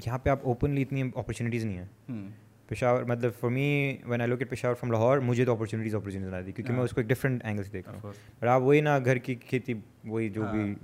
یہاں 0.06 0.18
پہ 0.18 0.30
آپ 0.30 0.38
اوپنلی 0.42 0.82
اتنی 0.82 1.02
اپرچونیٹیز 1.14 1.64
نہیں 1.64 1.78
ہیں۔ 1.78 2.28
پشاور 2.68 3.02
مطلب 3.02 3.30
for 3.40 3.50
me 3.50 3.96
when 4.06 4.20
I 4.20 4.30
look 4.30 4.40
at 4.40 4.50
Peshawar 4.50 4.74
from 4.74 4.90
Lahore 4.92 5.18
مجھے 5.18 5.44
تو 5.44 5.52
اپرچونیٹیز 5.52 5.94
اپرچونیٹیز 5.94 6.34
آتی 6.34 6.52
کیونکہ 6.52 6.72
میں 6.72 6.82
اس 6.82 6.90
کو 6.90 7.00
ایک 7.00 7.08
ڈفرنٹ 7.08 7.44
اینگل 7.44 7.62
سے 7.62 7.70
دیکھ 7.72 7.88
رہا 7.88 7.98
ہوں 8.02 8.12
بٹ 8.40 8.48
آپ 8.48 8.62
وہی 8.62 8.80
نا 8.80 8.98
گھر 9.04 9.16
کی 9.16 9.34
کھیتی 9.34 9.74
وہی 10.04 10.28
جو 10.28 10.44
بھی 10.52 10.74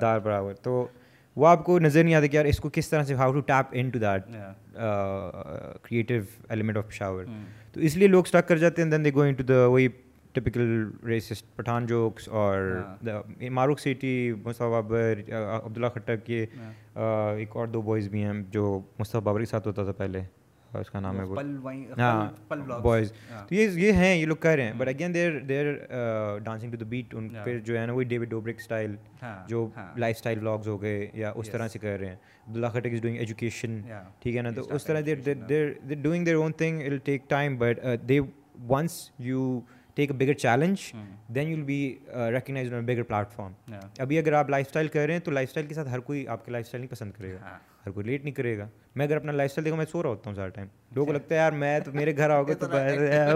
دار 0.00 0.18
برابر۔ 0.18 0.54
تو 0.54 0.86
وہ 1.36 1.46
آپ 1.48 1.64
کو 1.64 1.78
نظر 1.78 2.04
نہیں 2.04 2.14
آتا 2.14 2.26
کہ 2.26 2.36
یار 2.36 2.44
اس 2.44 2.58
کو 2.60 2.70
کس 2.72 2.88
طرح 2.88 3.04
سے 3.04 3.14
how 3.14 3.32
to 3.32 3.40
tap 3.40 3.66
into 3.90 3.98
that 3.98 4.22
creative 5.82 6.22
element 6.48 6.76
of 6.76 6.88
Peshawar. 6.88 7.24
تو 7.72 7.80
اس 7.80 7.96
لیے 7.96 8.08
لوگ 8.08 8.24
اسٹک 8.26 8.48
کر 8.48 8.56
جاتے 8.56 8.82
ہیں 8.82 8.90
then 8.90 9.04
they 9.04 9.10
go 9.14 9.22
in 9.22 9.34
to 9.34 9.42
the 9.42 9.66
وہی 9.66 9.88
ٹپکل 10.34 10.90
ریسسٹ 11.06 11.56
پٹھان 11.56 11.86
جوکس 11.86 12.28
اور 12.28 12.82
معروف 13.50 13.80
سٹی 13.80 14.32
مصطفیٰ 14.44 14.70
بابر 14.70 15.20
عبداللہ 15.28 15.88
کھٹک 15.94 16.26
کے 16.26 16.44
ایک 16.94 17.56
اور 17.56 17.66
دو 17.66 17.82
بوائز 17.82 18.08
بھی 18.08 18.24
ہیں 18.24 18.42
جو 18.50 18.78
مصطفیٰ 18.98 19.20
بابر 19.20 19.40
کے 19.40 19.46
ساتھ 19.46 19.66
ہوتا 19.66 19.84
تھا 19.84 19.92
پہلے 19.92 20.22
اس 20.70 20.90
کا 20.90 21.00
نام 21.00 21.18
ہے 21.20 21.24
وہ 21.24 21.42
ہاں 21.98 22.52
بوائز 22.82 23.12
تو 23.48 23.54
یہ 23.54 23.70
یہ 23.76 23.92
ہیں 23.92 24.14
یہ 24.14 24.26
لوگ 24.26 24.36
کہہ 24.36 24.50
رہے 24.50 24.64
ہیں 24.64 24.72
but 24.78 24.88
again 24.88 25.14
there 25.14 25.38
there 25.40 25.72
dancing 26.44 26.70
to 26.70 26.76
the 26.76 26.84
beat 26.88 27.14
in 27.14 27.28
پھر 27.44 27.58
جو 27.58 27.78
ہے 27.78 27.86
نا 27.86 27.92
وہی 27.92 28.04
ڈیوڈ 28.04 28.28
ڈوبرک 28.28 28.56
اسٹائل 28.58 28.94
جو 29.48 29.68
لائف 29.96 30.16
اسٹائل 30.16 30.38
بلاگز 30.38 30.68
ہو 30.68 30.80
گئے 30.82 31.06
یا 31.14 31.32
اس 31.36 31.50
طرح 31.50 31.68
سے 31.68 31.78
کر 31.78 31.98
رہے 32.00 32.08
ہیں 32.08 32.16
Abdullah 32.46 32.66
Khattak 32.66 32.92
is 32.92 33.02
doing 33.02 33.16
education 33.16 33.80
ٹھیک 34.18 34.36
ہے 34.36 34.42
نا 34.42 34.50
تو 34.50 34.66
اس 34.70 34.84
طرح 34.84 35.00
they're 35.06 35.34
they're 35.48 35.72
doing 35.94 36.24
their 36.24 36.36
own 36.36 36.52
thing 36.52 36.96
take 37.04 37.28
time 37.28 37.56
but 37.58 37.84
they 38.08 38.20
once 38.68 39.10
you 39.18 39.60
take 39.96 40.10
a 40.10 40.16
bigger 40.16 40.32
challenge 40.34 40.92
then 41.34 41.48
you 41.48 41.56
will 41.56 41.62
be 41.62 41.96
recognize 42.32 42.72
on 42.72 42.84
bigger 42.86 43.02
platform 43.36 43.72
ابھی 43.98 44.18
اگر 44.18 44.32
آپ 44.32 44.50
لائف 44.50 44.66
اسٹائل 44.66 44.88
کر 44.88 45.06
رہے 45.06 45.12
ہیں 45.12 45.20
تو 45.20 45.30
لائف 45.30 45.48
اسٹائل 45.48 45.66
کے 45.66 45.74
ساتھ 45.74 45.88
ہر 45.88 46.00
کوئی 46.00 46.26
آپ 46.28 46.44
کے 46.44 46.52
لائف 46.52 46.66
اسٹائل 46.66 46.80
نہیں 46.80 46.90
پسند 46.90 47.12
کرے 47.12 47.32
گا 47.32 47.58
ہر 47.86 47.90
کوئی 47.90 48.06
لیٹ 48.06 48.24
نہیں 48.24 48.34
کرے 48.34 48.56
گا 48.58 48.66
میں 48.96 49.06
اگر 49.06 49.16
اپنا 49.16 49.32
لائف 49.32 49.50
اسٹائل 49.50 49.64
دیکھوں 49.64 49.76
میں 49.76 49.86
سو 49.92 50.02
رہا 50.02 50.10
ہوتا 50.10 50.30
ہوں 50.30 50.36
سارا 50.36 50.48
ٹائم 50.48 50.66
لوگوں 50.92 51.06
کو 51.06 51.12
لگتا 51.12 51.34
ہے 51.34 51.40
یار 51.40 51.52
میں 51.52 51.78
تو 51.80 51.92
میرے 51.92 52.16
گھر 52.16 52.30
آؤ 52.30 52.44
گے 52.44 52.54
تو 52.54 52.68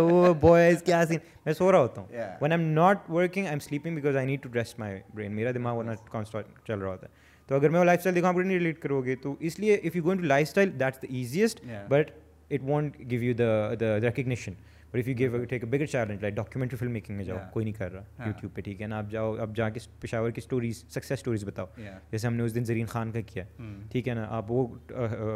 وہ 0.02 0.32
بوائز 0.40 0.82
کیا 0.82 1.04
سین 1.08 1.18
میں 1.46 1.54
سو 1.54 1.70
رہا 1.72 1.78
ہوتا 1.78 2.00
ہوں 2.00 2.08
when 2.40 2.52
I'm 2.52 2.60
not 2.60 3.10
working 3.10 3.44
I 3.44 3.52
am 3.52 3.58
sleeping 3.58 3.94
because 3.94 4.16
I 4.16 4.26
need 4.26 4.42
to 4.42 4.48
rest 4.54 4.78
my 4.78 5.00
brain 5.14 5.32
میرا 5.32 5.50
دماغ 5.54 5.76
ورنہ 5.76 5.90
کانسٹنٹ 6.10 6.66
چل 6.66 6.78
رہا 6.78 6.88
ہوتا 6.88 7.06
ہے 7.06 7.24
تو 7.48 7.54
اگر 7.54 7.68
میں 7.68 7.80
وہ 7.80 7.84
لائف 7.84 7.98
اسٹائل 7.98 8.14
دیکھوں 8.14 8.28
آپ 8.28 8.36
نہیں 8.36 8.58
ریلیٹ 8.58 8.78
کرو 8.78 9.00
گے 9.00 9.16
تو 9.16 9.34
اس 9.40 9.58
لیے 9.58 9.74
if 9.74 9.96
you 9.96 10.04
going 10.04 10.18
to 10.18 10.24
lifestyle 10.48 10.78
that's 10.80 11.02
the 11.02 11.12
easiest 11.14 11.64
but 11.88 12.10
it 12.50 12.62
won't 12.62 12.98
give 13.10 13.22
you 13.22 13.34
the 13.34 13.74
the 13.74 13.98
recognition 14.00 14.52
but 14.92 14.98
if 14.98 15.08
you 15.08 15.14
give 15.18 15.44
take 15.44 15.64
a 15.64 15.70
bigger 15.70 15.86
challenge 15.86 16.20
like 16.20 16.34
documentary 16.34 16.76
film 16.76 16.90
making 16.90 17.16
میں 17.16 17.24
جاؤ 17.24 17.38
کوئی 17.52 17.64
نہیں 17.64 17.74
کر 17.74 17.92
رہا 17.92 18.26
یوٹیوب 18.26 18.54
پہ 18.54 18.60
ٹھیک 18.60 18.82
ہے 18.82 18.86
نا؟ 18.86 18.98
آپ 18.98 19.10
جاؤ 19.10 19.34
اب 19.38 19.56
جا 19.56 19.68
کے 19.68 19.80
پشاور 20.00 20.30
کی 20.30 20.40
اسٹوریز 20.40 20.84
سکسیز 20.88 21.12
اسٹوریز 21.12 21.44
بتاؤ۔ 21.44 21.66
جیسے 22.10 22.26
ہم 22.26 22.34
نے 22.34 22.42
اس 22.42 22.54
دن 22.54 22.64
زرین 22.64 22.86
خان 22.86 23.12
کا 23.12 23.20
کیا۔ 23.20 23.44
ٹھیک 23.92 24.08
ہے 24.08 24.14
نا؟ 24.14 24.26
آپ 24.28 24.50
وہ 24.52 24.66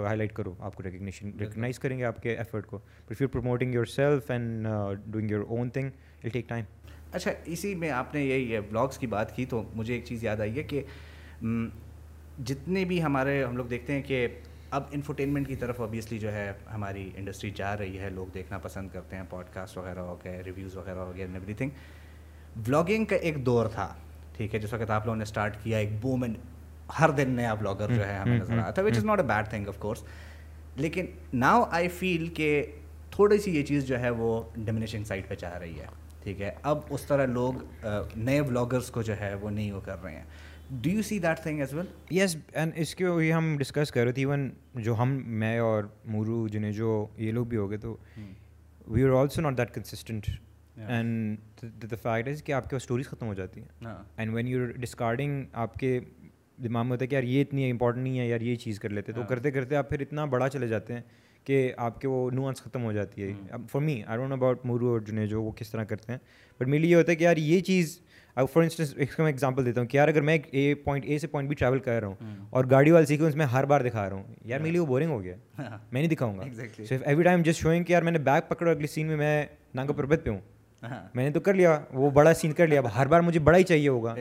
ہائی 0.07 0.17
لائٹ 0.17 0.33
کرو 0.33 0.55
آپ 0.59 0.75
کو 0.75 0.83
ریکگنیشن 0.83 1.31
ریکگنائز 1.41 1.79
کریں 1.79 1.99
گے 1.99 2.05
آپ 2.05 2.23
کے 2.23 2.37
ایفرٹ 2.37 2.67
کو۔ 2.67 2.79
But 3.09 3.23
you 3.23 3.29
promoting 3.29 3.75
yourself 3.85 4.31
and 4.31 4.67
doing 5.07 5.31
your 5.31 5.45
own 5.49 5.71
thing 5.71 5.91
will 6.25 6.31
take 6.31 6.49
time 6.49 6.65
اچھا 7.13 7.31
اسی 7.45 7.75
میں 7.75 7.91
آپ 7.91 8.15
نے 8.15 8.25
یہی 8.25 8.61
بلاگس 8.61 8.99
کی 8.99 9.07
بات 9.07 9.37
کی 9.37 9.45
تو 9.45 9.63
مجھے 9.75 9.95
ایک 9.95 10.05
چیز 10.05 10.25
یاد 10.25 10.41
آئی 10.41 10.57
ہے 10.57 10.63
کہ 10.63 10.83
جتنے 12.45 12.85
بھی 12.85 13.03
ہمارے 13.03 13.45
ہم 13.45 13.57
لوگ 13.57 13.65
دیکھتے 13.65 13.93
ہیں 13.93 14.03
کہ 14.03 14.27
اب 14.71 14.83
انفرٹینمنٹ 14.91 15.49
کی 15.49 15.57
طرف 15.57 15.81
اوبیسلی 15.81 16.19
جو 16.19 16.33
ہے 16.33 16.53
ہماری 16.75 17.11
انڈسٹری 17.17 17.51
جا 17.51 17.77
رہی 17.77 17.99
ہے 17.99 18.11
لوگ 18.11 18.27
دیکھنا 18.35 18.59
پسند 18.59 18.89
کرتے 18.93 19.17
ہیں 19.17 19.23
پوڈ 19.31 19.45
کاسٹ 19.53 19.77
وغیرہ 19.77 20.01
ہو 20.01 20.17
گئے 20.25 20.43
ریویوز 20.47 20.77
وغیرہ 20.77 20.99
ہو 20.99 21.13
گئے 21.17 21.25
ایوری 21.25 21.55
تھنگ 21.55 21.71
ولاگنگ 22.57 23.05
کا 23.05 23.17
ایک 23.17 23.47
دور 23.47 23.67
تھا 23.67 23.95
ٹھیک 24.37 24.55
ہے 24.55 24.61
جس 24.61 24.73
وقت 24.73 24.91
آپ 24.91 25.07
لوگوں 25.07 25.17
نے 25.17 25.23
اسٹارٹ 25.23 25.57
کیا 25.63 25.79
ایک 25.79 25.91
بوم 26.01 26.23
اینڈ 26.23 26.37
ہر 27.01 27.11
دن 27.11 27.31
نیا 27.31 27.55
بلاگر 27.55 27.95
جو 27.95 28.07
ہے 28.07 28.17
ہمیں 28.17 28.39
نظر 28.39 28.59
آتا 28.59 28.83
ہے 28.83 28.87
which 28.87 28.97
is 28.97 29.05
not 29.05 29.19
a 29.19 29.27
bad 29.27 29.49
thing 29.51 29.69
of 29.69 29.79
course 29.79 30.03
لیکن 30.77 31.07
ناؤ 31.33 31.65
آئی 31.71 31.89
فیل 31.89 32.27
کہ 32.29 32.67
تھوڑی 33.11 33.39
سی 33.39 33.57
یہ 33.57 33.63
چیز 33.63 33.87
جو 33.87 34.01
ہے 34.01 34.11
وہ 34.11 34.43
ڈمنیشنگ 34.57 35.05
سائڈ 35.05 35.29
پہ 35.29 35.35
چاہ 35.35 35.59
رہی 35.59 35.81
ہے 35.81 35.87
ٹھیک 36.23 36.41
ہے۔ 36.41 36.51
اب 36.63 36.79
اس 36.91 37.03
طرح 37.03 37.27
لوگ 37.27 37.87
نئے 38.17 38.43
بلاگرس 38.43 38.91
کو 38.91 39.03
جو 39.03 39.21
ہے 39.21 39.35
وہ 39.35 39.51
نہیں 39.51 39.73
وہ 39.73 39.81
کر 39.81 40.03
رہے 40.03 40.15
ہیں۔ 40.15 40.25
Do 40.73 40.91
you 40.91 41.03
see 41.03 41.19
that 41.19 41.41
thing 41.43 41.61
as 41.61 41.75
well 41.75 41.87
yes 42.11 42.37
and 42.53 42.73
اس 42.77 42.95
کے 42.95 43.05
یہ 43.05 43.33
ہم 43.33 43.57
ڈسکس 43.59 43.91
کر 43.93 44.05
رہے 44.05 44.13
تھے 44.13 44.23
ایون 44.23 44.49
جو 44.75 44.95
ہم 44.99 45.21
میں 45.39 45.59
اور 45.59 45.85
مورو 46.05 46.47
جنہیں 46.49 46.73
جو 46.73 47.07
یہ 47.17 47.33
لوگ 47.33 47.47
بھی 47.47 47.57
ہو 47.57 47.71
گئے 47.71 47.79
تو 47.79 47.97
we 48.87 49.05
are 49.05 49.21
also 49.21 49.41
not 49.41 49.59
that 49.59 49.75
consistent 49.75 50.27
and 50.77 51.63
the 51.83 51.97
fact 52.03 52.29
is 52.29 52.43
کہ 52.43 52.53
آپ 52.53 52.71
کے 52.71 52.77
اسٹوریز 52.77 53.09
ختم 53.09 53.27
ہو 53.27 53.35
جاتی 53.35 53.61
ہیں 53.61 53.93
اینڈ 54.17 54.35
وین 54.35 54.49
یو 54.49 54.67
ڈسکارڈنگ 54.77 55.45
آپ 55.53 55.75
کے 55.75 56.01
دماغ 56.63 56.85
میں 56.85 56.91
ہوتا 56.91 57.03
ہے 57.03 57.09
کہ 57.09 57.15
یار 57.15 57.23
یہ 57.23 57.41
اتنی 57.41 57.71
امپورٹنٹ 57.71 58.03
نہیں 58.03 58.19
ہے 58.19 58.27
یار 58.27 58.41
یہ 58.41 58.57
چیز 58.57 58.81
کر 58.81 58.91
لیتے 58.91 59.13
تو 59.13 59.23
کرتے 59.29 59.51
کرتے 59.51 59.77
آپ 59.77 59.89
پھر 59.91 60.01
اتنا 60.01 60.25
بڑا 60.25 60.49
چلے 60.49 60.69
جاتے 60.69 60.95
ہیں 60.95 61.01
کہ 61.45 61.73
آپ 61.77 62.01
کے 62.01 62.09
وہ 62.09 62.31
نوانس 62.31 62.63
ختم 62.63 62.85
ہو 62.85 62.93
جاتی 62.93 63.23
ہے 63.23 63.33
for 63.71 63.81
me 63.81 64.03
I 64.07 64.19
don't 64.19 64.33
about 64.33 64.65
Moro 64.65 64.89
اور 64.89 65.01
جنہیں 65.01 65.27
جو 65.27 65.43
وہ 65.43 65.53
کس 65.53 65.71
طرح 65.71 65.85
کرتے 65.85 66.13
ہیں 66.13 66.19
بٹ 66.61 66.67
میرے 66.67 66.81
لیے 66.81 66.91
یہ 66.91 66.97
ہوتا 66.97 67.13
ہے 67.13 67.17
کہ 67.17 67.25
یار 67.25 67.37
یہ 67.37 67.61
چیز 67.61 67.99
فار 68.46 68.62
انسٹنس 68.62 68.94
اس 68.96 69.16
کا 69.16 69.22
میں 69.22 69.31
ایگزامپل 69.33 69.64
دیتا 69.64 69.81
ہوں 69.81 69.88
کہ 69.88 69.96
یار 69.96 70.09
اگر 70.09 70.20
میں 70.20 70.38
اے 70.50 70.74
پوائنٹ 70.74 71.05
اے 71.07 71.18
سے 71.18 71.26
پوائنٹ 71.26 71.48
بھی 71.48 71.57
ٹریول 71.57 71.79
کر 71.79 72.00
رہا 72.00 72.09
ہوں 72.09 72.14
اور 72.50 72.64
گاڑی 72.70 72.90
والا 72.90 73.07
سیکوینس 73.07 73.37
میں 73.37 73.46
ہر 73.46 73.64
بار 73.64 73.81
دکھا 73.81 74.09
رہا 74.11 74.16
ہوں 74.16 74.24
یار 74.44 74.61
میرے 74.61 74.70
لیے 74.70 74.81
وہ 74.81 74.87
بورنگ 74.87 75.11
ہو 75.11 75.22
گیا۔ 75.22 75.35
میں 75.92 76.03
نہیں 76.03 76.11
دکھاؤں 76.11 76.38
گا۔ 76.38 76.42
ایوری 77.05 77.22
ٹائم 77.22 77.42
جسٹ 77.42 77.61
شوئنگ 77.61 77.85
کہ 77.85 77.92
یار 77.92 78.03
میں 78.03 78.12
نے 78.12 78.18
بیگ 78.18 78.40
پکڑا 78.48 78.70
اگلی 78.70 78.87
سین 78.87 79.07
میں 79.07 79.16
میں 79.16 79.46
نانگا 79.74 79.92
پربت 79.92 80.20
پہ 80.24 80.31
ہوں۔ 80.31 80.40
میں 81.14 81.24
نے 81.24 81.31
تو 81.31 81.40
کر 81.40 81.55
لیا 81.55 81.81
وہ 81.92 82.11
بڑا 82.11 82.35
سین 82.35 82.53
کر 82.53 82.66
لیا۔ 82.66 82.81
ہر 82.96 83.07
بار 83.07 83.20
مجھے 83.20 83.40
بڑا 83.40 83.59
ہی 83.59 83.62
چاہیے 83.62 83.88
ہوگا۔ 83.88 84.14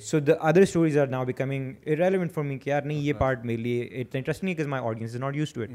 So 0.00 0.20
the 0.20 0.32
other 0.40 0.60
stories 0.60 0.98
are 0.98 1.06
now 1.06 1.24
becoming 1.24 1.72
relevant 1.86 2.32
for 2.32 2.44
me 2.44 2.58
کہ 2.58 2.70
یار 2.70 2.82
نہیں 2.82 2.98
یہ 2.98 3.12
پارٹ 3.12 3.44
میرے 3.44 3.56
لیے 3.56 3.82
it's 4.00 4.14
interesting 4.14 4.60
is 4.60 4.66
my 4.66 4.84
audience 4.86 5.10
is 5.10 5.16
not 5.16 5.36
use 5.36 5.52
to 5.52 5.62
it 5.62 5.70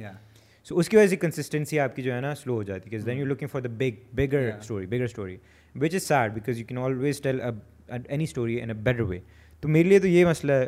so 0.63 0.77
اس 0.77 0.89
کی 0.89 0.97
وجہ 0.97 1.07
سے 1.07 1.15
کنسسٹنسی 1.15 1.79
آپ 1.79 1.95
کی 1.95 2.01
جو 2.01 2.13
ہے 2.15 2.21
نا 2.21 2.35
سلو 2.35 2.53
ہو 2.53 2.63
جاتی 2.63 2.91
ہے۔ 2.93 2.97
Then 2.97 3.17
you 3.17 3.25
looking 3.25 3.47
for 3.47 3.61
the 3.61 3.69
big 3.69 4.15
bigger 4.15 4.49
story 4.59 4.85
bigger 4.85 5.03
story 5.03 5.37
which 5.75 5.95
is 5.95 6.03
sad 6.03 6.31
because 6.31 6.59
you 6.59 6.65
can 6.65 6.77
always 6.77 7.21
tell 7.21 7.41
any 7.89 8.23
story 8.23 8.61
in 8.61 8.69
a 8.69 8.75
better 8.75 9.01
way 9.01 9.19
تو 9.63 9.67
میرے 9.67 9.89
لیے 9.89 9.99
تو 9.99 10.07
یہ 10.07 10.25
مسئلہ 10.25 10.51
ہے 10.51 10.67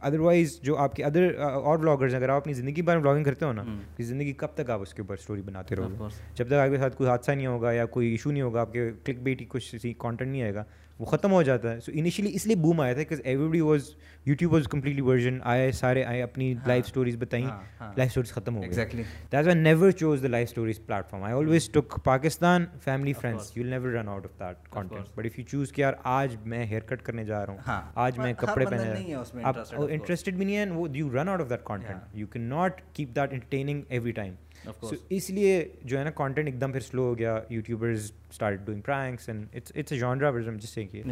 ادروائز 0.00 0.60
جو 0.62 0.76
آپ 0.76 0.94
کے 0.96 1.04
ادر 1.04 1.34
اور 1.38 1.78
بلاگرز 1.78 2.14
اگر 2.14 2.28
آپ 2.28 2.36
اپنی 2.36 2.52
زندگی 2.52 2.82
بارے 2.82 2.98
میں 2.98 3.04
بلاگنگ 3.04 3.24
کرتے 3.24 3.44
ہو 3.44 3.52
نا 3.52 3.64
کہ 3.96 4.04
زندگی 4.04 4.32
کب 4.32 4.54
تک 4.54 4.70
آپ 4.70 4.82
اس 4.82 4.94
کے 4.94 5.02
اوپر 5.02 5.14
اسٹوری 5.14 5.42
بناتے 5.42 5.76
رہو 5.76 6.08
جب 6.34 6.46
تک 6.46 6.52
آپ 6.52 6.68
کے 6.70 6.78
ساتھ 6.78 6.96
کوئی 6.96 7.10
حادثہ 7.10 7.30
نہیں 7.30 7.46
ہوگا 7.46 7.72
یا 7.72 7.86
کوئی 7.86 8.10
ایشو 8.10 8.30
نہیں 8.30 8.42
ہوگا 8.42 8.60
آپ 8.60 8.72
کے 8.72 8.90
کلک 9.04 9.18
بیٹی 9.18 9.44
کچھ 9.48 9.86
کانٹینٹ 9.98 10.30
نہیں 10.30 10.42
آئے 10.42 10.54
گا 10.54 10.64
وہ 11.00 11.06
ختم 11.06 11.32
ہو 11.32 11.42
جاتا 11.42 11.72
ہے۔ 11.72 11.80
سو 11.80 11.92
انیشلی 11.94 12.30
اس 12.34 12.46
لیے 12.46 12.56
بوم 12.56 12.80
آیا 12.80 12.94
تھا 12.94 13.02
کہ 13.02 13.14
every 13.24 13.60
was 13.60 13.88
YouTube 14.26 14.52
was 14.52 14.66
completely 14.68 15.00
version 15.00 15.38
آئے 15.44 15.70
سارے 15.72 16.04
آئے 16.04 16.22
اپنی 16.22 16.52
لائف 16.66 16.84
اسٹوریز 16.86 17.16
بتائیں 17.16 17.44
لائف 17.44 18.08
اسٹوریز 18.08 18.32
ختم 18.32 18.56
ہو 18.56 18.62
گئی 18.62 19.02
that 19.32 19.44
why 19.44 19.54
never 19.54 19.90
choose 19.90 20.22
the 20.22 20.28
life 20.28 20.48
stories 20.48 20.80
platform 21.10 21.22
I 21.24 21.34
always 21.34 21.68
took 21.70 21.98
Pakistan 22.04 22.64
family 22.84 23.12
friends 23.12 23.50
you 23.56 23.64
never 23.64 23.88
run 23.88 24.08
out 24.08 24.26
of 24.26 24.38
that 24.40 24.68
content 24.70 25.16
but 25.16 25.26
if 25.26 25.38
you 25.38 25.44
choose 25.48 25.72
کہ 25.72 25.80
یار 25.80 25.94
آج 26.12 26.36
میں 26.44 26.64
ہیئر 26.66 26.80
کٹ 26.80 27.02
کرنے 27.02 27.24
جا 27.24 27.44
رہا 27.46 27.52
ہوں 27.52 27.90
آج 27.94 28.18
میں 28.18 28.32
کپڑے 28.32 28.66
پہنے 28.66 29.14
آپ 29.44 29.56
انٹرسٹڈ 29.78 30.34
بھی 30.34 30.44
نہیں 30.44 30.56
ہیں 30.56 30.70
وہ 30.70 30.86
you 30.92 31.10
run 31.12 31.28
out 31.28 31.40
of 31.40 31.50
that 31.50 31.64
content 31.64 32.16
you 32.16 32.26
can 32.26 32.42
not 32.42 32.80
keep 32.92 33.16
that 33.16 33.32
entertaining 33.32 33.82
every 33.88 34.12
time 34.12 34.34
so 34.80 34.94
اس 35.08 35.30
لیے 35.30 35.62
جو 35.82 35.98
ہے 35.98 36.04
نا 36.04 36.10
کانٹینٹ 36.10 36.48
ایک 36.48 36.60
دم 36.60 36.72
پھر 36.72 36.80
سلو 36.80 37.02
ہو 37.02 37.18
گیا 37.18 37.38
YouTubers 37.50 38.10
start 38.30 38.60
doing 38.60 38.80
pranks 38.80 39.28
and 39.28 39.46
it's 39.54 39.72
it's 39.76 39.92
a 39.92 39.98
genre 39.98 40.30
جس 40.56 40.68
سے 40.68 40.84
کہ 40.86 41.02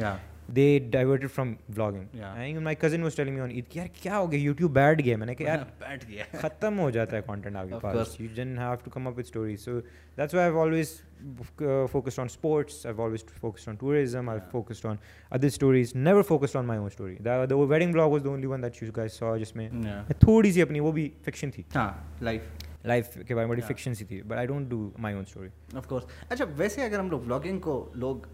they 0.57 0.79
diverted 0.91 1.31
from 1.31 1.55
vlogging 1.69 2.59
my 2.63 2.77
cousin 2.81 3.03
was 3.03 3.15
telling 3.15 3.35
me 3.35 3.41
on 3.41 3.51
Eid 3.51 3.69
کہ 3.69 3.79
یار 3.79 3.87
کیا 3.93 4.19
ہو 4.19 4.31
گیا 4.33 4.41
یوٹیوب 4.41 4.73
بیٹھ 4.73 5.03
گیا 5.03 5.17
میں 5.17 5.27
نے 5.27 5.35
کہا 5.35 5.47
یار 5.47 5.65
بیٹھ 5.79 6.05
گیا 6.09 6.25
ختم 6.33 6.79
ہو 6.79 6.91
جاتا 6.91 7.17
ہے 7.17 7.23
کانٹینٹ 7.27 7.57
آپ 7.57 7.67
کے 7.69 7.79
پاس 7.81 8.21
you 8.21 8.29
don't 8.35 8.57
have 8.59 8.75
to 8.85 8.91
come 8.91 9.07
up 9.07 9.19
with 9.19 9.27
stories 9.27 9.61
so 9.61 9.79
that's 10.19 10.35
why 10.35 10.49
I 10.49 10.61
always 10.61 10.93
focused 11.93 12.21
on 12.21 12.27
sports 12.27 12.85
I 12.87 13.03
always 13.03 13.25
focused 13.41 13.69
on 13.69 13.77
tourism 13.77 14.29
I 14.29 14.41
focused 14.51 14.87
on 14.87 14.97
other 15.33 15.47
stories 15.47 15.95
never 15.97 16.23
focused 16.23 16.57
on 16.57 16.67
my 16.67 16.79
own 16.79 16.87
story 16.87 17.17
wedding 17.69 17.93
vlog 17.93 18.09
was 18.09 18.25
the 18.25 18.29
only 18.29 18.47
one 18.47 18.63
that 18.63 18.83
you 18.83 18.93
guys 18.97 19.13
so 19.13 19.37
جس 19.37 19.55
میں 19.57 19.69
تھوڑی 20.19 20.53
سی 20.53 20.63
اپنی 20.63 20.81
وہ 20.81 20.93
بھی 20.93 21.09
fiction 21.25 21.51
تھی 21.51 21.63
ہاں 21.75 21.91
life 22.21 22.68
life 22.85 23.15
کے 23.27 23.35
بارے 23.35 23.47
میں 23.47 23.55
بڑی 23.55 23.67
فکشن 23.67 23.95
سی 23.95 24.05
تھی 24.05 24.21
but 24.23 24.39
I 24.39 24.47
don't 24.47 24.69
do 24.69 24.91
my 24.99 25.15
own 25.15 25.25
story 25.27 25.49
of 25.77 25.87
course 25.87 26.05
اچھا 26.31 26.45
ویسے 26.57 26.83
اگر 26.83 26.99
ہم 26.99 27.11
لوگ 27.11 27.21
بلاگنگ 27.21 27.59
کو 27.61 27.75
لوگ 27.95 28.27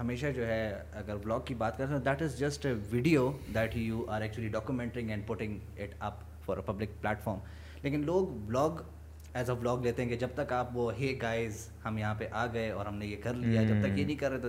ہمیشہ 0.00 0.26
جو 0.36 0.46
ہے 0.46 0.82
اگر 0.92 1.16
بلاگ 1.16 1.40
کی 1.40 1.54
بات 1.54 1.78
کرتے 1.78 1.92
ہیں 1.92 2.00
that 2.04 2.22
is 2.22 2.38
just 2.38 2.66
a 2.66 2.72
video 2.90 3.30
that 3.54 3.76
you 3.76 4.04
are 4.08 4.20
actually 4.20 4.48
documenting 4.48 5.10
and 5.10 5.26
putting 5.26 5.58
it 5.78 5.94
up 5.98 6.18
for 6.44 6.56
a 6.56 6.62
public 6.66 7.00
platform 7.24 7.38
لیکن 7.82 8.04
لوگ 8.04 8.26
بلاگ 8.46 8.82
ایز 9.34 9.50
اے 9.50 9.56
بلاگ 9.56 9.84
لیتے 9.84 10.02
ہیں 10.02 10.10
کہ 10.10 10.16
جب 10.16 10.28
تک 10.34 10.52
آپ 10.52 10.76
وہ 10.76 10.90
ہے 11.00 11.12
گائز 11.22 11.68
ہم 11.84 11.98
یہاں 11.98 12.14
پہ 12.14 12.26
آ 12.32 12.46
گئے 12.46 12.70
اور 12.70 12.86
ہم 12.86 12.94
نے 12.94 13.06
یہ 13.06 13.16
کر 13.22 13.34
لیا 13.34 13.62
جب 13.62 13.82
تک 13.82 13.98
یہ 13.98 14.04
نہیں 14.04 14.16
کر 14.16 14.30
رہے 14.30 14.40
تو 14.40 14.48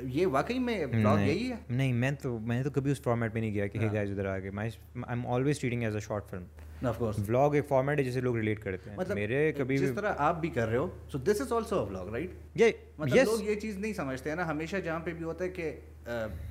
یہ 0.00 0.26
واقعی 0.26 0.58
میں 0.58 0.84
بلاگ 0.86 1.18
یہی 1.18 1.50
ہے 1.50 1.56
نہیں 1.68 1.92
میں 1.92 2.10
تو 2.22 2.38
میں 2.38 2.56
نے 2.56 2.62
تو 2.62 2.70
کبھی 2.70 2.90
اس 2.90 3.02
فارمیٹ 3.02 3.32
میں 3.32 3.40
نہیں 3.40 3.54
گیا 3.54 3.66
کہ 3.66 3.78
ہے 3.78 3.92
گائز 3.92 4.10
ادھر 4.10 4.26
آ 4.26 4.38
گئے 4.38 4.50
I 4.56 4.70
am 5.08 5.26
always 5.26 5.60
treating 5.60 5.82
as 5.82 5.94
a 5.94 6.00
short 6.00 6.30
film 6.30 6.44
vlog 6.82 7.54
ایک 7.54 7.66
فارمیٹ 7.68 7.98
ہے 7.98 8.04
جسے 8.04 8.20
لوگ 8.20 8.36
ریلیٹ 8.36 8.62
کرتے 8.62 8.90
ہیں. 8.90 8.96
مطلب 8.96 9.16
میرے 9.16 9.50
کبھی 9.56 9.78
جس 9.78 9.92
طرح 9.96 10.14
آپ 10.18 10.40
بھی 10.40 10.48
کر 10.50 10.68
رہے 10.68 10.76
ہو 10.76 10.88
so 11.12 11.18
this 11.18 11.40
is 11.40 11.52
also 11.52 11.84
vlog 11.84 12.08
right 12.12 12.30
یہ 12.54 12.70
مطلب 12.98 13.24
لوگ 13.24 13.42
یہ 13.42 13.54
چیز 13.60 13.76
نہیں 13.78 13.92
سمجھتے 13.92 14.30
ہیں 14.30 14.36
نا 14.36 14.48
ہمیشہ 14.50 14.76
جہاں 14.84 14.98
پہ 15.04 15.12
بھی 15.12 15.24
ہوتا 15.24 15.44
ہے 15.44 15.48
کہ 15.48 15.72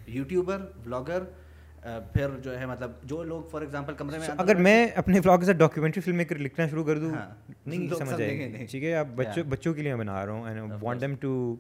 یوٹیوبر 0.08 0.66
بلاگر 0.84 1.24
پھر 2.14 2.30
جو 2.44 2.58
ہے 2.60 2.66
مطلب 2.66 2.92
جو 3.04 3.24
لوگ 3.24 3.44
فار 3.52 3.62
ایگزامپل 3.62 3.94
کمرے 3.98 4.18
میں 4.20 4.28
اگر 4.38 4.56
میں 4.56 4.88
اپنے 4.96 5.20
بلاگ 5.22 5.38
کے 5.40 5.46
ساتھ 5.46 5.58
ڈاکیومنٹری 5.58 6.02
فلم 6.02 6.16
میکر 6.18 6.38
لکھنا 6.38 6.68
شروع 6.68 6.84
کر 6.84 7.00
دوں 7.00 7.12
نہیں 7.66 7.88
سمجھ 7.90 8.22
آئے 8.22 8.38
گی۔ 8.40 8.66
ٹھیک 8.66 8.84
ہے 8.84 8.96
اب 8.96 9.16
بچوں 9.16 9.44
بچوں 9.50 9.74
کے 9.74 9.82
لیے 9.82 9.96
میں 9.96 10.04
بنا 10.04 10.26
رہا 10.26 10.34
ہوں 10.34 10.48
and 10.48 10.74
want 10.84 11.02
them 11.02 11.16
to 11.16 11.56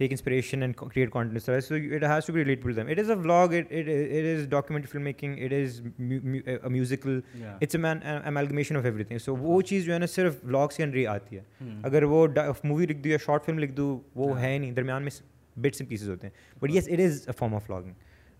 take 0.00 0.12
inspiration 0.16 0.62
and 0.66 0.76
create 0.76 1.10
content. 1.14 1.42
So, 1.44 1.58
so 1.60 1.78
it 1.98 2.04
has 2.04 2.26
to 2.26 2.34
be 2.36 2.44
relatable 2.44 2.72
to 2.72 2.76
them. 2.76 2.92
It 2.94 3.00
is 3.04 3.10
a 3.14 3.16
vlog. 3.16 3.56
It 3.60 3.72
it, 3.80 3.88
it 4.20 4.28
is 4.32 4.46
documentary 4.54 4.92
filmmaking. 4.92 5.34
It 5.48 5.54
is 5.58 5.80
mu- 6.10 6.20
mu- 6.34 6.58
a 6.62 6.70
musical. 6.76 7.18
Yeah. 7.42 7.66
It's 7.66 7.80
a 7.80 7.82
man 7.86 8.02
uh, 8.12 8.20
amalgamation 8.32 8.80
of 8.82 8.88
everything. 8.92 9.22
So 9.26 9.36
وہ 9.40 9.60
چیز 9.72 9.84
جو 9.84 9.92
ہے 9.92 9.98
نا 9.98 10.06
صرف 10.14 10.44
vlogs 10.52 10.76
کے 10.76 10.82
اندر 10.84 10.96
ہی 10.96 11.06
آتی 11.16 11.36
ہے 11.36 11.42
اگر 11.90 12.02
وہ 12.12 12.26
مووی 12.64 12.86
لکھ 12.86 12.98
دوں 13.04 13.10
یا 13.10 13.18
شارٹ 13.24 13.44
فلم 13.44 13.58
لکھ 13.58 13.72
دوں 13.72 13.90
وہ 14.20 14.40
ہے 14.40 14.56
نہیں 14.58 14.72
درمیان 14.72 15.02
میں 15.02 15.12
بٹس 15.56 15.80
اینڈ 15.80 15.90
پیسز 15.90 16.08
ہوتے 16.10 16.26
ہیں 16.26 16.58
but 16.62 16.70
yes 16.74 16.88
it 16.88 17.00
is 17.04 17.22
a 17.26 17.32
form 17.38 17.54
of 17.54 17.70
vlogging 17.70 17.92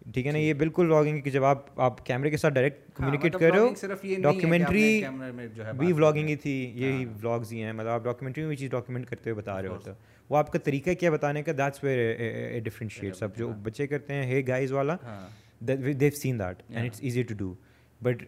ٹھیک 0.04 0.26
ہے 0.26 0.32
نا 0.32 0.38
یہ 0.38 0.54
بالکل 0.54 0.90
ولاگنگ 0.90 1.20
کہ 1.20 1.30
جب 1.30 1.44
آپ 1.44 1.80
آپ 1.80 2.04
کیمرے 2.06 2.30
کے 2.30 2.36
ساتھ 2.36 2.54
ڈائریکٹ 2.54 2.94
کمیونیکیٹ 2.94 3.32
کر 3.32 3.50
رہے 3.50 3.58
ہو 3.58 3.68
ڈاکیومنٹری 4.22 5.02
بھی 5.78 5.92
ولاگنگ 5.92 6.28
ہی 6.28 6.36
تھی 6.36 6.72
یہی 6.74 7.04
ولاگز 7.04 7.52
ہی 7.52 7.62
ہیں۔ 7.62 7.72
مطلب 7.72 7.88
آپ 7.88 8.04
ڈاکیومنٹری 8.04 8.44
میں 8.44 8.56
چیز 8.56 8.70
ڈاکیومنٹ 8.70 9.06
کرتے 9.06 9.30
ہوئے 9.30 9.40
بتا 9.40 9.60
رہے 9.62 9.68
ہوتے 9.68 9.90
وہ 10.30 10.36
آپ 10.36 10.52
کا 10.52 10.58
طریقہ 10.58 10.90
کیا 10.90 11.10
بتانے 11.10 11.42
کا 11.42 11.52
دیٹس 11.58 11.84
ویئر 11.84 12.58
ڈفرینشیٹس 12.64 13.22
اب 13.22 13.36
جو 13.36 13.52
بچے 13.62 13.86
کرتے 13.86 14.14
ہیں 14.14 14.22
ہے 14.22 14.40
گائز 14.48 14.72
والا 14.72 14.96
they've 15.60 16.10
seen 16.14 16.38
that 16.38 16.62
and 16.70 16.86
it's 16.86 17.00
easy 17.02 17.22
to 17.22 17.34
do 17.34 17.54
but 18.00 18.22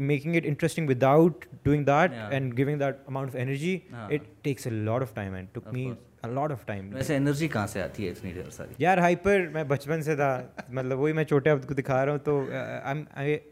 making 0.00 0.36
it 0.36 0.46
interesting 0.46 0.88
without 0.88 1.44
doing 1.62 1.84
that 1.84 2.12
and 2.30 2.56
giving 2.58 2.78
that 2.78 2.96
amount 3.06 3.30
of 3.30 3.36
energy 3.36 3.78
it 3.90 4.32
takes 4.42 4.66
a 4.66 4.72
lot 4.72 5.02
of 5.02 5.14
time 5.14 5.34
and 5.34 5.48
took 5.52 5.68
me 5.72 5.90
lot 6.28 6.52
of 6.52 6.64
time 6.66 6.94
ویسے 6.94 7.16
energy 7.16 7.48
کہاں 7.48 7.66
سے 7.66 7.82
آتی 7.82 8.06
ہے 8.06 8.10
اتنی 8.10 8.32
دیر 8.32 8.50
ساری؟ 8.50 8.74
یار 8.78 8.98
hyper 8.98 9.46
میں 9.52 9.64
بچپن 9.64 10.02
سے 10.02 10.16
تھا 10.16 10.42
مطلب 10.68 10.98
وہی 10.98 11.12
میں 11.12 11.24
چھوٹے 11.24 11.50
آپ 11.50 11.66
کو 11.68 11.74
دکھا 11.74 12.04
رہا 12.04 12.12
ہوں 12.12 12.18
تو 12.18 12.40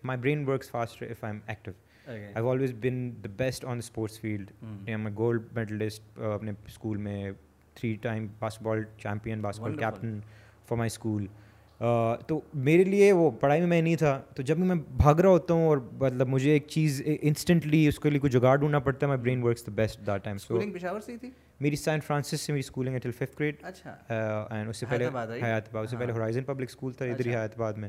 my 0.03 0.21
brain 0.21 0.49
works 0.49 0.71
fast 0.71 1.03
if 1.03 1.25
I 1.25 1.33
am 1.33 1.41
active 1.47 1.73
I 2.07 2.47
always 2.49 2.73
been 2.83 3.11
the 3.25 3.29
best 3.37 3.65
on 3.65 3.79
sports 3.79 4.21
field 4.21 4.51
میں 4.99 5.11
گولڈ 5.19 5.43
میڈلسٹ 5.53 6.19
اپنے 6.19 6.53
اسکول 6.67 6.97
میں 6.97 7.31
three 7.75 7.95
time 7.95 8.27
basketball 8.63 8.83
champion 8.99 9.41
basketball 9.63 9.77
captain 9.77 10.19
for 10.69 10.79
my 10.79 10.87
school 10.87 11.27
تو 12.27 12.41
میرے 12.55 12.85
لیے 12.85 13.13
وہ 13.13 13.31
پڑھائی 13.31 13.61
میں 13.61 13.69
میں 13.69 13.83
نہیں 13.83 13.97
تھا 13.97 14.21
تو 14.35 14.43
جب 14.43 14.59
میں 14.59 14.77
بھاگ 14.97 15.15
رہا 15.15 15.31
ہوتا 15.31 15.55
ہوں 15.55 15.67
اور 15.67 15.79
مطلب 15.93 16.29
مجھے 16.29 16.53
ایک 16.53 16.67
چیز 16.69 17.03
انسٹنٹلی 17.21 17.87
اس 17.89 17.99
کے 17.99 18.11
لیے 18.11 18.21
کوئی 18.21 18.31
جگاڑ 18.31 18.57
ڈھونڈنا 18.57 18.79
پڑتا 18.79 19.07
ہے 19.07 19.09
my 19.09 19.21
brain 19.21 19.43
works 19.43 19.67
the 19.67 19.73
best 19.75 20.07
the 20.07 20.17
time 20.17 20.37
Peshawar 20.73 21.01
سے 21.01 21.17
تھی 21.17 21.31
میری 21.61 21.77
سینٹ 21.77 22.05
فرانسس 22.05 22.41
سے 22.41 22.53
میری 22.53 22.61
اسکولنگ 22.61 22.95
ہے 22.95 22.99
ٹل 22.99 23.11
ففتھ 23.13 23.39
گریڈ 23.39 23.63
اینڈ 24.09 24.69
اس 24.69 24.77
سے 24.77 24.87
پہلے 24.91 25.09
حیات 25.43 25.69
آباد 25.69 25.85
اس 25.85 25.91
سے 25.91 25.97
پہلے 25.97 26.13
ہورائزن 26.13 26.45
پبلک 26.45 26.69
اسکول 26.69 26.93
تھا 26.93 27.05
ادھر 27.05 27.27
ہی 27.27 27.35
حیات 27.35 27.55
آباد 27.57 27.73
میں. 27.73 27.89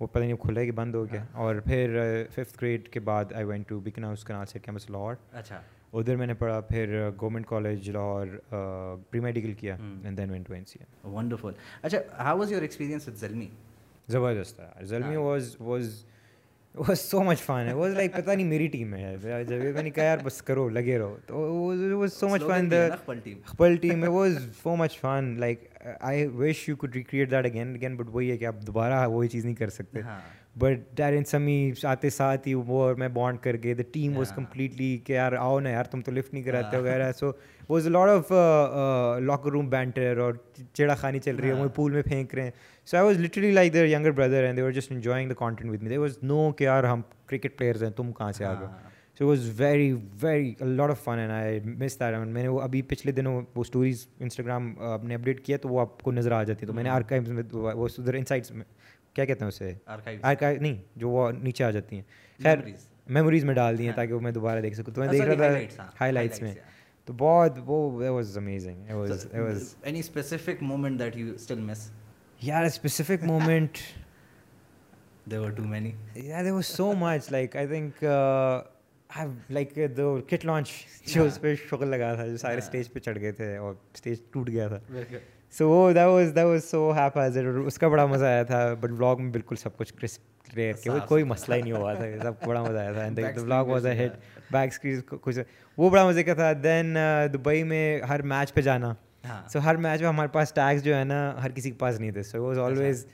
وہ 0.00 0.06
پتہ 0.06 0.18
نہیں 0.18 0.36
کھلا 0.42 0.64
کہ 0.64 0.72
بند 0.72 0.94
ہو 0.94 1.04
گیا. 1.10 1.24
اور 1.32 1.56
پھر 1.64 1.98
ففتھ 2.34 2.56
گریڈ 2.62 2.88
کے 2.92 3.00
بعد 3.00 3.32
I 3.32 3.44
went 3.44 3.68
to 3.68 3.80
Beaconhouse 4.04 4.24
canal 4.24 4.46
سے 4.46 4.58
کیمپس 4.58 4.88
لاہور 4.90 5.14
اچھا. 5.32 5.60
ادھر 5.92 6.16
میں 6.16 6.26
نے 6.26 6.34
پڑھا 6.34 6.60
پھر 6.68 7.08
government 7.20 7.46
college 7.46 7.90
Lahore 7.90 8.26
pre 9.10 9.20
medical 9.20 9.52
کیا. 9.54 9.76
And 10.04 10.16
then 10.18 10.30
went 10.30 10.46
to 10.46 10.54
N 10.54 10.64
C 10.64 10.78
wonderful 11.04 11.52
اچھا 11.82 11.98
how 12.18 12.38
was 12.38 12.52
your 12.52 12.62
experience 12.62 13.08
with 13.08 13.16
Zalmi 13.18 13.48
زبردست 14.08 14.56
تھا. 14.56 14.72
Zalmi 14.84 15.16
was 15.16 15.54
was 15.60 16.04
was 16.74 17.00
so 17.00 17.22
much 17.22 17.40
fun 17.40 17.66
ہے 17.68 17.72
واز 17.72 17.94
لائک 17.94 18.12
پتہ 18.12 18.30
نہیں 18.30 18.46
میری 18.48 18.66
ٹیم 18.66 18.94
ہے 18.94 19.16
جب 19.48 19.64
میں 19.74 19.82
نے 19.82 19.90
کہا 19.90 20.04
یار 20.04 20.18
بس 20.22 20.40
کرو 20.42 20.68
لگے 20.68 20.98
رہو 20.98 21.16
تو 21.26 21.38
واز 21.96 22.12
سو 22.12 22.28
مچ 22.28 22.42
فن 22.42 22.70
دا 22.70 22.86
خپل 23.44 23.76
team 23.76 24.04
was 24.08 24.38
so 24.62 24.76
much 24.76 24.98
fun 25.00 25.34
like 25.38 25.66
I 26.00 26.26
wish 26.26 26.68
you 26.68 26.76
could 26.76 26.96
recreate 26.96 27.30
that 27.30 27.46
again 27.46 27.74
again 27.74 27.96
but 27.96 28.08
وہی 28.08 28.30
ہے 28.30 28.36
کہ 28.38 28.44
آپ 28.44 28.66
دوبارہ 28.66 29.06
وہی 29.06 29.28
چیز 29.28 29.44
نہیں 29.44 29.54
کر 29.54 29.70
سکتے 29.70 30.00
بٹ 30.56 30.80
ڈیرن 30.96 31.24
سمی 31.24 31.72
آتے 31.82 32.10
ساتھ 32.10 32.48
ہی 32.48 32.54
وہ 32.54 32.82
اور 32.82 32.94
میں 32.94 33.08
بانڈ 33.08 33.38
کر 33.40 33.56
گئے 33.62 33.74
دا 33.74 33.82
ٹیم 33.92 34.16
واز 34.16 34.32
کمپلیٹلی 34.32 34.96
کہ 35.04 35.12
یار 35.12 35.32
آؤ 35.32 35.60
نا 35.60 35.70
یار 35.70 35.84
تم 35.84 36.00
تو 36.00 36.12
لفٹ 36.12 36.34
نہیں 36.34 36.44
کراتے 36.44 36.76
وغیرہ 36.76 37.10
so 37.12 37.30
was 37.68 37.86
lot 37.86 38.08
of 38.08 38.32
locker 39.22 39.50
room 39.50 39.68
banter 39.68 40.16
اور 40.16 40.34
چیڑا 40.72 40.94
خانی 40.94 41.18
چل 41.18 41.36
رہی 41.36 41.48
ہے 41.48 41.62
وہ 41.62 41.68
پول 41.68 41.92
میں 41.92 42.02
پھینک 42.02 42.34
رہے 42.34 42.42
ہیں 42.42 42.50
so 42.88 42.96
I 42.96 43.06
was 43.06 43.20
literally 43.20 43.50
like 43.50 43.74
the 43.74 43.86
younger 43.86 44.10
brother 44.10 44.44
and 44.44 44.56
devar 44.56 44.70
just 44.70 44.92
enjoying 44.92 45.28
the 45.28 45.34
content 45.34 45.70
with 45.70 45.82
me 45.82 45.90
they 45.90 45.98
was 45.98 46.18
no 46.22 46.50
کہ 46.52 46.64
یار 46.64 46.84
ہم 46.84 47.02
کرکٹ 47.26 47.58
پلیئرز 47.58 47.82
ہیں 47.82 47.90
تم 47.90 48.12
کہاں 48.12 48.32
سے 48.32 48.44
آ 48.44 48.54
گئے 48.60 48.90
so 49.18 49.26
was 49.26 49.50
very 49.56 49.92
very 50.20 50.54
lot 50.60 50.90
of 50.90 51.02
fun 51.04 51.18
and 51.18 51.32
I 51.32 51.60
miss 51.64 51.98
that 52.00 52.18
میں 52.18 52.42
نے 52.42 52.48
وہ 52.48 52.60
ابھی 52.60 52.82
پچھلے 52.82 53.12
دنوں 53.12 53.42
وہ 53.54 53.60
اسٹوریز 53.60 54.06
انسٹاگرام 54.20 54.72
نے 55.02 55.14
اپڈیٹ 55.14 55.40
کیا 55.40 55.56
تو 55.56 55.68
وہ 55.68 55.80
آپ 55.80 56.02
کو 56.02 56.12
نظر 56.12 56.32
آ 56.32 56.42
جاتی 56.42 56.62
ہے 56.62 56.66
تو 56.66 56.72
میں 56.72 56.82
نے 56.82 56.90
آرکائیوز 56.90 57.28
میں 57.28 57.42
وہ 57.52 57.88
ادھر 57.98 58.14
انسائٹس 58.14 58.50
میں 58.50 58.64
کیا 59.14 59.24
کہتے 59.24 59.44
ہیں 59.44 59.48
اسے؟ 59.48 59.72
آرکائیو 60.22 60.60
نہیں 60.60 60.82
جو 60.96 61.10
وہ 61.10 61.30
نیچے 61.30 61.64
آ 61.64 61.70
جاتی 61.70 61.96
ہیں۔ 61.96 62.02
خیر 62.42 62.58
میموریز 63.06 63.44
میں 63.44 63.54
ڈال 63.54 63.78
دی 63.78 63.86
ہیں 63.86 63.92
تاکہ 63.92 64.12
وہ 64.12 64.20
میں 64.20 64.32
دوبارہ 64.32 64.60
دیکھ 64.60 64.76
سکوں۔ 64.76 64.94
تو 64.94 65.00
میں 65.00 65.08
دیکھ 65.08 65.24
رہا 65.24 65.58
تھا 65.76 65.90
ہائی 66.00 66.12
لائٹس 66.12 66.42
میں۔ 66.42 66.54
تو 67.04 67.12
بہت 67.12 67.52
وہ 67.56 68.10
was 68.10 68.36
amazing 68.36 68.90
any 69.82 69.98
specific 69.98 70.62
moment 70.62 70.98
that 70.98 71.16
you 71.16 71.34
still 71.34 71.58
miss 71.58 71.90
یار 72.42 72.64
specific 72.64 73.24
moment 73.24 73.78
much. 76.94 77.30
Like 77.30 77.56
i 77.56 77.66
think 77.66 78.02
uh, 78.02 78.60
like 79.50 79.78
do 79.96 80.20
kit 80.28 80.44
launch 80.44 80.70
جو 81.06 81.24
اس 81.24 81.40
پہ 81.40 81.54
شکل 81.54 81.88
لگا 81.88 82.14
تھا 82.14 82.26
جو 82.26 82.36
سارے 82.36 82.58
اسٹیج 82.58 82.92
پہ 82.92 82.98
چڑھ 82.98 83.18
گئے 83.20 83.32
تھے 83.32 83.56
اور 83.56 83.74
اسٹیج 83.94 84.18
ٹوٹ 84.30 84.48
گیا 84.48 84.68
تھا 84.68 84.78
سو 85.54 85.68
وہ 85.68 85.92
that 85.92 86.06
was 86.06 86.34
that 86.34 86.44
was 86.44 86.64
so 86.64 86.92
happy 86.96 87.40
اس 87.66 87.78
کا 87.78 87.88
بڑا 87.88 88.06
مزہ 88.06 88.24
آیا 88.24 88.42
تھا 88.42 88.74
بٹ 88.74 88.90
بلاگ 88.90 89.16
میں 89.18 89.30
بالکل 89.30 89.56
سب 89.56 89.76
کچھ 89.76 89.94
کرسپ 89.94 90.50
کلیئر 90.50 90.72
کیا 90.82 90.92
کوئی 91.08 91.24
مسئلہ 91.24 91.54
ہی 91.54 91.62
نہیں 91.62 91.72
ہوا 91.72 91.94
تھا 91.94 92.04
سب 92.22 92.40
کو 92.40 92.50
بڑا 92.50 92.62
مزہ 92.62 92.78
آیا 92.78 92.92
تھا 92.92 93.42
vlog 93.42 93.64
was 93.64 93.86
a 93.86 94.06
hit 94.06 94.12
back 94.52 94.72
screen 94.72 95.00
کچھ 95.20 95.38
وہ 95.78 95.90
بڑا 95.90 96.06
مزے 96.06 96.22
کا 96.22 96.34
تھا 96.34 96.52
دین 96.62 96.96
دبئی 97.34 97.62
میں 97.62 98.00
ہر 98.02 98.22
میچ 98.22 98.54
پہ 98.54 98.60
جانا 98.60 98.94
سو 99.48 99.58
ہر 99.64 99.76
میچ 99.76 100.00
میں 100.00 100.08
ہمارے 100.08 100.28
پاس 100.28 100.52
ٹیگس 100.52 100.84
جو 100.84 100.96
ہے 100.96 101.04
نا 101.04 101.34
ہر 101.42 101.50
کسی 101.50 101.70
کے 101.70 101.76
پاس 101.78 102.00
نہیں 102.00 102.10
تھے 102.10 102.22
سو 102.22 102.42
واز 102.44 102.58
آلویز 102.58 103.06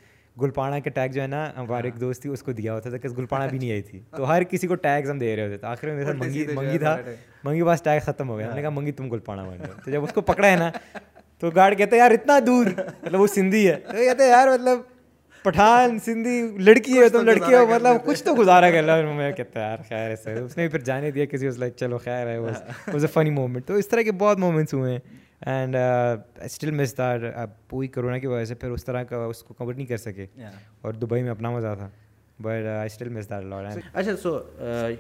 گلپانا 0.43 0.79
کے 0.79 0.91
ٹیگ 0.91 1.09
جو 1.09 1.23
ہے 1.23 1.27
نا 1.27 1.51
ہمارے 1.57 1.87
ایک 1.87 2.01
دوست 2.01 2.23
تھی 2.23 2.31
اس 2.31 2.43
کو 2.43 2.53
دیا 2.53 2.75
ہوتا 2.75 2.91
تھا 2.91 2.97
کہ 2.97 3.09
گلپانا 3.09 3.47
بھی 3.47 3.59
نہیں 3.59 3.71
آئی 3.71 3.83
تھی 3.83 4.01
تو 4.11 4.29
ہر 4.29 4.43
کسی 4.43 4.67
کو 4.67 4.75
ٹیگز 4.75 5.11
ہم 5.11 5.19
دے 5.19 5.37
رہے 5.37 5.45
ہوتے 5.45 5.57
تھے 5.57 5.67
آخر 5.67 5.95
میں 5.95 6.15
منگی 6.15 6.47
منگی 6.55 6.79
تھا 6.79 6.97
منگی 7.45 7.63
پاس 7.63 7.83
ٹیگ 7.83 8.01
ختم 8.05 8.29
ہو 8.29 8.39
گیا 8.39 8.49
ہم 8.49 8.55
نے 8.55 8.61
کہا 8.61 8.71
منگی 8.71 8.93
تم 8.93 9.11
گلپانا 9.11 9.43
بن 9.43 9.59
گئے 9.59 9.73
تو 9.85 9.91
جب 9.91 10.05
اس 10.05 10.13
کو 10.13 10.21
پکڑا 10.21 10.49
ہے 10.49 10.57
نا 10.57 10.71
تو 11.39 11.51
گارڈ 11.51 11.79
کہتے 11.79 11.97
ہیں 11.97 12.03
یار 12.03 12.11
اتنا 12.11 12.39
دور. 12.47 12.67
مطلب 13.03 13.21
وہ 13.21 13.27
سندھی 13.27 13.69
ہے۔ 13.69 13.75
تو 13.75 13.93
کہتے 13.93 14.23
ہیں 14.23 14.31
یار 14.31 14.49
مطلب 14.49 14.79
پٹھان 15.43 15.99
سندھی 15.99 16.41
لڑکی 16.59 16.99
ہے 16.99 17.09
تم 17.09 17.25
لڑکی 17.25 17.55
ہو 17.55 17.67
مطلب 17.67 17.97
کچھ 18.05 18.25
تو 18.25 18.35
گزارا 18.35 18.71
کر 18.71 18.83
لو 18.83 19.13
میں 19.15 19.33
کہتا 19.33 19.61
ہے 19.61 19.65
یار 19.65 19.79
خیر 19.89 20.15
ہے 20.27 20.39
اس 20.39 20.57
نے 20.57 20.69
پھر 20.69 20.79
جانے 20.79 21.11
دیا 21.11 21.25
کسی 21.25 21.47
اس 21.47 21.59
لائک 21.59 21.77
چلو 21.77 21.99
خیر 21.99 22.27
ہے 22.27 22.39
واز 22.39 23.05
اے 23.05 23.07
فنی 23.07 23.31
مومنٹ 23.31 23.67
تو 23.67 23.75
اس 23.75 23.89
طرح 23.89 24.03
کے 24.03 24.13
بہت 24.13 24.39
مومنٹس 24.39 24.75
ہوئے 24.75 24.93
ہیں۔ 24.93 24.99
اینڈ 25.41 25.77
اسٹل 26.45 26.71
مس 26.71 26.99
دیٹ 26.99 27.23
پوری 27.69 27.89
کرونا 27.89 28.19
کی 28.19 28.27
وجہ 28.27 28.45
سے 28.45 28.55
پھر 28.55 28.71
اس 28.71 28.85
طرح 28.85 29.03
کا 29.03 29.17
اس 29.17 29.43
کو 29.43 29.55
کور 29.55 29.75
نہیں 29.75 29.87
کر 29.87 29.97
سکے۔ 29.97 30.27
اور 30.81 30.93
دبئی 30.93 31.23
میں 31.23 31.31
اپنا 31.31 31.51
مزہ 31.51 31.75
تھا۔ 31.79 31.89
But 32.43 32.67
I 32.67 32.87
still 32.87 33.09
miss 33.09 33.31
that 33.31 33.45
lot 33.45 33.79
اچھا 33.95 34.17
so 34.17 34.39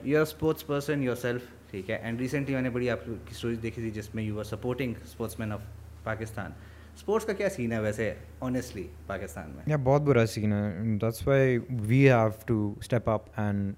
you 0.05 0.16
are 0.16 0.22
sports 0.22 0.66
person 0.66 1.03
yourself 1.16 1.42
ٹھیک 1.70 1.90
ہے؟ 1.90 1.98
اینڈ 2.03 2.20
ریسنٹلی 2.20 2.55
میں 2.55 2.62
نے 2.62 2.70
بڑی 2.70 2.90
آپ 2.90 3.05
کی 3.05 3.12
اسٹوریز 3.31 3.59
دیکھی 3.62 3.83
تھی 3.83 3.90
جس 3.90 4.14
میں 4.14 4.22
you 4.22 4.38
are 4.38 4.44
supporting 4.44 4.94
sportsman 5.38 5.53
of 5.53 5.61
Pakistan. 6.04 6.50
Sports 6.96 7.26
کا 7.26 7.32
کیا 7.32 7.48
سین 7.48 7.72
ہے 7.72 7.80
ویسے؟ 7.80 8.14
آنیسٹلی 8.40 8.88
پاکستان 9.06 9.50
میں۔ 9.50 9.62
یا 9.66 9.76
بہت 9.76 10.02
برا 10.02 10.26
سین 10.26 10.52
ہے۔ 10.52 10.96
That's 10.96 11.28
why 11.28 11.58
we 11.70 12.11
have 12.11 12.28
to 12.46 12.74
step 12.80 13.11
up 13.11 13.22
and 13.37 13.74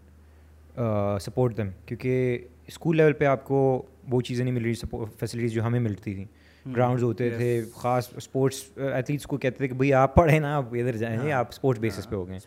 support 1.20 1.56
them 1.56 1.68
کیونکہ 1.86 2.38
اسکول 2.66 2.96
لیول 2.96 3.12
پہ 3.12 3.24
آپ 3.24 3.44
کو 3.44 3.82
وہ 4.08 4.20
چیزیں 4.20 4.44
نہیں 4.44 4.54
مل 4.54 4.62
رہی 4.62 4.74
فیسلٹیز 5.18 5.52
جو 5.52 5.62
ہمیں 5.62 5.80
ملتی 5.80 6.14
تھیں۔ 6.14 6.24
گراؤنڈز 6.76 7.02
ہوتے 7.02 7.30
تھے 7.30 7.64
خاص 7.74 8.08
اسپورٹس 8.16 8.62
ایتھلیٹس 8.76 9.26
کو 9.26 9.36
کہتے 9.36 9.56
تھے 9.56 9.68
کہ 9.68 9.74
بھائی 9.74 9.94
آپ 9.94 10.14
پڑھیں 10.14 10.40
نا 10.40 10.56
آپ 10.56 10.64
ادھر 10.72 10.96
جائیں 10.96 11.16
گے 11.22 11.32
آپ 11.32 11.46
اسپورٹس 11.48 11.80
بیسس 11.80 12.08
پہ 12.10 12.16
ہو 12.16 12.28
گئے۔ 12.28 12.38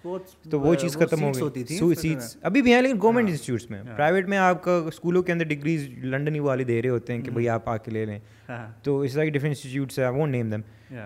تو 0.50 0.60
وہ 0.60 0.76
چیز 0.76 0.98
ختم 1.06 1.24
ہو 1.24 1.32
گئی۔ 1.34 1.66
سیٹس 1.96 2.38
ابھی 2.42 2.62
بھی 2.62 2.74
ہیں 2.74 2.82
لیکن 2.82 2.98
گورنمنٹ 3.02 3.30
انسٹیٹیوٹس 3.30 3.70
میں۔ 3.72 3.84
پرائیوٹ 3.96 4.26
میں 4.26 4.38
آپ 4.38 4.64
کا 4.64 4.82
اسکولوں 4.86 5.24
کے 5.24 5.32
اندر 5.32 5.46
ڈگریز 5.46 5.90
لنڈن 6.04 6.36
ہی 6.36 6.40
والے 6.40 6.64
دے 6.64 6.82
رہے 6.82 6.90
ہوتے 6.90 7.14
ہیں 7.14 7.22
کہ 7.22 7.32
بھائی 7.32 7.50
آپ 7.50 7.70
آ 7.70 7.78
کے 7.78 7.92
لے 7.92 8.06
لیں۔ 8.06 8.20
تو 8.84 9.00
اس 9.00 9.14
طرح 9.14 9.24
کے 9.24 9.30
ڈفرنٹ 9.30 9.50
انسٹیٹیوٹس 9.50 10.00
ہیں 10.00 10.08
وہ 10.08 10.28
name 10.28 10.50
them 10.50 10.62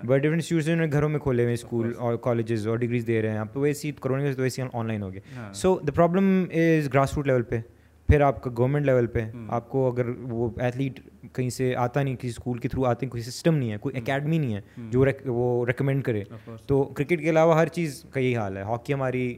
but 0.05 0.17
different 0.19 0.33
institutes 0.33 0.67
نے 0.67 0.87
گھروں 0.91 1.09
میں 1.09 1.19
کھولے 1.19 1.43
ہوئے 1.43 1.53
اسکول 1.53 1.93
اور 1.97 2.15
کالجز 2.15 2.67
اور 2.67 2.77
ڈگریز 2.77 3.07
دے 3.07 3.21
رہے 3.21 3.29
ہیں۔ 3.29 3.37
آپ 3.37 3.53
تو 3.53 3.59
ویسی 3.59 3.91
کرونا 4.01 4.31
تو 4.31 4.41
ویسے 4.41 4.61
آن 4.73 4.87
لائن 4.87 5.03
ہو 5.03 5.13
گئے۔ 5.13 5.19
So 5.53 5.79
the 5.87 5.91
problem 5.91 6.45
is 6.51 6.93
grass 6.93 7.13
root 7.17 7.27
level 7.27 7.41
پہ۔ 7.41 7.59
پھر 8.07 8.21
آپ 8.21 8.43
کا 8.43 8.51
گورنمنٹ 8.57 8.85
لیول 8.85 9.07
پہ 9.07 9.19
آپ 9.47 9.69
کو 9.69 9.91
اگر 9.91 10.09
وہ 10.21 10.49
ایتھلیٹ 10.59 10.99
کہیں 11.33 11.49
سے 11.49 11.75
آتا 11.75 12.03
نہیں 12.03 12.15
کسی 12.15 12.27
اسکول 12.27 12.57
کے 12.57 12.67
تھرو 12.67 12.85
آتے 12.85 13.05
ہیں 13.05 13.11
کوئی 13.11 13.23
سسٹم 13.23 13.55
نہیں 13.55 13.71
ہے 13.71 13.77
کوئی 13.77 13.97
اکیڈمی 13.97 14.37
نہیں 14.37 14.53
ہے 14.55 14.61
جو 14.91 15.05
وہ 15.25 15.65
ریکمینڈ 15.65 16.03
کرے۔ 16.03 16.23
تو 16.67 16.83
کرکٹ 16.83 17.19
کے 17.21 17.29
علاوہ 17.29 17.55
ہر 17.59 17.67
چیز 17.67 18.05
کا 18.11 18.19
یہی 18.19 18.35
حال 18.35 18.57
ہے۔ 18.57 18.61
ہاکی 18.61 18.93
ہماری 18.93 19.35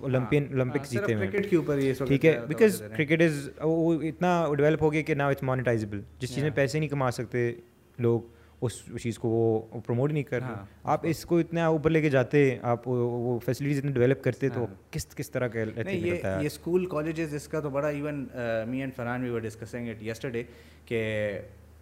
اولمپین 0.00 0.46
اولمپکس 0.50 0.90
جیتے 0.90 1.14
ہوئے۔ 1.14 1.26
ٹھیک 2.06 2.24
ہے؟ 2.26 2.40
بیکاز 2.48 2.82
کرکٹ 2.96 3.22
از 3.22 3.50
وہ 3.62 4.02
اتنا 4.02 4.46
ڈیولپ 4.56 4.82
ہو 4.82 4.92
گیا 4.92 5.02
کہ 5.02 5.14
نا 5.14 5.26
اٹس 5.26 5.42
مانیٹائزبل 5.42 6.00
جس 6.18 6.34
چیز 6.34 6.42
میں 6.42 6.50
پیسے 6.54 6.78
نہیں 6.78 6.88
کما 6.88 7.10
سکتے 7.10 7.52
لوگ۔ 7.98 8.20
اس 8.60 8.80
چیز 9.02 9.18
کو 9.18 9.28
وہ 9.28 9.80
پروموٹ 9.80 10.12
نہیں 10.12 10.22
کرتے 10.22 10.44
ہاں، 10.44 10.64
آپ 10.84 11.00
اس 11.02 11.24
کو 11.24 11.38
اتنا 11.38 11.66
اوپر 11.66 11.90
لے 11.90 12.00
کے 12.00 12.10
جاتے 12.10 12.58
آپ 12.62 12.88
وہ 12.88 13.38
فیسلٹیز 13.44 13.78
اتنے 13.78 13.92
ڈیولپ 13.92 14.22
کرتے 14.24 14.48
تو 14.48 14.60
ہاں۔ 14.60 14.74
کس 14.90 15.06
کس 15.16 15.30
طرح 15.30 15.48
کا 15.48 15.58
یہ 15.90 16.46
اسکول 16.46 16.86
کالجز 16.86 17.34
اس 17.34 17.48
کا 17.48 17.60
تو 17.60 17.70
بڑا 17.70 17.88
even 17.88 18.26
me 18.68 18.80
and 18.80 18.94
Farhan 18.96 19.24
we 19.24 19.30
were 19.30 19.40
discussing 19.40 19.88
it 19.88 20.02
yesterday 20.02 20.42
کہ 20.86 21.02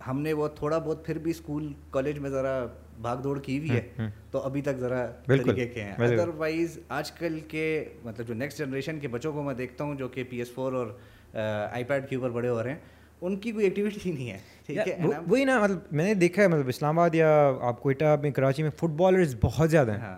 ہم 0.07 0.21
نے 0.21 0.33
وہ 0.33 0.49
تھوڑا 0.49 0.79
بہت 0.79 1.05
پھر 1.07 1.19
بھی 1.19 1.31
اسکول 1.31 1.73
کالج 1.91 2.19
میں 2.19 2.31
ذرا 2.31 2.65
بھاگ 3.01 3.17
دوڑ 3.17 3.39
کی 3.41 3.59
ہوئی 3.59 3.71
ہے۔ 3.71 4.09
تو 4.31 4.39
ابھی 4.39 4.63
تک 4.63 4.79
ذرا 4.79 5.07
طریقے 5.27 5.67
کے 5.67 5.83
ہیں۔ 5.83 5.93
ادر 5.95 6.29
وائز 6.37 6.79
آج 6.89 7.13
کل 7.13 7.39
کے 7.49 7.85
مطلب 8.05 8.27
جو 8.29 8.35
نیکسٹ 8.35 8.59
جنریشن 8.59 8.99
کے 9.01 9.09
بچوں 9.09 9.33
کو 9.33 9.43
میں 9.43 9.55
دیکھتا 9.55 9.85
ہوں 9.85 9.95
جو 9.95 10.09
کہ 10.09 10.25
پی 10.31 10.39
ایس 10.39 10.53
فور 10.55 10.73
اور 10.73 10.87
آئی 11.35 11.85
پیڈ 11.85 12.09
کے 12.09 12.17
اوپر 12.17 12.31
بڑے 12.31 12.49
ہو 12.49 12.63
رہے 12.63 12.71
ہیں 12.71 12.79
ان 13.23 13.37
کی 13.37 13.51
کوئی 13.53 13.65
ایکٹیویٹی 13.65 13.99
ہی 14.07 14.13
نہیں 14.13 14.31
ہے۔ 14.31 14.39
ٹھیک 14.67 14.79
ہے 14.79 14.97
وہی 15.27 15.45
نا 15.45 15.59
مطلب 15.61 15.79
میں 15.91 16.05
نے 16.05 16.15
دیکھا 16.15 16.43
ہے 16.43 16.49
مطلب 16.49 16.69
اسلام 16.69 16.99
آباد 16.99 17.15
یا 17.15 17.29
آپ 17.61 17.81
کوئٹہ 17.83 18.17
میں 18.23 18.31
کراچی 18.31 18.63
میں 18.63 18.71
فٹ 18.71 18.91
بالرز 18.97 19.35
بہت 19.41 19.71
زیادہ 19.71 19.93
ہیں۔ 19.93 20.15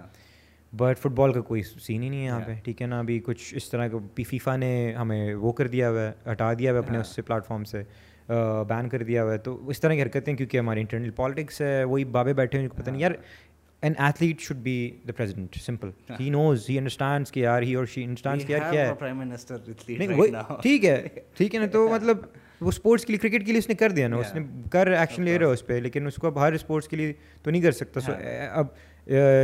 بٹ 0.72 0.98
فٹ 0.98 1.10
بال 1.10 1.32
کا 1.32 1.40
کوئی 1.40 1.62
سین 1.62 2.02
ہی 2.02 2.08
نہیں 2.08 2.20
ہے 2.20 2.24
یہاں 2.24 2.40
پہ۔ 2.40 2.54
ٹھیک 2.64 2.82
ہے 2.82 2.86
نا 2.86 2.98
ابھی 2.98 3.18
کچھ 3.18 3.54
اس 3.54 3.70
طرح 3.70 3.88
کا 3.88 3.98
پی 4.14 4.24
فیفا 4.24 4.56
نے 4.56 4.70
ہمیں 4.94 5.34
وہ 5.34 5.52
کر 5.52 5.68
دیا 5.68 5.90
ہوا 5.90 6.00
ہے 6.00 6.32
ہٹا 6.32 6.52
دیا 6.52 6.72
ہوا 6.72 6.80
ہے 6.80 6.84
اپنے 6.84 6.98
اس 6.98 7.08
سے 7.08 7.22
پلیٹ 7.22 7.46
فارم 7.46 7.64
سے 7.64 7.82
بین 8.68 8.88
کر 8.88 9.02
دیا 9.02 9.22
ہوا 9.24 9.32
ہے۔ 9.32 9.38
تو 9.38 9.68
اس 9.68 9.80
طرح 9.80 9.94
کی 9.94 10.02
حرکتیں 10.02 10.34
کیونکہ 10.34 10.58
ہماری 10.58 10.80
انٹرنل 10.80 11.10
پالیٹکس 11.10 11.60
ہے 11.60 11.84
وہی 11.84 12.04
بابے 12.10 12.32
بیٹھے 12.32 12.60
ہیں 12.60 12.68
پتہ 12.68 12.90
نہیں 12.90 13.00
یار 13.00 13.12
an 13.82 13.92
athlete 13.98 14.40
should 14.40 14.56
be 14.56 14.74
the 15.08 15.12
president 15.12 15.56
simple 15.56 15.90
he 16.20 16.30
knows 16.30 16.68
he 16.70 16.78
understands 16.78 17.32
کہ 17.32 17.40
یار 17.40 17.62
ہی 17.62 17.74
اور 17.74 17.86
شی 17.86 18.04
انڈرسٹینڈس 18.04 18.46
کہ 18.46 18.52
یار 18.52 18.70
کیا 18.72 18.86
ہے۔ 18.88 18.92
ٹھیک 20.62 20.84
ہے 20.84 21.06
ٹھیک 21.36 21.54
ہے 21.54 21.60
نا 21.60 21.66
تو 21.66 21.88
مطلب 21.92 22.18
وہ 22.60 22.68
اسپورٹس 22.68 23.04
کے 23.04 23.12
لیے 23.12 23.18
کرکٹ 23.18 23.46
کے 23.46 23.52
لیے 23.52 23.58
اس 23.58 23.68
نے 23.68 23.74
کر 23.74 23.90
دیا 23.90 24.08
نا 24.08 24.16
اس 24.16 24.34
نے 24.34 24.40
کر 24.72 24.86
ایکشن 24.86 25.22
لے 25.22 25.38
رہا 25.38 25.46
ہے 25.46 25.52
اس 25.52 25.66
پہ 25.66 25.72
لیکن 25.82 26.06
اس 26.06 26.14
کو 26.14 26.26
اب 26.26 26.38
ہر 26.40 26.52
اسپورٹس 26.52 26.88
کے 26.88 26.96
لیے 26.96 27.12
تو 27.42 27.50
نہیں 27.50 27.62
کر 27.62 27.72
سکتا۔ 27.72 28.00
سو 28.00 28.12
اب 28.52 28.66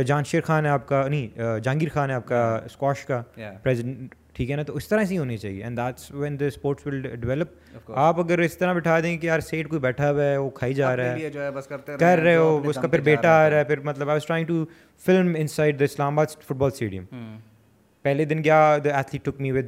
جان 0.07 0.23
شیر 0.23 0.41
خان 0.41 0.65
ہے 0.65 0.69
آپ 0.71 0.87
کا 0.87 1.07
نہیں 1.07 1.59
جہانگیر 1.63 1.89
خان 1.93 2.09
ہے 2.09 2.15
آپ 2.15 2.27
کا 2.27 2.43
اسکواش 2.65 3.05
کا 3.05 3.21
پریزیڈنٹ 3.63 4.15
ٹھیک 4.33 4.51
ہے 4.51 4.55
نا؟ 4.55 4.63
تو 4.63 4.75
اس 4.77 4.87
طرح 4.87 5.03
سے 5.03 5.13
ہی 5.13 5.17
ہونی 5.17 5.37
چاہیے۔ 5.37 5.63
And 5.63 5.77
that's 5.77 6.11
when 6.11 6.39
the 6.39 6.45
sports 6.45 6.87
will 6.87 7.01
develop 7.01 7.89
آپ 7.95 8.19
اگر 8.19 8.39
اس 8.39 8.57
طرح 8.57 8.73
بٹھا 8.73 8.99
دیں 8.99 9.17
کہ 9.17 9.27
یار 9.27 9.39
سیٹ 9.39 9.69
کوئی 9.69 9.79
بیٹھا 9.81 10.11
ہوا 10.11 10.23
ہے 10.23 10.37
وہ 10.37 10.49
کھائی 10.49 10.73
جا 10.73 10.95
رہا 10.95 11.13
ہے 11.13 11.29
کر 11.99 12.19
رہے 12.19 12.35
ہو 12.35 12.61
اس 12.65 12.77
کا 12.81 12.87
پھر 12.87 13.01
بیٹا 13.01 13.31
آ 13.37 13.49
رہا 13.49 13.57
ہے۔ 13.57 13.63
پھر 13.63 13.79
مطلب 13.79 14.09
I 14.09 14.15
was 14.15 14.25
trying 14.25 14.47
to 14.47 14.63
film 15.03 15.33
inside 15.47 15.79
the 15.79 15.85
Islamabad 16.19 16.41
football 16.51 16.71
stadium 16.73 17.03
پہلے 18.03 18.25
دن 18.25 18.43
گیا 18.43 18.77
دا 18.83 18.95
ایتھلیٹ 18.95 19.25
ٹک 19.25 19.41
می 19.41 19.51
ود 19.51 19.65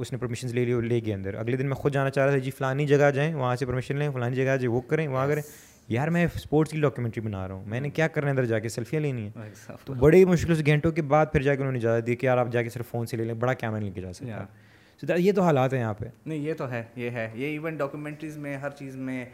اس 0.00 0.12
نے 0.12 0.18
پرمیشنز 0.18 0.54
لے 0.54 0.64
لی 0.64 0.80
لے 0.80 1.00
گئے 1.06 1.14
اندر۔ 1.14 1.34
اگلے 1.34 1.56
دن 1.56 1.66
میں 1.66 1.76
خود 1.76 1.92
جانا 1.92 2.10
چاہ 2.10 2.24
رہا 2.24 2.32
تھا 2.32 2.38
جی 2.38 2.50
فلانی 2.50 2.86
جگہ 2.86 3.10
جائیں 3.14 3.34
وہاں 3.34 3.56
سے 3.56 3.66
پرمیشن 3.66 3.96
لیں 3.96 4.10
فلانی 4.10 4.36
جگہ 4.36 4.56
جی 4.60 4.66
وہ 4.66 4.80
کریں 4.80 5.06
وہاں 5.08 5.26
کریں۔ 5.28 5.42
یار 5.88 6.08
میں 6.08 6.26
اسپورٹس 6.34 6.70
کی 6.72 6.80
ڈاکیومنٹری 6.80 7.20
بنا 7.24 7.46
رہا 7.48 7.54
ہوں۔ 7.54 7.64
میں 7.66 7.80
نے 7.80 7.90
کیا 7.90 8.08
کرنا 8.08 8.26
ہے 8.28 8.32
ادھر 8.32 8.44
جا 8.44 8.58
کے؟ 8.58 8.68
سیلفیاں 8.68 9.02
لینی 9.02 9.26
ہے 9.26 9.40
تو 9.84 9.94
بڑی 9.94 10.24
مشکل 10.24 10.54
سے 10.54 10.62
گھنٹوں 10.66 10.90
کے 10.92 11.02
بعد 11.02 11.26
پھر 11.32 11.42
جا 11.42 11.54
کے 11.54 11.60
انہوں 11.60 11.72
نے 11.72 11.78
اجازت 11.78 12.06
دی 12.06 12.16
کہ 12.16 12.26
یار 12.26 12.38
آپ 12.38 12.52
جا 12.52 12.62
کے 12.62 12.68
صرف 12.68 12.88
فون 12.90 13.06
سے 13.06 13.16
لے 13.16 13.24
لیں 13.24 13.34
بڑا 13.34 13.52
کیمرہ 13.52 13.80
لے 13.80 13.90
کے 13.90 14.00
جا 14.00 14.12
سکتے 14.12 14.32
ہیں 14.32 15.18
یہ 15.18 15.32
تو 15.32 15.42
حالات 15.42 15.72
ہیں 15.72 15.80
یہاں 15.80 15.94
پہ۔ 15.94 16.04
نہیں 16.26 16.38
یہ 16.38 16.54
تو 16.54 16.70
ہے 16.70 16.82
یہ 16.96 17.10
ہے۔ 17.10 17.30
یہ 17.34 17.46
ایون 17.46 17.76
ڈاکیومنٹریز 17.76 18.36
میں 18.38 18.56
ہر 18.56 18.70
چیز 18.70 18.96
میں 18.96 19.24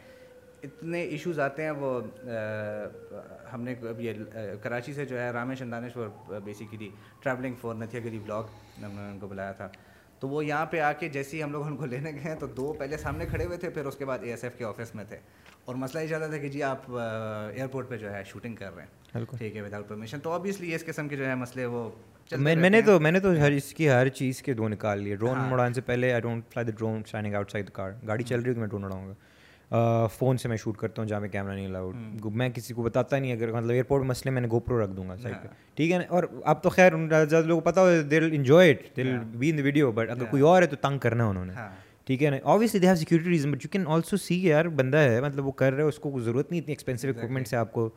اتنے 0.62 1.02
ایشوز 1.02 1.38
آتے 1.40 1.62
ہیں 1.62 1.70
وہ 1.70 2.00
ہم 3.52 3.62
نے 3.62 3.74
اب 3.88 4.00
یہ 4.00 4.12
کراچی 4.62 4.92
سے 4.92 5.04
جو 5.04 5.20
ہے 5.20 5.30
Ramesh 5.30 5.62
اندانیشور 5.62 6.08
basically 6.44 6.88
travelling 7.22 7.54
for 7.60 7.74
Nathia 7.74 8.00
Gali 8.04 8.18
vlog 8.18 8.42
ہم 8.84 8.92
نے 8.94 9.10
ان 9.10 9.18
کو 9.20 9.28
بلایا 9.28 9.52
تھا۔ 9.52 9.68
تو 10.20 10.28
وہ 10.28 10.44
یہاں 10.44 10.66
پہ 10.66 10.80
آ 10.80 10.92
کے 10.92 11.08
جیسے 11.08 11.36
ہی 11.36 11.42
ہم 11.42 11.52
لوگ 11.52 11.66
ان 11.66 11.76
کو 11.76 11.86
لینے 11.86 12.10
گئے 12.12 12.34
تو 12.40 12.46
دو 12.46 12.72
پہلے 12.78 12.96
سامنے 12.96 13.26
کھڑے 13.26 13.44
ہوئے 13.44 13.56
تھے 13.58 13.70
پھر 13.70 13.86
اس 13.86 13.96
کے 13.96 14.04
بعد 14.04 14.18
اے 14.22 14.30
ایس 14.30 14.44
ایف 14.44 14.56
کے 14.58 14.64
آفس 14.64 14.94
میں 14.94 15.04
تھے۔ 15.08 15.18
اور 15.64 15.74
مسئلہ 15.74 16.02
یہ 16.02 16.08
چل 16.08 16.18
رہا 16.18 16.26
تھا 16.26 16.38
کہ 16.38 16.48
جی 16.48 16.62
آپ 16.62 16.90
ایئرپورٹ 16.90 17.88
پہ 17.88 17.96
جو 17.96 18.12
ہے 18.12 18.22
شوٹنگ 18.26 18.54
کر 18.54 18.74
رہے 18.76 18.82
ہیں۔ 18.82 19.24
ٹھیک 19.38 19.56
ہے 19.56 19.60
وداؤٹ 19.62 19.88
پرمیشن 19.88 20.20
تو 20.20 20.32
آبویسلی 20.32 20.74
اس 20.74 20.84
قسم 20.84 21.08
کے 21.08 21.16
جو 21.16 21.26
ہے 21.26 21.34
مسئلے 21.34 21.66
وہ 21.66 21.90
میں 22.38 22.70
نے 22.70 22.80
تو 22.82 22.98
میں 23.00 23.12
نے 23.12 23.20
تو 23.20 23.30
ہر 23.40 23.50
اس 23.50 23.72
کی 23.74 23.88
ہر 23.88 24.08
چیز 24.08 24.42
کے 24.42 24.52
دو 24.54 24.68
نکال 24.68 25.02
لیے۔ 25.02 25.16
ڈرون 25.16 25.38
اڑانے 25.52 25.74
سے 25.74 25.80
پہلے 25.80 26.12
I 26.12 26.20
don't 26.22 26.44
fly 26.50 26.66
the 26.66 26.72
drone 26.78 27.00
standing 27.04 27.34
outside 27.50 27.70
car 27.70 27.90
گاڑی 28.06 28.24
چل 28.24 28.40
رہی 28.40 28.48
ہے 28.48 28.54
کہ 28.54 28.60
میں 28.60 28.68
ڈرون 28.68 28.84
اڑاؤں 28.84 29.08
گا۔ 29.08 29.14
فون 30.12 30.36
سے 30.36 30.48
میں 30.48 30.56
شوٹ 30.56 30.76
کرتا 30.76 31.02
ہوں 31.02 31.08
جہاں 31.08 31.20
میں 31.20 31.28
کیمرہ 31.28 31.54
نہیں 31.54 31.66
الاؤڈ 31.66 31.96
میں 32.24 32.48
کسی 32.48 32.74
کو 32.74 32.82
بتاتا 32.82 33.18
نہیں 33.18 33.32
اگر 33.32 33.52
مطلب 33.52 33.70
ایئرپورٹ 33.70 34.04
مسئلے 34.04 34.30
میں 34.30 34.42
نے 34.42 34.48
گوپرو 34.50 34.84
رکھ 34.84 34.90
دوں 34.90 35.08
گا 35.08 35.16
سائڈ 35.16 35.34
پہ۔ 35.42 35.48
ٹھیک 35.74 35.92
ہے 35.92 35.98
نا؟ 35.98 36.04
اور 36.08 36.24
اب 36.44 36.62
تو 36.62 36.68
خیر 36.70 36.92
زیادہ 37.08 37.46
لوگوں 37.46 37.60
کو 37.60 37.70
پتا 37.70 37.80
ہو 37.80 38.02
they'll 38.10 38.28
enjoy 38.32 38.70
it 38.70 38.96
they'll 38.96 39.16
be 39.24 39.50
in 39.50 39.58
the 39.58 39.62
video 39.62 39.92
but 39.92 40.10
اگر 40.10 40.24
کوئی 40.24 40.42
اور 40.42 40.62
ہے 40.62 40.66
تو 40.66 40.76
تنگ 40.76 40.98
کرنا 40.98 41.24
ہے 41.24 41.28
انہوں 41.28 41.44
نے۔ 41.44 41.52
ٹھیک 42.04 42.22
ہے 42.22 42.30
نا؟ 42.30 42.36
Obviously 42.44 42.80
they 42.80 42.86
have 42.86 42.96
security 42.96 43.30
reason 43.30 43.50
but 43.52 43.64
you 43.64 43.68
can 43.72 43.84
also 43.86 44.16
see 44.16 44.46
یار 44.46 44.64
بندہ 44.64 44.96
ہے 44.96 45.20
مطلب 45.20 45.46
وہ 45.46 45.52
کر 45.52 45.72
رہے 45.72 45.82
اس 45.82 45.98
کو 45.98 46.20
ضرورت 46.20 46.50
نہیں 46.50 46.60
اتنی 46.60 46.72
ایکسپینسو 46.72 47.08
اکوپمنٹ 47.08 47.48
سے 47.48 47.56
آپ 47.56 47.72
کو 47.72 47.90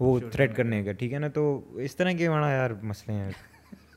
وہ 0.00 0.20
تھریٹ 0.32 0.56
کرنے 0.56 0.84
کا۔ 0.84 0.92
ٹھیک 0.92 1.12
ہے 1.12 1.18
نا؟ 1.18 1.28
تو 1.28 1.60
اس 1.74 1.96
طرح 1.96 2.12
کے 2.12 2.28
وہاں 2.28 2.52
یار 2.52 2.70
مسئلے 2.82 3.18
ہیں۔ 3.18 3.30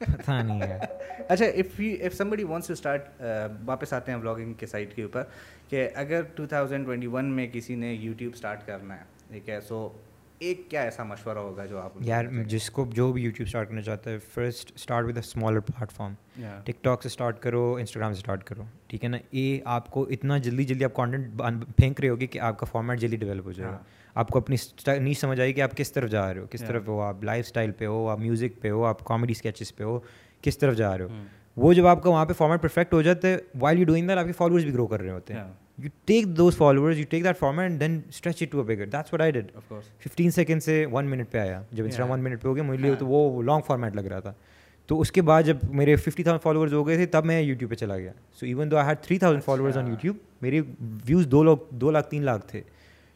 پتہ 0.01 0.31
نہیں 0.31 0.61
ہے۔ 0.61 0.79
اچھا 1.27 1.45
if 1.45 1.79
you 1.79 1.95
if 2.05 2.13
somebody 2.29 2.43
wants 2.43 2.67
to 2.67 2.73
start 2.73 3.21
واپس 3.65 3.93
آتے 3.93 4.11
ہیں 4.11 4.19
بلاگنگ 4.19 4.53
کے 4.53 4.65
سائٹ 4.67 4.95
کے 4.95 5.03
اوپر 5.03 5.23
کہ 5.69 5.87
اگر 5.95 6.21
ٹو 6.35 6.45
تھاؤزینڈ 6.45 6.85
ٹوئنٹی 6.85 7.07
ون 7.07 7.33
میں 7.35 7.47
کسی 7.53 7.75
نے 7.75 7.93
یوٹیوب 7.93 8.33
اسٹارٹ 8.35 8.65
کرنا 8.67 8.97
ہے 8.97 9.03
ٹھیک 9.31 9.49
ہے؟ 9.49 9.59
سو 9.67 9.87
ایک 10.39 10.61
کیا 10.69 10.81
ایسا 10.81 11.03
مشورہ 11.03 11.37
ہوگا 11.37 11.65
جو 11.65 11.79
آپ 11.79 11.97
یار 12.01 12.25
جس 12.47 12.69
کو 12.71 12.85
جو 12.93 13.11
بھی 13.13 13.23
یوٹیوب 13.23 13.47
اسٹارٹ 13.47 13.67
کرنا 13.69 13.81
چاہتا 13.81 14.11
ہے 14.11 14.17
first 14.33 14.71
start 14.75 15.05
with 15.05 15.17
a 15.17 15.23
smaller 15.25 15.59
platform 15.91 16.13
TikTok 16.83 17.03
سے 17.03 17.07
اسٹارٹ 17.07 17.39
کرو 17.41 17.63
انسٹاگرام 17.75 18.13
سے 18.13 18.19
اسٹارٹ 18.19 18.43
کرو 18.43 18.63
ٹھیک 18.87 19.03
ہے 19.03 19.09
نا؟ 19.09 19.17
یہ 19.31 19.59
آپ 19.65 19.91
کو 19.91 20.07
اتنا 20.11 20.37
جلدی 20.37 20.63
جلدی 20.63 20.85
آپ 20.85 20.93
کانٹینٹ 20.93 21.41
پھینک 21.77 22.01
رہے 22.01 22.09
ہوگی 22.09 22.27
کہ 22.27 22.39
آپ 22.39 22.59
کا 22.59 22.65
فارمیٹ 22.65 22.99
جلدی 22.99 23.17
ڈیولپ 23.17 23.45
ہو 23.45 23.51
جائے 23.51 23.71
گا۔ 23.71 23.77
آپ 24.15 24.29
کو 24.29 24.39
اپنی 24.39 24.55
نہیں 24.87 25.13
سمجھ 25.13 25.41
آئی 25.41 25.53
کہ 25.53 25.61
آپ 25.61 25.77
کس 25.77 25.91
طرف 25.91 26.09
جا 26.09 26.33
رہے 26.33 26.41
ہو 26.41 26.45
کس 26.49 26.61
طرف 26.61 26.87
ہو 26.87 27.01
آپ 27.01 27.23
لائف 27.23 27.45
اسٹائل 27.45 27.71
پہ 27.71 27.85
ہو 27.85 28.07
آپ 28.07 28.19
میوزک 28.19 28.61
پہ 28.61 28.69
ہو 28.69 28.85
آپ 28.85 29.05
کامیڈی 29.05 29.31
اسکیچز 29.31 29.75
پہ 29.75 29.83
ہو 29.83 29.99
کس 30.41 30.57
طرف 30.57 30.75
جا 30.75 30.97
رہے 30.97 31.05
ہو؟ 31.05 31.09
وہ 31.57 31.73
جب 31.73 31.87
آپ 31.87 32.03
کا 32.03 32.09
وہاں 32.09 32.25
پہ 32.25 32.33
فارمیٹ 32.33 32.61
پرفیکٹ 32.61 32.93
ہو 32.93 33.01
جاتا 33.01 33.27
ہے 33.27 33.37
وائل 33.59 33.79
یو 33.79 33.85
ڈوئنگ 33.85 34.07
دیٹ 34.07 34.17
آپ 34.17 34.25
کے 34.25 34.31
فالوورز 34.31 34.63
بھی 34.63 34.73
گرو 34.73 34.87
کر 34.87 35.01
رہے 35.01 35.09
ہوتے 35.09 35.33
ہیں۔ 35.33 35.41
You 35.77 35.89
take 36.05 36.27
those 36.27 36.57
followers 36.57 36.97
you 36.99 37.05
take 37.09 37.23
that 37.23 37.37
format 37.37 37.79
then 37.79 38.01
stretch 38.09 38.43
it 38.43 38.51
to 38.51 38.63
a 38.67 38.75
that's 38.75 39.13
what 39.13 39.21
I 39.21 39.31
did 39.31 39.51
fifteen 39.99 40.31
second 40.31 40.63
سے 40.63 40.85
ون 40.91 41.05
منٹ 41.05 41.31
پہ 41.31 41.37
آیا۔ 41.37 41.61
جب 41.71 41.83
انسٹا 41.83 42.05
ون 42.05 42.19
منٹ 42.19 42.41
پہ 42.41 42.47
ہو 42.47 42.55
گیا 42.55 42.63
مجھے 42.63 42.95
تو 42.99 43.07
وہ 43.07 43.43
لانگ 43.43 43.61
فارمیٹ 43.67 43.95
لگ 43.95 44.01
رہا 44.01 44.19
تھا۔ 44.19 44.33
تو 44.87 45.01
اس 45.01 45.11
کے 45.11 45.21
بعد 45.21 45.43
جب 45.43 45.57
میرے 45.69 45.95
ففٹی 45.95 46.23
تھاؤزینڈ 46.23 46.43
فالوورز 46.43 46.73
ہو 46.73 46.87
گئے 46.87 46.95
تھے 46.95 47.05
تب 47.05 47.25
میں 47.25 47.41
یوٹیوب 47.41 47.69
پہ 47.71 47.75
چلا 47.75 47.97
گیا۔ 47.97 48.11
So 48.39 48.45
even 48.45 48.71
though 48.71 48.77
I 48.77 48.87
had 48.87 48.97
three 49.01 49.17
thousand 49.17 49.43
followers 49.43 49.77
on 49.77 49.87
YouTube 49.87 50.15
میرے 50.41 50.61
ویوز 51.05 51.27
دو 51.27 51.43
لوگ 51.43 51.57
دو 51.69 51.91
لاکھ 51.91 52.09
تین 52.09 52.23
لاکھ 52.23 52.47
تھے۔ 52.47 52.61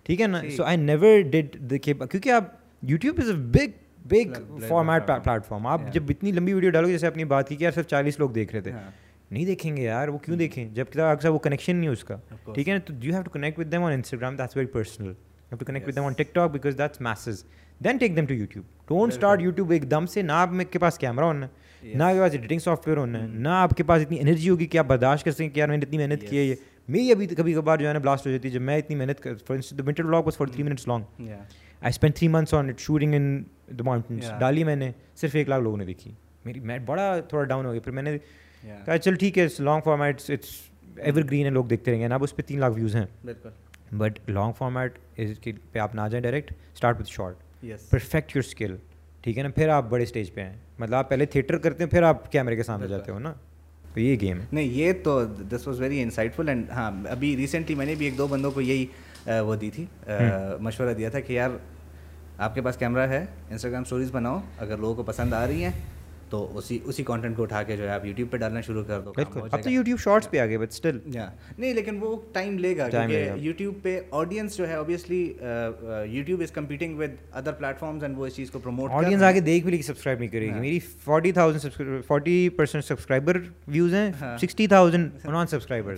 ٹھیک 0.05 0.21
ہے 0.21 0.27
نا؟ 0.27 0.41
سو 0.57 0.63
آئی 0.63 0.77
نیور 0.77 1.21
ڈیڈ 1.21 1.55
کیونکہ 1.83 2.29
آپ 2.31 2.43
YouTube 2.83 3.19
is 3.23 3.29
a 3.29 3.35
big 3.35 3.71
big 4.05 4.57
format 4.67 5.07
platform 5.45 5.67
آپ 5.67 5.81
جب 5.91 6.03
اتنی 6.09 6.31
لمبی 6.31 6.53
ویڈیو 6.53 6.69
ڈالو 6.69 6.87
جیسے 6.87 7.07
اپنی 7.07 7.23
بات 7.25 7.49
کی 7.49 7.55
کہ 7.55 7.63
یار 7.63 7.71
صرف 7.71 7.87
چالیس 7.87 8.19
لوگ 8.19 8.29
دیکھ 8.29 8.51
رہے 8.53 8.61
تھے۔ 8.61 8.71
نہیں 9.31 9.45
دیکھیں 9.45 9.77
گے 9.77 9.81
یار 9.81 10.07
وہ 10.07 10.17
کیوں 10.17 10.37
دیکھیں؟ 10.37 10.69
جبکہ 10.73 11.01
اکثر 11.01 11.29
وہ 11.29 11.39
کنیکشن 11.39 11.75
نہیں 11.75 11.87
ہے 11.87 11.93
اس 11.93 12.03
کا۔ 12.03 12.17
ٹھیک 12.53 12.69
ہے 12.69 12.73
نا؟ 12.73 12.79
تو 12.79 12.93
you 13.01 13.13
have 13.13 13.21
to 13.21 13.29
connect 13.29 13.59
with 13.59 13.71
them 13.71 13.83
on 13.83 13.93
Instagram 13.93 14.35
that's 14.35 14.57
very 14.57 14.67
personal 14.67 15.07
have 15.07 15.57
to 15.57 15.65
connect 15.65 15.87
with 15.87 15.95
them 15.95 16.03
on 16.03 16.13
TikTok 16.33 16.51
because 16.51 16.77
that's 16.77 17.01
masses 17.01 17.43
then 17.83 17.97
take 17.97 18.15
them 18.15 18.25
to 18.25 18.33
YouTube 18.33 18.65
don't 18.87 19.13
start 19.13 19.41
YouTube 19.41 19.71
ایک 19.71 19.91
دم 19.91 20.05
سے 20.05 20.21
نہ 20.21 20.31
آپ 20.31 20.49
کے 20.71 20.79
پاس 20.79 20.97
کیمرہ 20.97 21.25
ہونا 21.25 21.45
ہے 21.45 21.63
نہ 21.93 22.03
آپ 22.03 22.13
کے 22.13 22.19
پاس 22.19 22.31
ایڈیٹنگ 22.31 22.59
سافٹ 22.59 22.87
ویئر 22.87 22.97
ہونا 22.97 23.21
ہے 23.21 23.27
نہ 23.27 23.49
آپ 23.49 23.69
کے 23.69 23.83
پاس 23.83 24.01
اتنی 24.01 24.19
انرجی 24.19 24.49
ہوگی 24.49 24.65
کہ 24.65 24.77
آپ 24.77 24.85
برداشت 24.85 25.25
کر 25.25 25.31
سکیں 25.31 25.49
کہ 25.49 25.59
یار 25.59 25.67
میں 25.67 25.77
نے 25.77 25.85
اتنی 25.85 25.97
محنت 25.97 26.21
کی 26.29 26.37
ہے 26.37 26.43
یہ 26.43 26.55
میری 26.87 27.11
ابھی 27.11 27.27
کبھی 27.27 27.53
کبھار 27.53 27.77
جو 27.77 27.87
ہے 27.87 27.93
نا 27.93 27.99
بلاسٹ 27.99 28.25
ہو 28.25 28.31
جاتی 28.31 28.47
ہے 28.47 28.53
جب 28.53 28.61
میں 28.61 28.77
اتنی 28.77 28.95
محنت 28.95 29.19
کر 29.19 29.35
for 29.47 29.55
instance 29.55 29.87
winter 29.87 30.03
vlog 30.03 30.23
was 30.23 30.37
for 30.37 30.47
three 30.47 30.63
minutes 30.63 30.87
long 30.87 31.03
I 31.19 31.89
spend 31.89 32.15
three 32.15 32.27
months 32.27 32.53
on 32.53 32.69
it 32.69 32.79
shooting 32.79 33.13
in 33.13 33.43
the 33.79 33.83
mountains 33.83 34.31
ڈالی 34.39 34.63
میں 34.63 34.75
نے 34.75 34.91
صرف 35.15 35.35
ایک 35.35 35.49
لاکھ 35.49 35.63
لوگوں 35.63 35.77
نے 35.77 35.85
دیکھی 35.85 36.11
میری 36.45 36.59
میں 36.59 36.79
بڑا 36.79 37.19
تھوڑا 37.19 37.43
ڈاؤن 37.43 37.65
ہو 37.65 37.71
گیا 37.71 37.81
پھر 37.81 37.91
میں 37.91 38.03
نے 38.03 38.17
کہا 38.85 38.97
چل 38.97 39.15
ٹھیک 39.15 39.37
ہے 39.37 39.47
long 39.59 39.81
format 39.81 40.21
it's 40.29 40.55
ever 40.97 41.21
green 41.21 41.45
ہے 41.45 41.49
لوگ 41.49 41.65
دیکھتے 41.65 41.91
رہیں 41.91 42.01
گے 42.01 42.07
نا 42.07 42.15
اب 42.15 42.23
اس 42.23 42.35
پہ 42.35 42.41
تین 42.41 42.59
لاکھ 42.59 42.73
ویوز 42.75 42.95
ہیں 42.95 43.05
بٹ 43.91 44.19
لانگ 44.29 44.53
فارمیٹ 44.57 44.99
پہ 45.71 45.79
آپ 45.79 45.95
نہ 45.95 46.01
جائیں 46.11 46.21
direct 46.21 46.51
start 46.73 46.99
with 46.99 47.09
short 47.09 47.63
perfect 47.89 48.35
your 48.35 48.43
skill 48.43 48.75
ٹھیک 49.21 49.37
ہے 49.37 49.43
نا 49.43 49.49
پھر 49.49 49.69
آپ 49.69 49.85
بڑے 49.89 50.03
اسٹیج 50.03 50.33
پہ 50.33 50.41
ہیں 50.41 50.53
مطلب 50.79 50.95
آپ 50.95 51.09
پہلے 51.09 51.25
تھیٹر 51.25 51.57
کرتے 51.57 51.83
ہیں 51.83 51.91
پھر 51.91 52.03
آپ 52.03 52.31
کیمرے 52.31 52.55
کے 52.55 52.63
سامنے 52.63 52.87
جاتے 52.87 53.11
ہو 53.11 53.19
نا 53.19 53.33
تو 53.95 54.01
یہ 54.01 54.15
گیم 54.21 54.39
ہے۔ 54.39 54.45
نہیں 54.51 54.65
یہ 54.65 54.93
تو 55.03 55.25
this 55.25 55.67
was 55.67 55.79
very 55.81 56.01
insightful 56.35 56.49
and 56.49 56.69
ہاں 56.69 56.91
ابھی 57.09 57.37
ریسنٹلی 57.37 57.75
میں 57.75 57.85
نے 57.85 57.95
بھی 57.95 58.05
ایک 58.05 58.17
دو 58.17 58.27
بندوں 58.27 58.51
کو 58.51 58.61
یہی 58.61 58.85
وہ 59.27 59.55
دی 59.55 59.69
تھی 59.69 59.85
مشورہ 60.59 60.93
دیا 60.93 61.09
تھا 61.09 61.19
کہ 61.19 61.33
یار 61.33 61.49
آپ 62.37 62.55
کے 62.55 62.61
پاس 62.61 62.77
کیمرہ 62.77 63.07
ہے 63.07 63.25
انسٹاگرام 63.49 63.81
اسٹوریز 63.81 64.11
بناؤ 64.11 64.39
اگر 64.57 64.77
لوگوں 64.77 64.95
کو 64.95 65.03
پسند 65.03 65.33
آ 65.33 65.47
رہی 65.47 65.63
ہیں 65.63 65.71
تو 66.29 66.57
اسی 66.57 66.77
اسی 66.83 67.03
کانٹینٹ 67.03 67.35
کو 67.37 67.43
اٹھا 67.43 67.61
کے 67.63 67.77
جو 67.77 67.83
ہے 67.83 67.89
آپ 67.89 68.05
یوٹیوب 68.05 68.29
پہ 68.31 68.37
ڈالنا 68.37 68.61
شروع 68.61 68.83
کر 68.83 69.01
دو 69.01 69.11
اب 69.51 69.61
تو 69.63 69.69
یوٹیوب 69.69 69.99
شارٹس 69.99 70.29
پہ 70.31 70.39
آ 70.39 70.45
گئے 70.45 70.57
بٹ 70.57 70.71
اسٹل 70.71 70.97
نہیں 71.05 71.73
لیکن 71.73 71.97
وہ 72.01 72.15
ٹائم 72.33 72.57
لے 72.59 72.75
گا 72.77 72.89
کیونکہ 72.89 73.29
یوٹیوب 73.37 73.75
پہ 73.83 73.99
آڈینس 74.11 74.57
جو 74.57 74.67
ہے 74.67 74.75
obviously 74.75 75.21
YouTube 76.07 76.41
is 76.41 76.51
competing 76.51 76.97
with 76.99 77.11
other 77.31 77.51
platforms 77.79 78.03
and 78.03 78.17
وہ 78.17 78.25
اس 78.27 78.35
چیز 78.35 78.51
کو 78.51 78.59
پروموٹ 78.59 78.91
آڈینس 78.93 79.23
آگے 79.23 79.39
دیکھ 79.39 79.63
بھی 79.63 79.71
لیکن 79.71 79.83
سبسکرائب 79.83 80.19
نہیں 80.19 80.29
کرے 80.29 80.45
گی۔ 80.45 80.59
میری 80.59 80.79
forty 81.03 81.31
thousand 81.31 81.81
forty 82.07 82.37
percent 82.49 82.85
subscriber 82.85 83.37
views 83.67 83.93
ہیں 83.93 84.11
سکسٹی 84.41 84.67
تھاؤزینڈ 84.67 85.25
نان 85.25 85.47
سبسکرائبر 85.47 85.95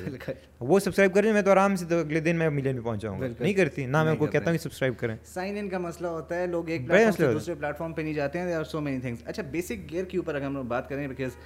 وہ 0.59 0.79
سبسکرائب 0.79 1.13
کریں 1.15 1.31
میں 1.33 1.41
تو 1.41 1.51
آرام 1.51 1.75
سے 1.75 1.85
اگلے 1.95 2.19
دن 2.19 2.35
میں 2.35 2.49
ملین 2.49 2.75
میں 2.75 2.83
پہنچ 2.83 3.01
جاؤں 3.01 3.19
گا 3.21 3.27
نہیں 3.39 3.53
کرتی 3.53 3.85
نہ 3.85 4.03
میں 4.03 4.15
کو 4.15 4.25
کہتا 4.25 4.51
ہوں 4.51 4.57
کہ 4.57 4.63
سبسکرائب 4.63 4.93
کریں۔ 4.97 5.15
سائن 5.25 5.57
ان 5.57 5.69
کا 5.69 5.77
مسئلہ 5.77 6.07
ہوتا 6.07 6.35
ہے 6.35 6.47
لوگ 6.47 6.69
ایک 6.69 6.89
دوسرے 6.89 7.55
پلیٹ 7.55 7.77
فارم 7.77 7.93
پہ 7.93 8.01
نہیں 8.01 8.13
جاتے 8.13 8.39
ہیں 8.39 8.63
سو 8.67 8.81
مینی 8.81 8.99
تھنگس 8.99 9.21
اچھا 9.25 9.43
بیسک 9.51 9.91
گیئر 9.91 10.05
کے 10.17 10.19
اوپر 10.19 10.35
اگر 10.35 10.45
ہم 10.45 10.53
لوگ 10.53 10.65
بات 10.65 10.89
کریں 10.89 11.07
because 11.07 11.37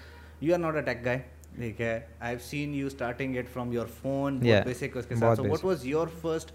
you 0.42 0.54
are 0.54 0.60
not 0.60 0.76
a 0.76 0.82
tech 0.82 1.06
guy 1.06 1.20
ٹھیک 1.56 1.82
ہے؟ 1.82 2.00
I 2.20 2.36
have 2.36 2.40
seen 2.50 2.74
you 2.76 2.88
starting 2.88 3.38
it 3.38 3.50
from 3.54 3.72
your 3.74 3.88
phone 4.02 4.40
basic 4.40 4.98
اس 4.98 5.06
کے 5.06 5.16
ساتھ. 5.16 5.40
What 5.40 5.66
was 5.66 5.86
your 5.86 6.08
first 6.22 6.52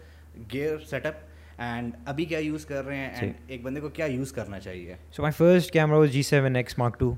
gear 0.53 0.79
set 0.91 1.07
up 1.07 1.15
and 1.59 1.95
ابھی 2.07 2.25
کیا 2.25 2.39
یوز 2.39 2.65
کر 2.67 2.85
رہے 2.87 2.97
ہیں؟ 2.97 3.11
اینڈ 3.11 3.33
ایک 3.47 3.63
بندے 3.63 3.81
کو 3.81 3.89
کیا 3.89 4.07
یوز 4.07 4.33
کرنا 4.33 4.61
چاہیے؟ 4.61 4.95
So 5.13 5.23
my 5.23 5.33
first 5.33 5.73
camera 5.73 5.99
was 5.99 6.11
G 6.13 6.23
seven 6.23 6.57
X 6.57 6.79
Mark 6.79 6.99
two 7.01 7.13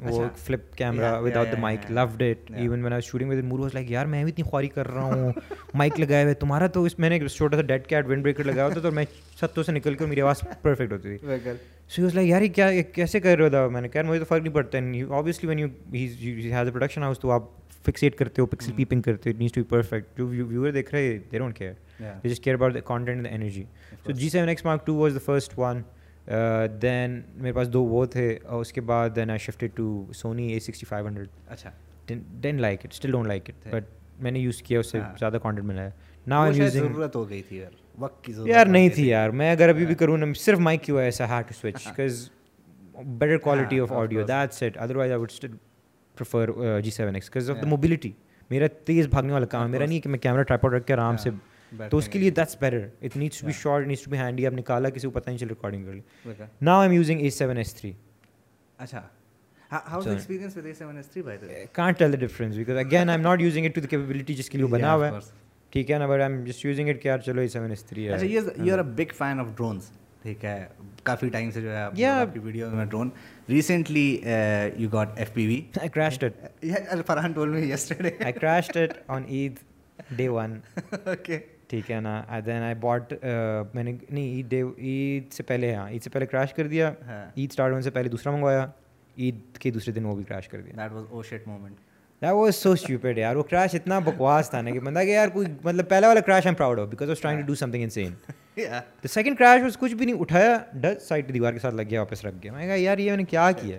وہ 0.00 0.28
flip 0.36 0.76
camera 0.76 1.18
without 1.36 1.46
the 1.52 1.60
mic 1.60 1.90
load 1.90 2.22
it 2.22 2.50
even 2.56 2.82
when 2.82 2.92
I 2.92 3.02
shooting 3.02 3.30
with 3.30 3.44
more 3.44 3.58
was 3.58 3.74
like 3.74 3.90
یار 3.90 4.06
میں 4.06 4.22
بھی 4.24 4.32
اتنی 4.32 4.44
خواری 4.44 4.68
کر 4.68 4.88
رہا 4.88 5.02
ہوں 5.02 5.32
مائک 5.74 6.00
لگائے 6.00 6.24
ہوئے 6.24 6.34
تمہارا 6.34 6.66
تو 6.66 6.84
اس 6.84 6.98
میں 6.98 7.10
نے 7.10 7.18
چھوٹا 7.28 7.56
سا 7.56 7.62
ڈیڈ 7.62 7.86
کیٹ 7.86 8.06
ونڈ 8.06 8.22
بریکر 8.22 8.44
لگایا 8.44 8.66
ہوتا 8.66 8.80
تو 8.80 8.92
میں 8.92 9.04
چھتوں 9.36 9.62
سے 9.62 9.72
نکل 9.72 9.94
کر 9.94 10.06
میری 10.06 10.20
آواز 10.20 10.42
پرفیکٹ 10.62 10.92
ہوتی 10.92 11.16
تھی 11.18 11.50
سو 11.88 12.02
واز 12.02 12.14
لائک 12.14 12.28
یار 12.28 12.42
یہ 12.42 12.48
کیا 12.48 12.70
کیسے 12.94 13.20
کر 13.20 13.38
رہے 13.38 13.58
ہو 13.58 13.70
میں 13.70 13.80
نے 13.80 13.88
کہا 13.88 14.02
مجھے 14.02 14.18
تو 14.18 14.24
فرق 14.24 14.42
نہیں 14.42 14.54
پڑتا 14.54 14.78
obviously 15.16 15.48
when 15.48 15.58
you 15.58 15.68
has 15.92 16.54
a 16.56 16.70
production 16.70 17.02
house 17.02 17.20
تو 17.20 17.30
آپ 17.30 17.42
فکسیٹ 17.86 18.16
کرتے 18.16 18.42
ہو 18.42 18.46
پکسل 18.46 18.72
پیپنگ 18.76 19.02
کرتے 19.02 19.30
ہو 19.30 19.38
نیڈس 19.38 19.52
ٹو 19.52 19.62
بی 19.62 19.68
پرفیکٹ 19.68 20.18
جو 20.18 20.26
ویور 20.28 20.70
دیکھ 20.70 20.94
رہے 20.94 21.18
they 21.32 21.38
don't 21.38 21.58
care 21.58 21.72
they 22.22 22.28
just 22.28 22.44
care 22.44 22.54
about 22.54 22.74
the 22.74 22.80
content 22.80 23.24
the 23.24 23.30
energy 23.30 23.64
so 24.06 24.12
G 24.12 24.28
seven 24.28 24.48
X 24.48 24.64
Mark 24.64 24.86
two 24.86 24.94
was 24.94 25.14
the 25.14 25.24
first 25.24 25.58
one 25.58 25.82
then 26.82 27.20
میرے 27.34 27.52
پاس 27.52 27.72
دو 27.72 27.84
وہ 27.84 28.04
تھے 28.06 28.38
اور 28.44 28.60
اس 28.60 28.72
کے 28.72 28.80
بعد 28.80 29.10
then 29.16 29.30
I 29.30 29.38
shifted 29.38 29.70
to 29.74 30.04
Sony 30.14 30.46
A 30.52 30.60
sixty 30.60 30.86
five 30.86 31.06
hundred 31.06 31.28
اچھا۔ 31.48 31.70
Then 32.42 32.60
like 32.60 32.80
it 32.84 32.92
still 32.92 33.10
don't 33.10 33.26
like 33.26 33.50
it 33.50 33.68
but 33.72 33.84
میں 34.22 34.30
نے 34.30 34.38
یوز 34.38 34.62
کیا 34.62 34.80
اس 34.80 34.90
سے 34.90 35.00
زیادہ 35.18 35.38
کانٹینٹ 35.42 35.66
ملا 35.66 35.82
ہے۔ 35.82 35.90
نا 36.26 36.50
ضرورت 36.50 37.16
ہو 37.16 37.28
گئی 37.28 37.42
تھی 37.42 37.56
یار 37.56 37.70
وقت 37.98 38.24
کی 38.24 38.32
ضرورت 38.32 38.50
یار 38.50 38.66
نہیں 38.66 38.88
تھی 38.88 39.06
یار 39.08 39.30
میں 39.30 39.50
اگر 39.50 39.68
ابھی 39.68 39.86
بھی 39.86 39.94
کروں 39.94 40.16
نا 40.18 40.26
صرف 40.36 40.58
مائک 40.58 40.82
کی 40.82 40.92
وجہ 40.92 41.10
سے 41.10 41.24
had 41.24 41.48
to 41.48 41.54
switch 41.54 41.86
because 41.86 42.28
better 42.94 43.38
quality 43.38 43.80
of 43.80 43.92
audio 43.92 44.22
that's 44.22 44.62
it 44.62 44.78
otherwise 44.96 45.10
I 45.10 45.20
would 45.20 45.30
still 45.30 45.56
prefer 46.16 46.80
G 46.80 46.90
seven 46.90 47.14
X 47.14 47.28
because 47.28 47.50
of 47.50 47.56
the 47.62 47.68
mobility 47.68 48.10
میرا 48.50 48.66
تیز 48.84 49.06
بھاگنے 49.06 49.32
والا 49.32 49.46
کام 49.46 49.70
میرا 49.70 49.86
نہیں 49.86 50.00
کہ 50.00 50.08
میں 50.10 50.18
کیمرہ 50.18 50.42
ٹرائی 50.42 50.76
رکھ 50.76 50.86
کے 50.86 50.92
آرام 50.92 51.16
سے 51.16 51.30
تو 51.90 51.98
اس 51.98 52.08
کے 52.08 52.18
لیے 52.18 52.30
that's 52.30 52.56
better 52.60 52.86
it 53.02 53.16
needs 53.16 53.40
to 53.40 53.46
be 53.46 53.52
short 53.52 53.86
needs 53.86 54.04
to 54.04 54.10
be 54.10 54.18
handy 54.18 54.46
اب 54.46 54.52
نکالا 54.52 54.90
کسی 54.90 55.06
کو 55.06 55.10
پتہ 55.10 55.30
نہیں 55.30 55.38
چل 55.38 55.48
ریکارڈنگ 55.48 55.84
کر 55.84 55.92
لی 55.92 56.44
now 56.62 56.80
I 56.80 56.88
am 56.88 56.96
using 56.96 57.20
A 57.20 57.30
seven 57.30 57.56
S 57.56 57.74
three 57.74 57.92
اچھا. 58.78 59.00
Can't 61.72 61.98
tell 61.98 62.12
the 62.12 62.16
difference 62.16 62.56
because 62.56 62.76
again 62.76 63.08
I 63.08 63.18
am 63.18 63.22
not 63.22 63.40
using 63.40 63.66
it 63.66 63.74
to 63.74 63.80
the 63.80 63.86
capability 63.86 64.34
جس 64.34 64.50
کے 64.50 64.58
لیے 64.58 64.66
بنا 64.68 64.94
ہوا 64.94 65.08
ہے 65.08 65.18
ٹھیک 65.72 65.90
ہے 65.90 65.98
نا 65.98 66.06
but 66.06 66.20
I 66.20 66.32
am 66.32 66.44
just 66.44 66.64
using 66.64 66.88
it 66.88 67.02
کہ 67.02 67.08
یار 67.08 67.18
چلو 67.18 67.40
اے 67.40 67.48
سیون 67.48 67.70
ایس 67.70 67.84
تھری 67.84 68.08
ہے 68.08 68.26
you 68.26 68.72
are 68.72 68.78
a 68.78 68.90
big 68.94 69.14
fan 69.16 69.40
of 69.40 69.46
drones 69.56 69.90
ٹھیک 70.22 70.44
ہے 70.44 70.66
کافی 71.02 71.28
ٹائم 71.28 71.50
سے 71.50 71.60
جو 71.60 71.70
ہے 71.70 71.76
آپ 71.76 72.32
کی 72.34 72.38
ویڈیو 72.38 72.70
میں 72.70 72.84
drone 72.84 73.10
recently 73.48 74.08
you 74.76 74.88
got 74.92 75.18
F 75.18 75.32
P 75.34 75.46
V 75.46 75.60
I 75.80 75.88
crashed 75.88 76.24
it 76.24 77.06
Farhan 77.06 77.32
told 77.32 77.48
me 77.48 77.60
yesterday 77.62 78.10
I 78.20 78.32
crashed 78.32 78.76
it 78.76 78.96
on 79.08 79.24
Eid 79.28 79.58
day 80.10 80.28
one 80.28 80.58
okay 80.92 81.38
ٹھیک 81.68 81.90
ہے 81.90 82.00
نا. 82.00 82.22
اینڈ 82.28 82.46
دین 82.46 82.62
آئی 82.62 82.74
باٹ 82.80 83.12
میں 83.74 83.82
نے 83.84 83.92
نہیں 84.10 84.26
عید 84.26 84.50
ڈے 84.50 84.62
عید 84.78 85.32
سے 85.32 85.42
پہلے 85.42 85.74
ہاں 85.74 85.88
عید 85.90 86.02
سے 86.02 86.10
پہلے 86.10 86.26
کریش 86.26 86.52
کر 86.54 86.66
دیا. 86.66 86.92
عید 87.36 87.50
اسٹارٹ 87.50 87.72
ہونے 87.72 87.82
سے 87.82 87.90
پہلے 87.90 88.08
دوسرا 88.08 88.32
منگوایا. 88.32 88.66
عید 89.16 89.58
کے 89.60 89.70
دوسرے 89.70 89.92
دن 89.94 90.04
وہ 90.04 90.14
بھی 90.16 90.24
کریش 90.24 90.48
کر 90.48 90.60
دیا. 90.60 90.72
یار 92.22 92.34
وہ 93.34 93.42
کریش 93.42 93.74
اتنا 93.74 93.98
بکواس 93.98 94.50
تھا 94.50 94.60
نا 94.62 94.70
کہ 94.70 94.80
بندہ 94.80 95.00
کہ 95.04 95.10
یار 95.10 95.28
کوئی 95.28 95.46
مطلب 95.64 95.88
پہلا 95.88 96.08
والا 96.08 96.20
crash 96.20 96.46
I'm 96.46 96.54
proud 96.54 96.78
of 96.80 96.88
because 96.88 97.10
of 97.10 97.20
trying 97.20 97.40
to 97.40 97.46
do 97.46 97.54
something 97.70 97.82
insane 97.90 98.14
تو 99.00 99.08
سیکنڈ 99.08 99.38
کریش 99.38 99.62
اس 99.66 99.76
کچھ 99.80 99.94
بھی 99.94 100.06
نہیں. 100.06 100.20
اٹھایا 100.20 100.56
ڈس 100.74 101.08
سائڈ 101.08 101.32
دیوار 101.34 101.52
کے 101.52 101.58
ساتھ 101.58 101.74
لگ 101.74 101.82
گیا 101.90 102.00
واپس 102.00 102.24
رکھ 102.24 102.34
گیا. 102.42 102.52
میں 102.52 102.60
نے 102.60 102.66
کہا 102.66 102.80
یار 102.80 102.98
یہ 102.98 103.10
میں 103.10 103.16
نے 103.16 103.24
کیا 103.24 103.50
کیا 103.52 103.78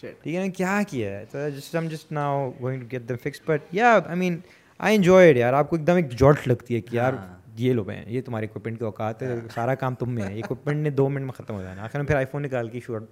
ٹھیک 0.00 0.34
ہے 0.34 0.40
نا 0.40 0.48
کیا 0.56 0.80
کیا 0.88 1.10
ہے؟ 1.10 1.50
Just 1.50 1.76
just 1.90 2.12
now 2.12 2.50
going 2.60 2.80
to 2.80 2.86
get 2.92 3.08
them 3.08 3.16
fix 3.22 3.40
but 3.46 3.74
yeah 3.74 3.98
I 4.06 4.18
mean 4.18 4.38
I 4.78 4.96
enjoy 4.96 5.32
یار 5.36 5.52
آپ 5.52 5.70
کو 5.70 5.76
ایک 5.76 5.86
دم 5.86 5.96
ایک 5.96 6.10
جوٹ 6.10 6.46
لگتی 6.46 6.74
ہے 6.74 6.80
کہ 6.80 6.96
یار 6.96 7.12
یہ 7.56 7.72
لو 7.72 7.88
ہیں 7.88 8.04
یہ 8.06 8.20
تمہارے 8.20 8.46
اکوپمنٹ 8.46 8.78
کے 8.78 8.84
اوقات 8.84 9.22
ہے 9.22 9.34
سارا 9.54 9.74
کام 9.74 9.94
تم 9.94 10.10
میں 10.10 10.22
ہے۔ 10.22 10.40
اکوپمنٹ 10.40 10.76
نے 10.76 10.90
دو 10.90 11.08
منٹ 11.08 11.24
میں 11.24 11.32
ختم 11.32 11.54
ہو 11.54 11.62
جانا 11.62 11.84
آخر 11.84 11.98
میں 11.98 12.06
پھر 12.06 12.16
آئی 12.16 12.26
فون 12.26 12.42
نکال 12.42 12.68
کے 12.68 12.80
شارٹ 12.86 13.02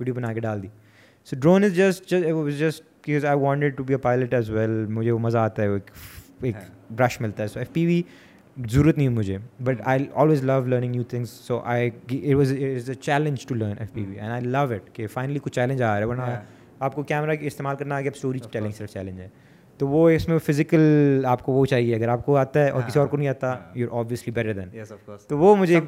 ویڈیو 0.00 0.14
بنا 0.14 0.32
کے 0.32 0.40
ڈال 0.40 0.62
دی۔ 0.62 0.68
So 1.24 1.36
drone 1.36 1.64
is 1.64 1.76
just 1.76 2.14
just 3.06 3.24
I 3.24 3.38
wanted 3.38 3.76
to 3.76 3.84
be 3.84 3.94
a 3.94 3.98
pilot 3.98 4.34
as 4.34 4.50
well 4.50 4.70
مجھے 4.88 5.10
وہ 5.10 5.18
مزہ 5.18 5.38
آتا 5.38 5.62
ہے 5.62 5.68
وہ 5.68 5.78
ایک 6.42 6.54
برش 6.90 7.20
ہاں۔ 7.20 7.26
ملتا 7.26 7.42
ہے۔ 7.42 7.48
سو 7.48 7.58
ایف 7.58 7.72
پی 7.72 7.86
وی 7.86 8.02
ضرورت 8.56 8.98
نہیں 8.98 9.08
مجھے 9.08 9.38
but 9.64 9.80
I 9.84 10.06
always 10.14 10.44
love 10.44 10.60
learning 10.60 10.90
new 10.90 11.02
things 11.02 11.30
so 11.30 11.60
I 11.64 11.90
was 12.34 12.52
is 12.52 12.88
a 12.90 12.94
challenge 12.94 13.46
to 13.46 13.54
learn 13.54 13.74
F 13.78 13.92
P 13.92 14.04
V 14.04 14.18
and 14.18 14.32
I 14.32 14.44
love 14.44 14.66
it 14.70 14.94
کہ 14.94 15.06
فائنلی 15.06 15.38
کچھ 15.42 15.54
چیلنج 15.54 15.82
آ 15.82 15.86
رہا 15.86 15.98
ہے 15.98 16.04
ورنہ 16.04 16.22
ہاں۔ 16.22 16.40
آپ 16.78 16.94
کو 16.94 17.02
کیمرہ 17.02 17.34
استعمال 17.40 17.76
کرنا 17.76 17.96
آگے 17.96 18.08
اب 18.08 18.14
اسٹوری 18.16 18.38
چیلنج 18.38 18.74
صرف 18.74 18.92
چیلنج 18.92 19.20
ہے۔ 19.20 19.28
تو 19.82 19.86
وہ 19.88 20.10
اس 20.10 20.28
میں 20.28 20.38
فزیکل 20.38 20.80
آپ 21.26 21.42
کو 21.42 21.52
وہ 21.52 21.66
چاہیے 21.66 21.94
اگر 21.94 22.08
آپ 22.08 22.24
کو 22.26 22.36
آتا 22.36 22.64
ہے 22.64 22.68
اور 22.68 22.82
کسی 22.82 22.98
اور 22.98 23.08
کو 23.08 23.16
نہیں 23.16 23.28
آتا 23.28 23.54
یو 23.74 23.98
آبویسلی 23.98 24.32
بیٹر 24.32 24.52
دین 24.52 24.68
تو 25.28 25.38
وہ 25.38 25.56
مجھے 25.56 25.80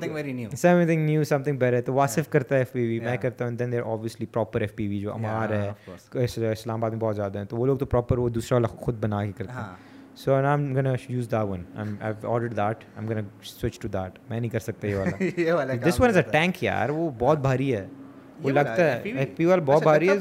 some 0.57 0.83
thing 0.87 1.05
new 1.05 1.25
some 1.25 1.43
thing 1.43 1.57
better 1.57 1.81
تو 1.81 1.95
واسف 1.95 2.29
کرتا 2.31 2.55
ہے 2.55 2.61
ایف 2.61 2.73
پی 2.73 2.87
وی 2.87 3.01
میں 3.01 3.17
کرتا 3.17 3.45
ہوں 3.45 3.53
then 3.53 3.73
there 3.73 3.83
obviously 3.83 4.27
proper 4.27 4.61
F 4.61 4.75
P 4.77 4.89
V 4.89 4.99
جو 5.01 5.15
ہمارا 5.15 5.63
ہے۔ 5.63 6.25
اسلام 6.25 6.79
آباد 6.79 6.91
میں 6.91 7.01
بہت 7.01 7.17
زیادہ 7.17 7.39
ہیں 7.39 7.45
تو 7.45 7.57
وہ 7.57 7.67
لوگ 7.67 7.77
تو 7.77 7.87
پراپر 7.87 8.19
وہ 8.19 8.29
دوسرا 8.29 8.57
والا 8.57 8.69
خود 8.69 9.03
بنا 9.03 9.25
کے 9.27 9.33
کرتے 9.33 9.53
ہیں۔ 9.53 10.17
سو 10.17 10.41
نام 10.41 10.75
gonna 10.75 10.87
use 11.09 11.31
the 11.31 11.43
one 11.43 11.63
order 12.01 12.49
that 12.49 12.85
I'm 12.97 13.09
gonna 13.09 13.27
switch 13.43 13.79
to 13.79 13.89
that 13.89 14.19
میں 14.31 14.41
نہیں 14.41 14.51
کر 14.51 14.59
سکتا 14.59 14.87
یہ 14.87 15.53
والا۔ 15.53 15.75
This 15.89 16.01
one 16.01 16.09
is 16.09 16.17
a 16.17 16.23
tank 16.23 16.63
یار 16.65 16.89
وہ 16.89 17.11
بہت 17.19 17.39
بھاری 17.39 17.75
ہے۔ 17.75 17.87
وہ 18.43 18.51
لگتا 18.51 18.77
ہے 18.77 19.01
ایف 19.05 19.37
پی 19.37 19.45
وی 19.45 19.51
والا 19.51 19.63
بہت 19.63 19.83
بھاری 19.83 20.09
ہے۔ 20.09 20.19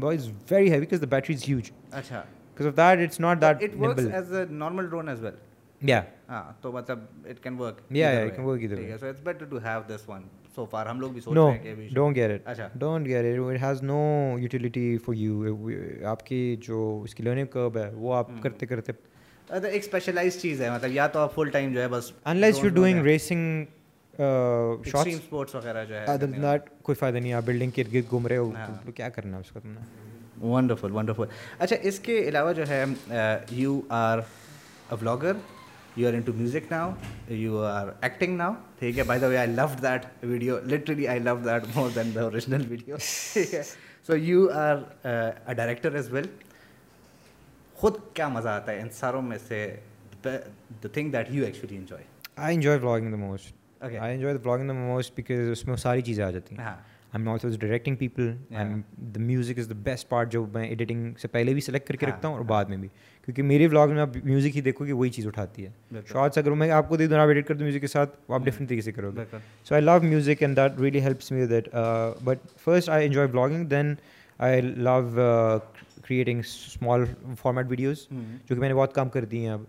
بہت 0.00 0.50
بیٹری 1.08 1.34
از 1.34 1.42
ہیوج 1.48 1.70
اچھا۔ 1.92 2.22
because 2.54 2.70
of 2.72 2.76
that 2.76 3.04
it's 3.08 3.20
not 3.26 3.40
that 3.40 3.58
but 3.58 3.66
it 3.68 3.74
nimble. 3.74 3.88
works 3.88 4.06
as 4.20 4.30
a 4.30 4.46
normal 4.62 4.88
drone 4.94 5.08
as 5.08 5.20
well 5.20 5.38
yeah 5.80 6.04
so 6.62 6.72
ah, 6.76 6.96
it 7.26 7.42
can 7.42 7.58
work 7.58 7.82
yeah, 7.90 8.12
yeah 8.12 8.30
it 8.30 8.34
can 8.34 8.44
work 8.44 8.60
either 8.60 8.76
way. 8.76 8.96
so 8.98 9.06
it's 9.06 9.20
better 9.20 9.46
to 9.46 9.58
have 9.58 9.88
this 9.88 10.06
one 10.08 10.28
so 10.56 10.66
far 10.74 10.84
hum 10.90 11.00
log 11.06 11.16
bhi 11.16 11.24
soch 11.24 11.34
no 11.40 11.48
hai, 11.50 11.88
don't 12.00 12.20
get 12.20 12.36
it 12.36 12.52
Achha. 12.52 12.68
don't 12.84 13.10
get 13.14 13.30
it 13.32 13.42
it 13.56 13.64
has 13.64 13.82
no 13.94 14.04
utility 14.44 14.86
for 15.08 15.16
you 15.22 15.56
aapki 16.12 16.44
jo 16.68 16.84
iski 17.10 17.26
learning 17.30 17.50
curve 17.56 17.82
hai 17.82 17.90
wo 18.06 18.14
aap 18.20 18.38
karte 18.46 18.70
karte 18.74 18.94
ایک 19.50 19.82
specialize 19.84 20.36
چیز 20.40 20.60
ہے 20.62 20.68
مطلب 20.70 20.92
یا 20.92 21.06
تو 21.06 21.18
آپ 21.18 21.34
فل 21.34 21.48
time 21.52 21.72
جو 21.72 21.80
ہے 21.80 21.88
بس 21.88 22.10
unless 22.24 22.62
you 22.62 22.68
doing 22.74 23.00
racing 23.04 23.64
sports 24.18 25.54
وغیرہ 25.54 25.84
جو 25.84 25.94
ہے 25.94 26.56
کوئی 26.82 26.96
فائدہ 26.98 27.18
نہیں 27.18 27.32
آپ 27.32 27.42
بلڈنگ 27.46 27.70
کے 27.70 27.82
ارد 27.82 27.92
گرد 27.94 28.10
گھوم 28.10 28.26
رہے 28.26 28.36
ہو 28.36 28.50
تو 28.84 28.92
کیا 28.92 29.08
کرنا 29.08 29.36
ہے 29.36 29.40
اس 29.40 29.50
کا 29.52 29.60
تم 29.60 29.68
نے 29.70 30.12
ونڈرفل 30.42 30.92
ونڈرفل 30.92 31.24
اچھا 31.58 31.76
اس 31.82 31.98
کے 32.00 32.18
علاوہ 32.28 32.52
جو 32.52 32.64
ہے 32.68 32.84
you 33.50 33.80
are 33.98 34.18
a 34.18 34.96
vlogger 35.00 35.32
you 35.96 36.08
are 36.08 36.14
into 36.20 36.32
music 36.36 36.70
now 36.72 36.90
you 37.34 37.62
are 37.64 37.88
acting 38.00 38.36
now 38.36 38.52
ٹھیک 38.78 38.98
ہے 38.98 39.02
by 39.06 39.20
the 39.20 39.26
way 39.26 39.36
I 39.38 39.52
love 39.54 39.66
that 39.82 40.06
video 40.24 40.58
literally 40.66 41.08
I 41.08 41.20
love 41.20 41.36
that 41.44 41.76
more 41.76 41.90
than 41.94 42.14
the 42.14 42.22
original 42.22 42.64
video 42.68 42.96
ٹھیک 43.32 43.54
ہے۔ 43.54 43.62
So 44.06 44.16
you 44.16 44.48
are 44.54 44.76
a 45.04 45.54
director 45.54 45.94
as 45.96 46.12
well 46.12 46.26
خود 47.76 47.94
کیا 48.14 48.28
مزہ 48.28 48.48
آتا 48.48 48.72
ہے 48.72 48.80
ان 48.80 48.88
ساروں 48.98 49.22
میں 49.22 49.38
سے؟ 49.48 49.66
The 50.24 50.88
thing 50.92 51.10
that 51.12 51.30
you 51.30 51.44
actually 51.44 51.76
enjoy 51.76 52.04
I 52.36 52.54
enjoy 52.54 52.78
vlogging 52.78 53.10
the 53.10 53.16
most 53.16 53.82
I 53.84 53.96
enjoy 53.96 54.36
vlogging 54.36 54.68
the 54.68 54.74
most 54.74 55.14
because 55.16 55.50
اس 55.50 55.64
میں 55.64 55.76
ساری 55.76 56.02
چیزیں 56.02 56.24
آ 56.24 56.30
جاتی 56.30 56.56
ہیں۔ 56.56 56.64
ہاں۔ 56.64 56.76
I'm 57.14 57.28
also 57.28 57.48
directing 57.60 57.96
people 57.96 58.32
the 58.50 59.20
music 59.20 59.58
is 59.58 59.68
the 59.70 59.74
best 59.82 60.08
part 60.08 60.30
جو 60.32 60.44
میں 60.52 60.66
ایڈیٹنگ 60.68 61.12
سے 61.18 61.28
پہلے 61.28 61.52
بھی 61.54 61.60
سلیکٹ 61.60 61.88
کر 61.88 61.96
کے 61.96 62.06
رکھتا 62.06 62.28
ہوں 62.28 62.34
اور 62.36 62.44
بعد 62.44 62.64
میں 62.64 62.76
بھی. 62.76 62.88
کیونکہ 63.28 63.42
میرے 63.42 63.68
بلاگ 63.68 63.88
میں 63.88 64.00
آپ 64.00 64.16
میوزک 64.24 64.56
ہی 64.56 64.60
دیکھو 64.60 64.84
کہ 64.84 64.92
وہی 64.92 65.10
چیز 65.10 65.26
اٹھاتی 65.26 65.66
ہے. 65.66 66.00
شارٹس 66.08 66.38
اگر 66.38 66.50
میں 66.52 66.70
آپ 66.70 66.88
کو 66.88 66.96
دے 66.96 67.06
دوں 67.06 67.18
آپ 67.18 67.28
ایڈٹ 67.28 67.46
کر 67.48 67.54
دوں 67.54 67.66
میوزک 67.66 67.80
کے 67.80 67.86
ساتھ 67.86 68.16
وہ 68.28 68.34
آپ 68.34 68.44
ڈفرنٹ 68.44 68.68
طریقے 68.68 68.82
سے 68.82 68.92
کرو 68.92 69.10
گے. 69.16 69.24
So 69.64 69.74
I 69.74 69.84
love 69.84 69.98
music 70.02 70.42
and 70.42 70.56
that 70.56 70.80
really 70.80 71.00
helps 71.02 71.30
me 71.32 71.46
that 71.46 71.68
but 72.24 72.46
first 72.64 72.88
I 72.88 73.06
enjoy 73.06 73.28
vlogging 73.28 73.66
then 73.66 73.94
I 74.38 74.60
love 74.60 75.00
creating 76.02 76.38
small 76.38 77.04
format 77.40 77.66
videos 77.68 78.06
جو 78.10 78.54
کہ 78.54 78.60
میں 78.60 78.68
نے 78.68 78.74
بہت 78.74 78.94
کم 78.94 79.08
کر 79.08 79.24
دی 79.24 79.44
ہیں 79.46 79.52
اب. 79.52 79.62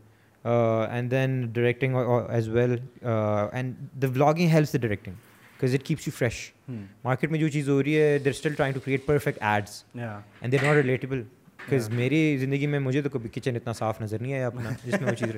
And 0.89 1.11
then 1.11 1.41
directing 1.53 1.95
as 2.29 2.49
well 2.49 2.75
and 3.01 3.73
the 4.01 4.07
blogging 4.07 4.47
helps 4.47 4.73
the 4.73 4.77
directing 4.77 5.13
because 5.55 5.73
it 5.73 5.83
keeps 5.85 6.07
you 6.07 6.11
fresh 6.17 6.51
market 7.03 7.31
میں 7.31 7.39
جو 7.39 7.47
چیز 7.49 7.69
ہو 7.69 7.81
رہی 7.83 7.97
ہے 7.97 8.17
they're 8.19 8.31
still 8.31 8.53
trying 8.53 8.73
to 8.73 8.79
create 8.85 9.05
perfect 9.05 9.37
ads 9.41 9.83
and 9.95 10.51
they're 10.51 10.63
not 10.63 10.75
relatable 10.75 11.21
because 11.59 11.89
میری 11.89 12.37
زندگی 12.37 12.67
میں 12.67 12.79
مجھے 12.79 13.01
تو 13.01 13.09
کبھی 13.09 13.29
کچن 13.33 13.55
اتنا 13.55 13.73
صاف 13.73 14.01
نظر 14.01 14.21
نہیں 14.21 14.33
آیا 14.33 14.47
اپنا 14.47 14.69
جس 14.85 15.01
میں 15.01 15.09
وہ 15.09 15.15
چیز 15.15 15.31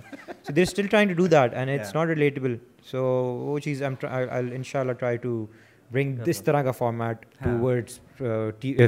so 0.47 0.53
they're 0.53 0.63
still 0.63 0.88
trying 0.88 1.09
to 1.09 1.15
do 1.15 1.28
that 1.28 1.53
and 1.53 1.72
it's 1.72 1.95
not 1.95 2.07
relatable 2.07 2.55
so 2.91 3.03
وہ 3.43 3.59
چیز 3.59 3.84
ان 3.84 4.63
شاء 4.63 4.80
اللہ 4.80 4.91
ٹرائی 4.91 5.18
ٹو 5.18 5.45
برنگ 5.91 6.18
دس 6.24 6.43
طرح 6.43 6.63
کا 6.63 6.72
format 6.72 7.22
to 7.43 7.49
towards 7.49 7.99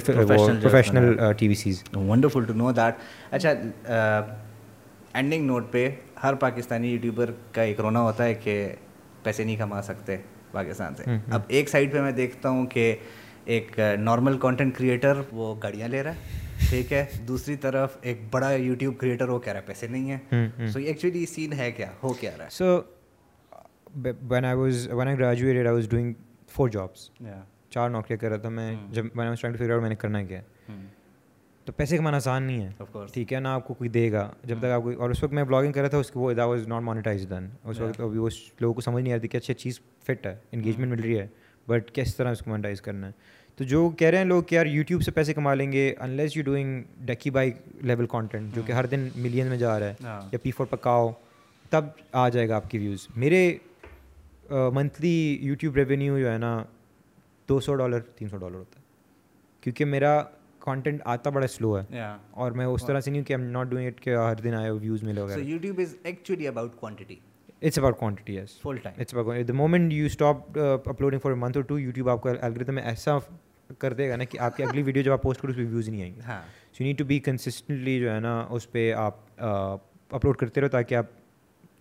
professional 0.06 1.16
T 1.38 1.48
V 1.48 1.56
Cs 1.56 1.84
wonderful 1.96 2.46
to 2.46 2.54
know 2.54 2.72
that 2.72 3.34
اچھا 3.34 3.54
اینڈنگ 5.14 5.46
نوٹ 5.46 5.72
پہ 5.72 5.90
ہر 6.24 6.34
پاکستانی 6.34 6.92
یوٹیوبر 6.92 7.32
کا 7.52 7.62
ایک 7.62 7.80
رونا 7.80 8.02
ہوتا 8.02 8.24
ہے 8.24 8.34
کہ 8.34 8.74
پیسے 9.24 9.44
نہیں 9.44 9.56
کما 9.56 9.82
سکتے 9.82 10.18
پاکستان 10.52 10.96
سے 10.96 11.18
اب 11.32 11.42
ایک 11.48 11.70
سائڈ 11.70 11.92
پہ 11.92 12.02
میں 12.02 12.12
دیکھتا 12.12 12.50
ہوں 12.50 12.66
کہ 12.66 12.96
ایک 13.46 13.80
نارمل 14.00 14.38
کانٹینٹ 14.38 14.78
کریٹر 14.78 15.22
وہ 15.32 15.54
گاڑیاں 15.64 15.88
لے 15.88 16.04
رہا 16.04 16.14
ہے 16.14 16.38
ٹھیک 16.70 16.94
ہے؟ 16.94 17.06
دوسری 17.28 17.56
طرف 17.56 17.98
ایک 18.02 18.22
بڑا 18.32 18.52
یوٹیوب 18.52 18.98
کریٹر 18.98 19.30
وہ 19.30 19.40
کہہ 19.40 19.54
رہا 19.54 19.60
ہے 19.62 19.66
پیسے 19.68 19.88
نہیں 19.88 20.12
ہیں۔ 20.12 20.68
سو 20.68 20.80
ایکچولی 20.80 21.26
سین 21.26 21.54
ہے 21.54 21.72
کیا؟ 21.72 21.92
ہو 22.04 22.14
کیا 22.14 22.32
رہا 22.38 22.46
ہے؟ 22.46 22.50
So 22.50 22.80
when 24.30 24.46
I 24.46 24.58
was 24.58 24.88
when 24.92 25.08
I 25.08 25.18
graduate 25.20 25.66
I 25.66 25.76
was 25.76 25.90
doing 25.90 26.14
four 26.52 26.70
jobs 26.70 27.10
چار 27.70 27.90
نوکریاں 27.90 28.20
کر 28.20 28.30
رہا 28.30 28.38
تھا 28.38 28.50
میں 28.50 28.74
جب 28.92 29.06
میں 29.16 29.26
نے 29.90 29.96
کرنا 29.96 30.24
کیا۔ 30.24 30.42
تو 31.70 31.74
پیسے 31.74 31.98
کمانا 31.98 32.18
آسان 32.18 32.44
نہیں 32.44 32.62
ہے 32.62 33.06
ٹھیک 33.14 33.34
ہے 33.34 33.40
نہ 33.40 33.48
آپ 33.48 33.68
کو 33.68 33.74
کوئی 33.74 33.90
دے 33.90 34.12
گا۔ 34.12 34.32
جب 34.44 34.58
تک 34.60 34.66
آپ 34.66 34.84
کو 34.84 34.92
اور 34.98 35.10
اس 35.10 35.24
وقت 35.24 35.34
میں 35.34 35.44
بلاگنگ 35.44 35.72
کر 35.72 35.82
رہا 35.82 35.90
تھا 35.90 35.98
اس 35.98 36.12
کو 36.12 36.20
وہ 36.20 36.34
واز 36.38 36.68
ناٹ 36.68 36.82
مانیٹائز 36.82 37.30
دن 37.30 37.48
اس 37.64 37.80
وقت 37.80 38.00
ابھی 38.02 38.18
وہ 38.18 38.30
لوگوں 38.60 38.74
کو 38.74 38.82
سمجھ 38.82 39.04
نہیں 39.04 39.14
آ 39.14 39.18
رہی 39.18 39.28
کہ 39.28 39.38
اچھی 39.38 39.54
چیز 39.54 39.80
فٹ 39.80 40.26
ہے 40.26 40.36
انگیجمنٹ 40.52 40.92
mm. 40.92 40.98
مل 40.98 41.04
رہی 41.04 41.20
ہے 41.20 41.28
بٹ 41.68 41.92
کس 41.94 42.16
طرح 42.16 42.32
اس 42.32 42.40
کو 42.40 42.50
مانیٹائز 42.50 42.82
کرنا 42.82 43.08
ہے؟ 43.08 43.12
تو 43.56 43.64
جو 43.64 43.90
کہہ 43.90 44.08
رہے 44.08 44.18
ہیں 44.18 44.26
لوگ 44.26 44.44
کہ 44.44 44.56
یار 44.56 44.66
یوٹیوب 44.66 45.02
سے 45.02 45.12
پیسے 45.12 45.34
کما 45.34 45.54
لیں 45.54 45.72
گے 45.72 45.96
unless 46.00 46.38
you 46.38 46.44
doing 46.44 46.84
Ducky 47.00 47.30
Bhai 47.30 47.52
level 47.82 48.08
content 48.08 48.56
جو 48.56 48.62
کہ 48.66 48.74
mm. 48.74 48.80
ہر 48.80 48.86
دن 48.86 49.10
ملین 49.16 49.48
میں 49.48 49.58
جا 49.58 49.80
رہا 49.80 49.88
ہے 49.88 49.94
یا 50.04 50.38
پی 50.44 50.52
فور 50.52 50.66
پکاؤ 50.66 51.12
تب 51.70 51.86
آ 52.12 52.30
جائے 52.30 52.50
گا 52.50 52.56
آپ 52.56 52.70
کی 52.72 52.78
ویوز 52.78 53.08
میرے 53.16 53.58
منتھلی 54.50 55.38
یوٹیوب 55.42 55.76
ریونیو 55.76 56.20
جو 56.20 56.32
ہے 56.32 56.38
نا 56.38 56.64
دو 57.50 57.60
سو 57.60 57.76
ڈالر 57.76 58.00
تین 58.00 58.30
سو 58.30 58.38
ڈالر 58.38 58.56
ہوتا 58.56 58.80
ہے۔ 58.80 58.84
کیونکہ 59.62 59.86
میرا 59.86 60.24
کانٹینٹ 60.60 61.02
آتا 61.06 61.30
بڑا 61.30 61.48
سلو 61.48 61.78
ہے 61.78 62.02
اور 62.32 62.52
میں 62.52 62.66
اس 62.66 62.86
طرح 62.86 63.00
سے 63.00 63.12
نہیں 63.12 63.24
کہ 63.24 63.34
ایم 63.34 63.44
ناٹ 63.44 63.68
ڈوئنگ 63.68 63.88
اٹ 63.88 64.02
کہ 64.02 64.16
ہر 64.16 64.36
دن 64.36 64.54
آئے 64.54 64.72
ویوز 64.72 65.04
ملے 65.04 65.22
وغیرہ 65.22 65.40
YouTube 65.40 65.80
is 65.80 65.96
actually 66.04 66.48
about 66.48 66.76
quantity 66.76 67.16
it's 67.62 67.78
about 67.78 67.98
quantity 67.98 68.36
yes 68.36 68.60
full 68.62 68.78
time 68.78 69.00
it's 69.00 69.14
about 69.14 69.48
the 69.48 69.54
moment 69.54 69.94
you 69.94 70.06
stop 70.06 70.60
uploading 70.86 71.20
for 71.20 71.32
month 71.34 71.58
اور 71.58 71.66
ٹو 71.66 71.80
یوٹیوب 71.80 72.10
آپ 72.10 72.24
کا 72.24 72.34
الگریدم 72.42 72.78
ایسا 72.78 73.18
کر 73.78 73.94
دے 73.94 74.10
گا 74.10 74.16
نا 74.16 74.24
کہ 74.24 74.40
آپ 74.40 74.58
کی 74.58 74.64
اگلی 74.64 74.82
ویڈیو 74.82 75.04
جب 75.04 75.12
آپ 75.12 75.22
پوسٹ 75.22 75.42
کرو 75.42 75.52
اس 75.52 75.58
پہ 75.58 75.66
ویوز 75.66 75.90
نہیں 75.90 76.02
آئیں 76.02 76.16
گے 76.16 76.22
so 76.22 76.84
you 76.84 76.88
need 76.88 76.98
to 76.98 77.06
be 77.06 77.20
consistently 77.20 78.00
جو 78.00 78.14
ہے 78.14 78.20
نا 78.20 78.40
اس 78.50 78.72
پہ 78.72 78.92
آپ 78.94 79.42
اپلوڈ 80.12 80.38
کرتے 80.38 80.62
رہو 80.62 80.70
تاکہ 80.70 80.96
آپ 80.96 81.06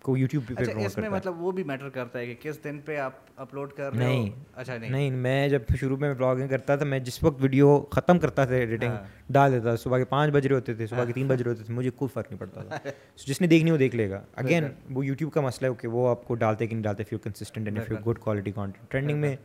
کو 0.09 0.17
یوٹیوب 0.17 0.43
پہ 0.47 0.53
اچھا، 0.53 0.63
پروموٹ 0.63 0.83
کرتا 0.85 1.01
ہے۔ 1.01 1.09
مطلب 1.09 1.41
وہ 1.41 1.51
بھی 1.51 1.63
میٹر 1.63 1.89
کرتا 1.89 2.19
ہے 2.19 2.25
کہ 2.25 2.35
کس 2.41 2.63
دن 2.63 2.79
پہ 2.85 2.97
آپ 2.97 3.13
اپلوڈ 3.37 3.73
کر 3.73 3.93
رہے 3.93 4.05
ہیں 4.05 4.29
اچھا 4.53 4.77
نہیں۔ 4.77 5.09
میں 5.17 5.47
جب 5.49 5.61
شروع 5.79 5.97
میں 5.97 6.13
بلاگنگ 6.13 6.47
کرتا 6.47 6.75
تھا 6.75 6.85
میں 6.85 6.99
جس 6.99 7.21
وقت 7.23 7.41
ویڈیو 7.41 7.77
ختم 7.91 8.19
کرتا 8.19 8.45
تھا 8.45 8.55
ایڈیٹنگ 8.55 8.89
ہاں۔ 8.89 9.03
ڈال 9.29 9.51
دیتا 9.51 9.63
تھا 9.63 9.75
صبح 9.75 9.97
کے 9.97 10.05
پانچ 10.05 10.33
بج 10.33 10.47
رہے 10.47 10.55
ہوتے 10.55 10.73
تھے 10.73 10.87
صبح 10.87 11.05
کے 11.05 11.13
تین 11.13 11.23
ہاں۔ 11.23 11.29
بج 11.29 11.41
رہے 11.41 11.51
ہوتے 11.51 11.63
تھے 11.63 11.73
مجھے 11.73 11.89
کوئی 11.89 12.09
فرق 12.13 12.31
نہیں 12.31 12.39
پڑتا 12.39 12.61
تھا۔ 12.61 12.89
جس 13.27 13.41
نے 13.41 13.47
دیکھنی 13.47 13.71
وہ 13.71 13.77
دیکھ 13.77 13.95
لے 13.95 14.09
گا۔ 14.09 14.21
اگین 14.35 14.67
وہ 14.89 15.05
یوٹیوب 15.05 15.33
کا 15.33 15.41
مسئلہ 15.41 15.69
ہے 15.69 15.75
کہ 15.79 15.87
وہ 15.87 16.07
آپ 16.09 16.25
کو 16.25 16.35
ڈالتے 16.35 16.67
کہ 16.67 16.75
نہیں 16.75 16.83
ڈالتے 16.83 17.03
few 17.03 17.19
consistent 17.19 17.67
and 17.67 17.79
few 17.87 17.97
good 18.07 18.19
quality 18.19 18.51
content 18.51 18.91
trending 18.91 19.19
میں 19.19 19.35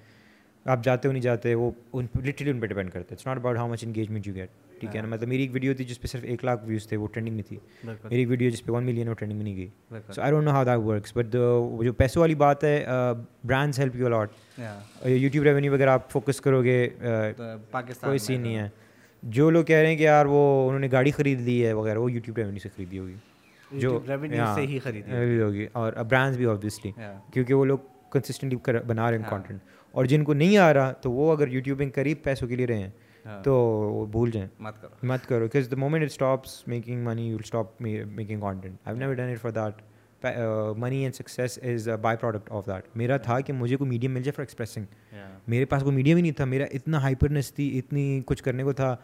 آپ 0.67 0.85
جاتے 0.85 1.09
ہو 1.09 1.13
نہیں 1.13 1.23
جاتے 1.23 1.55
وہ 1.55 1.71
لٹرلی 1.95 2.51
ان 2.51 2.61
پہ 2.61 2.67
ڈیپینڈ 2.67 2.91
کرتے۔ 2.91 3.15
It's 3.15 3.27
not 3.27 3.37
about 3.37 3.57
how 3.57 3.69
much 3.69 3.85
engagement 3.85 4.27
you 4.27 4.35
get 4.35 4.51
ٹھیک 4.81 4.97
ہے 4.97 5.01
نا؟ 5.03 5.09
مطلب 5.09 5.29
میری 5.29 5.43
ایک 5.43 5.51
ویڈیو 5.53 5.75
تھی 5.75 5.85
جس 5.85 6.01
پہ 6.01 6.07
صرف 6.07 6.21
ایک 6.25 6.45
لاکھ 6.45 6.65
ویوز 6.65 6.87
تھے 6.89 6.97
وہ 6.97 7.07
ٹرینڈنگ 7.07 7.35
میں 7.35 7.43
تھی۔ 7.43 7.57
میری 7.85 8.19
ایک 8.19 8.29
ویڈیو 8.31 8.51
جس 8.51 8.65
پہ 8.65 8.73
ون 8.73 8.85
ملین 8.85 9.09
وہ 9.09 9.15
ٹرینڈنگ 9.15 9.39
میں 9.39 9.45
نہیں 9.45 9.57
گئی۔ 9.57 9.69
So 10.15 10.23
I 10.23 10.31
don't 10.33 10.45
know 10.45 10.51
how 10.51 10.65
that 10.65 10.79
works 10.79 11.13
but 11.17 11.27
جو 11.33 11.93
پیسوں 11.97 12.21
والی 12.21 12.35
بات 12.35 12.65
ہے 12.65 12.85
brands 13.45 13.79
help 13.79 13.97
you 13.97 14.07
a lot 14.07 14.31
YouTube 15.05 15.47
revenue 15.47 15.73
وغیرہ 15.73 15.91
آپ 15.91 16.11
فوکس 16.11 16.41
کرو 16.41 16.63
گے 16.65 16.89
کوئی 18.01 18.19
سین 18.19 18.41
نہیں 18.41 18.57
ہے۔ 18.57 18.69
جو 19.23 19.51
لوگ 19.51 19.65
کہہ 19.65 19.77
رہے 19.77 19.87
ہیں 19.87 19.97
کہ 19.97 20.03
یار 20.03 20.27
وہ 20.27 20.67
انہوں 20.67 20.81
نے 20.81 20.89
گاڑی 20.93 21.11
خرید 21.11 21.41
لی 21.41 21.67
ہے 21.67 21.73
وغیرہ 21.73 21.99
وہ 21.99 22.13
یوٹیوب 22.13 22.39
ریونیو 22.39 22.59
سے 22.63 22.69
خریدی 22.77 22.99
ہوگی۔ 22.99 23.15
جو 23.73 24.01
سے 24.55 24.61
ہی 24.61 24.79
خریدی 24.79 25.41
ہوگی۔ 25.41 25.67
اور 25.73 25.93
برانڈس 25.93 26.37
بھی 26.37 26.47
آبویسلی 26.47 26.93
کیونکہ 27.33 27.55
وہ 27.55 27.65
لوگ 27.65 27.79
کنسسٹنٹلی 28.13 28.73
بنا 28.87 29.11
رہے 29.11 29.19
ہیں 29.19 29.25
کانٹینٹ 29.31 29.61
اور 29.91 30.05
جن 30.05 30.25
کو 30.25 30.35
نہیں 30.35 30.57
آ 30.57 30.75
رہا 30.75 30.93
تو 30.93 31.13
وہ 31.13 31.33
اگر 31.33 31.49
یوٹیوبنگ 31.49 31.91
قریب 31.91 32.19
پیسوں 32.23 32.49
کے 32.49 32.57
لیے 32.57 32.67
رہے 32.67 32.79
ہیں 32.79 32.91
تو 33.43 33.55
وہ 33.55 34.07
بھول 34.07 34.31
جائیں۔ 34.31 34.49
مت 34.61 34.81
کرو۔ 34.83 35.07
مت 35.07 35.27
کرو 35.27 35.41
because 35.41 35.71
the 35.71 35.77
moment 35.77 36.03
it 36.03 36.11
stops 36.11 36.69
making 36.69 37.05
money 37.05 37.29
you 37.29 37.39
stop 37.45 37.81
making 37.81 38.41
content 38.41 38.77
I 38.85 38.99
never 38.99 39.15
done 39.15 39.31
it 39.31 39.41
for 39.41 39.51
that 39.51 39.83
money 40.77 40.97
and 40.97 41.15
success 41.15 41.59
is 41.63 41.89
byproduct 42.17 42.51
of 42.51 42.67
that 42.67 42.97
میرا 42.97 43.17
تھا 43.17 43.41
کہ 43.41 43.53
مجھے 43.53 43.77
کوئی 43.77 43.91
میڈیم 43.91 44.13
مل 44.13 44.23
جائے 44.23 44.33
فار 44.33 44.43
ایکسپریسنگ 44.43 44.85
میرے 45.49 45.65
پاس 45.65 45.83
کوئی 45.83 45.97
میڈیم 45.97 46.17
ہی 46.17 46.23
نہیں 46.23 46.33
تھا 46.33 46.45
میرا 46.45 46.65
اتنا 46.73 47.03
ہائپرنیس 47.03 47.53
تھی 47.55 47.79
اتنی 47.79 48.23
کچھ 48.27 48.43
کرنے 48.43 48.63
کو 48.63 48.73
تھا 48.73 48.97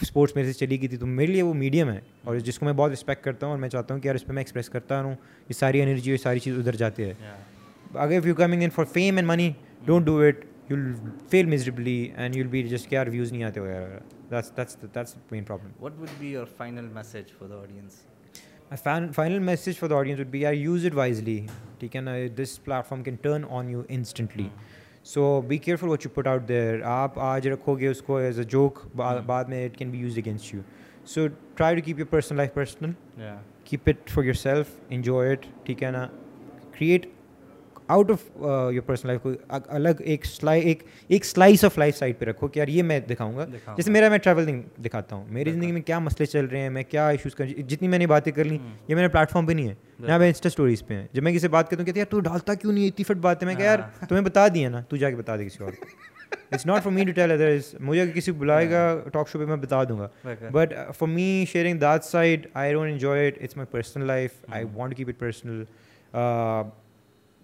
اسپورٹس 0.00 0.36
میرے 0.36 0.52
سے 0.52 0.52
چلی 0.52 0.80
گئی 0.80 0.88
تھی 0.88 0.96
تو 0.96 1.06
میرے 1.06 1.32
لیے 1.32 1.42
وہ 1.42 1.54
میڈیم 1.54 1.90
ہے 1.90 2.00
اور 2.24 2.38
جس 2.38 2.58
کو 2.58 2.64
میں 2.64 2.72
بہت 2.72 2.92
رسپیکٹ 2.92 3.24
کرتا 3.24 3.46
ہوں 3.46 3.52
اور 3.52 3.60
میں 3.60 3.68
چاہتا 3.68 3.94
ہوں 3.94 4.00
کہ 4.00 4.06
یار 4.06 4.14
اس 4.14 4.26
پہ 4.26 4.32
میں 4.32 4.40
ایکسپریس 4.40 4.68
کرتا 4.68 5.02
رہوں 5.02 5.14
یہ 5.48 5.52
ساری 5.52 5.82
انرجی 5.82 6.10
اور 6.10 6.18
ساری 6.18 6.38
چیز 6.38 6.58
ادھر 6.58 6.76
جاتی 6.76 7.02
ہے 7.02 7.14
اگر 7.94 8.26
you 8.26 8.34
coming 8.34 8.62
in 8.62 8.70
for 8.70 8.84
fame 8.84 9.16
and 9.16 9.28
money 9.28 9.52
don't 9.84 10.06
do 10.06 10.18
it 10.18 10.44
you 10.70 10.76
will 10.76 11.10
feel 11.30 11.46
miserably 11.46 11.96
and 12.16 12.36
you 12.36 12.44
will 12.44 12.50
be 12.50 12.62
just 12.62 12.88
کیا 12.88 13.04
ریویوز 13.04 13.32
نہیں 13.32 13.44
آتے 13.44 13.60
وغیرہ 13.60 13.98
main 15.30 15.44
problem 15.44 15.70
what 15.80 15.92
would 15.98 16.08
be 16.18 16.32
your 16.32 16.46
final 16.56 16.88
message 16.92 17.32
for 17.38 17.48
the 17.48 17.60
audience 17.60 18.02
final 19.14 19.38
message 19.38 19.78
for 19.78 19.88
the 19.88 19.96
audience 19.96 20.20
would 20.20 20.26
be 20.26 20.44
are 20.46 20.52
use 20.52 20.86
it 20.86 20.94
wisely 20.94 21.38
ٹھیک 21.78 21.96
ہے 21.96 22.00
نا 22.00 22.14
this 22.38 22.64
platform 22.64 23.02
can 23.02 23.14
turn 23.14 23.44
on 23.50 23.70
you 23.70 23.82
instantly 23.88 24.48
so 25.04 25.40
be 25.40 25.58
careful 25.58 25.88
what 25.88 26.04
you 26.04 26.10
put 26.14 26.26
out 26.26 26.48
there 26.48 26.82
آپ 26.84 27.18
آج 27.18 27.48
رکھو 27.48 27.78
گے 27.78 27.88
اس 27.88 28.02
کو 28.02 28.16
as 28.16 28.38
a 28.38 28.44
joke 28.44 28.86
بعد 28.96 29.44
میں 29.44 29.64
it 29.64 29.76
can 29.76 29.90
be 29.90 29.98
use 29.98 30.18
against 30.18 30.54
you 30.54 30.60
so 31.06 31.26
try 31.54 31.76
to 31.76 31.82
keep 31.84 31.98
your 31.98 32.06
personal 32.06 32.36
life 32.36 32.54
personal 32.54 32.90
keep 33.64 33.88
it 33.88 34.10
for 34.10 34.24
yourself 34.34 34.66
enjoy 34.90 35.32
it 35.32 35.46
ٹھیک 35.64 35.82
ہے 35.82 35.90
نا 35.90 36.06
create 36.70 37.06
out 37.86 38.10
of 38.10 38.36
your 38.72 38.82
personal 38.86 39.10
life 39.10 39.20
کو 39.22 39.30
الگ 39.68 39.88
ایک 40.00 40.26
ایک 40.44 40.82
ایک 41.08 41.24
سلائس 41.24 41.64
آف 41.64 41.78
لائف 41.78 41.96
سائڈ 41.96 42.18
پہ 42.18 42.24
رکھو 42.24 42.48
کہ 42.48 42.58
یار 42.58 42.68
یہ 42.68 42.82
میں 42.82 43.00
دکھاؤں 43.00 43.36
گا۔ 43.36 43.46
جیسے 43.76 43.90
میرا 43.90 44.08
میں 44.08 44.18
ٹریول 44.18 44.50
دکھاتا 44.84 45.16
ہوں۔ 45.16 45.24
میری 45.28 45.52
زندگی 45.52 45.72
میں 45.72 45.80
کیا 45.80 45.98
مسئلے 45.98 46.26
چل 46.26 46.44
رہے 46.44 46.60
ہیں 46.60 46.70
میں 46.70 46.82
کیا 46.88 47.08
ایشوز 47.08 47.34
کر 47.34 47.46
جتنی 47.46 47.88
میں 47.88 47.98
نے 47.98 48.06
باتیں 48.06 48.32
کر 48.32 48.44
لیں 48.44 48.58
یہ 48.88 48.94
میرے 48.94 49.08
پلیٹ 49.08 49.30
فارم 49.30 49.46
پہ 49.46 49.52
نہیں 49.52 49.68
ہے۔ 49.68 49.74
یہاں 50.06 50.18
پہ 50.18 50.26
انسٹا 50.26 50.46
اسٹوریز 50.46 50.86
پہ 50.86 50.94
ہیں۔ 50.94 51.06
جب 51.12 51.22
میں 51.22 51.32
کسی 51.32 51.48
بات 51.48 51.70
کرتا 51.70 51.80
ہوں 51.80 51.86
کہتے 51.86 52.00
یار 52.00 52.10
تو 52.10 52.20
ڈالتا 52.20 52.54
کیوں 52.54 52.72
نہیں 52.72 52.88
اتنی 52.88 53.04
فٹ 53.04 53.16
بات 53.16 53.42
ہے۔ 53.42 53.46
میں 53.46 53.54
کہ 53.54 53.62
یار 53.62 53.78
تمہیں 54.08 54.22
بتا 54.22 54.48
دیا 54.48 54.68
نا 54.68 54.80
تو 54.80 54.96
جا 54.96 55.10
کے 55.10 55.16
بتا 55.16 55.36
دے 55.36 55.44
کسی 55.44 55.64
اور۔ 55.64 55.72
It's 56.50 56.66
not 56.66 56.82
for 56.82 56.92
me 56.92 57.04
to 57.04 57.12
tell 57.12 57.30
others 57.32 57.74
مجھے 57.80 58.00
اگر 58.02 58.10
کسی 58.10 58.32
بلائے 58.32 58.70
گا 58.70 59.00
ٹاک 59.12 59.28
شو 59.28 59.38
پہ 59.38 59.44
میں 59.44 59.56
بتا 59.56 59.84
دوں 59.84 59.98
گا۔ 59.98 60.08
But 60.52 60.74
for 60.98 61.08
me 61.08 61.44
sharing 61.52 61.78
that 61.78 62.04
side 62.04 62.46
I 62.54 62.72
don't 62.72 62.92
enjoy 62.92 63.26
it 63.28 63.42
it's 63.42 63.56
my 63.56 63.66
personal 63.72 64.06
life 64.06 64.30
I 64.48 64.64
want 64.74 64.96
keep 64.96 65.08
it 65.08 65.18
personal 65.18 65.64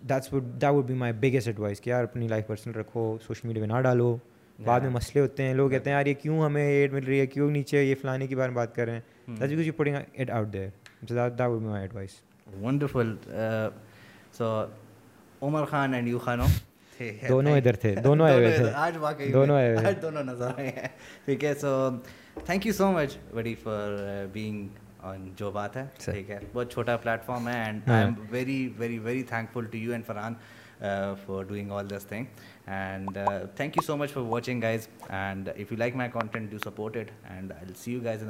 that's 0.03 0.33
would 0.33 0.45
that 0.61 0.71
would 0.71 0.85
be 0.85 0.95
my 0.95 1.13
biggest 1.13 1.49
advice 1.49 1.81
کہ 1.81 1.91
یار 1.91 2.05
اپنی 2.05 2.29
لائف 2.29 2.47
پرسنل 2.47 2.75
رکھو 2.75 3.17
social 3.27 3.49
media 3.49 3.63
پہ 3.63 3.73
نہ 3.73 3.81
ڈالو 3.81 4.17
بعد 4.59 4.81
میں 4.81 4.91
مسئلے 4.91 5.21
ہوتے 5.21 5.43
ہیں 5.43 5.55
لوگ 5.55 5.71
کہتے 5.71 5.91
ہیں 5.91 5.97
یار 5.97 6.07
یہ 6.07 6.15
کیوں 6.15 6.43
ہمیں 6.45 6.63
ایڈ 6.63 6.93
مل 6.93 7.05
رہی 7.05 7.21
ہے 7.21 7.27
کیوں 7.27 7.51
نیچے 7.51 7.83
یہ 7.85 7.95
فلانے 8.01 8.27
کے 8.27 8.37
بارے 8.37 8.49
میں 8.49 8.57
بات 8.57 8.75
کر 8.75 8.85
رہے 8.85 8.93
ہیں 8.93 9.37
that's 9.41 9.53
because 9.53 9.67
you 9.67 9.97
it 10.19 10.31
out 10.31 10.53
there 10.53 10.69
that 11.03 11.41
would 11.41 11.61
be 11.61 11.67
my 11.67 11.81
advice 11.81 12.21
wonderful 12.63 13.15
so 14.33 14.65
Umar 15.43 15.65
Khan 15.65 15.95
and 15.95 16.09
you 16.09 16.19
Khanu 16.19 16.45
دونوں 17.29 17.57
ادھر 17.57 17.77
تھے 17.77 17.95
دونوں 17.95 18.27
آئے 18.27 18.37
ہوئے 18.37 18.57
تھے 18.57 18.71
آج 18.75 18.97
واقعی 18.97 19.33
دونوں 19.33 19.57
آئے 19.57 19.75
ہوئے 19.77 19.93
دونوں 20.03 20.23
نظر 20.25 20.51
آئے 20.57 20.69
ہیں 20.69 20.89
ٹھیک 21.25 21.45
ہے 21.45 21.55
so 21.55 21.89
thank 22.45 22.67
you 22.67 22.73
so 22.73 22.91
much 22.93 23.17
بڑی 23.35 23.55
فار 23.55 24.27
بینگ 24.33 24.67
جو 25.37 25.51
بات 25.51 25.77
ہے 25.77 25.87
ٹھیک 26.05 26.31
ہے۔ 26.31 26.39
بہت 26.53 26.73
چھوٹا 26.73 26.97
پلیٹ 26.97 27.25
فارم 27.25 27.49
ہے 27.49 27.59
and 27.65 27.89
I 27.91 28.05
am 28.05 28.15
very 28.31 28.69
very 28.79 28.99
very 28.99 29.23
thankful 29.53 29.65
to 29.71 29.79
you 29.79 29.93
and 29.93 30.07
Farhan 30.07 30.35
for 31.27 31.43
doing 31.43 31.71
all 31.73 31.91
this 31.91 32.07
thing 32.09 32.25
and 32.67 33.19
thank 33.57 33.77
you 33.77 33.83
so 33.83 33.97
much 33.97 34.13
for 34.13 34.23
watching 34.23 34.63
guys 34.63 34.89
and 35.09 35.49
if 35.49 35.73
you 35.73 35.79
like 35.79 35.97
my 35.97 36.11
content 36.13 36.51
do 36.51 36.59
support 36.65 36.97
it 36.97 37.11
and 37.31 37.53
I 37.53 37.73
see 37.77 37.93
you 37.93 38.01
guys 38.05 38.23
in 38.23 38.29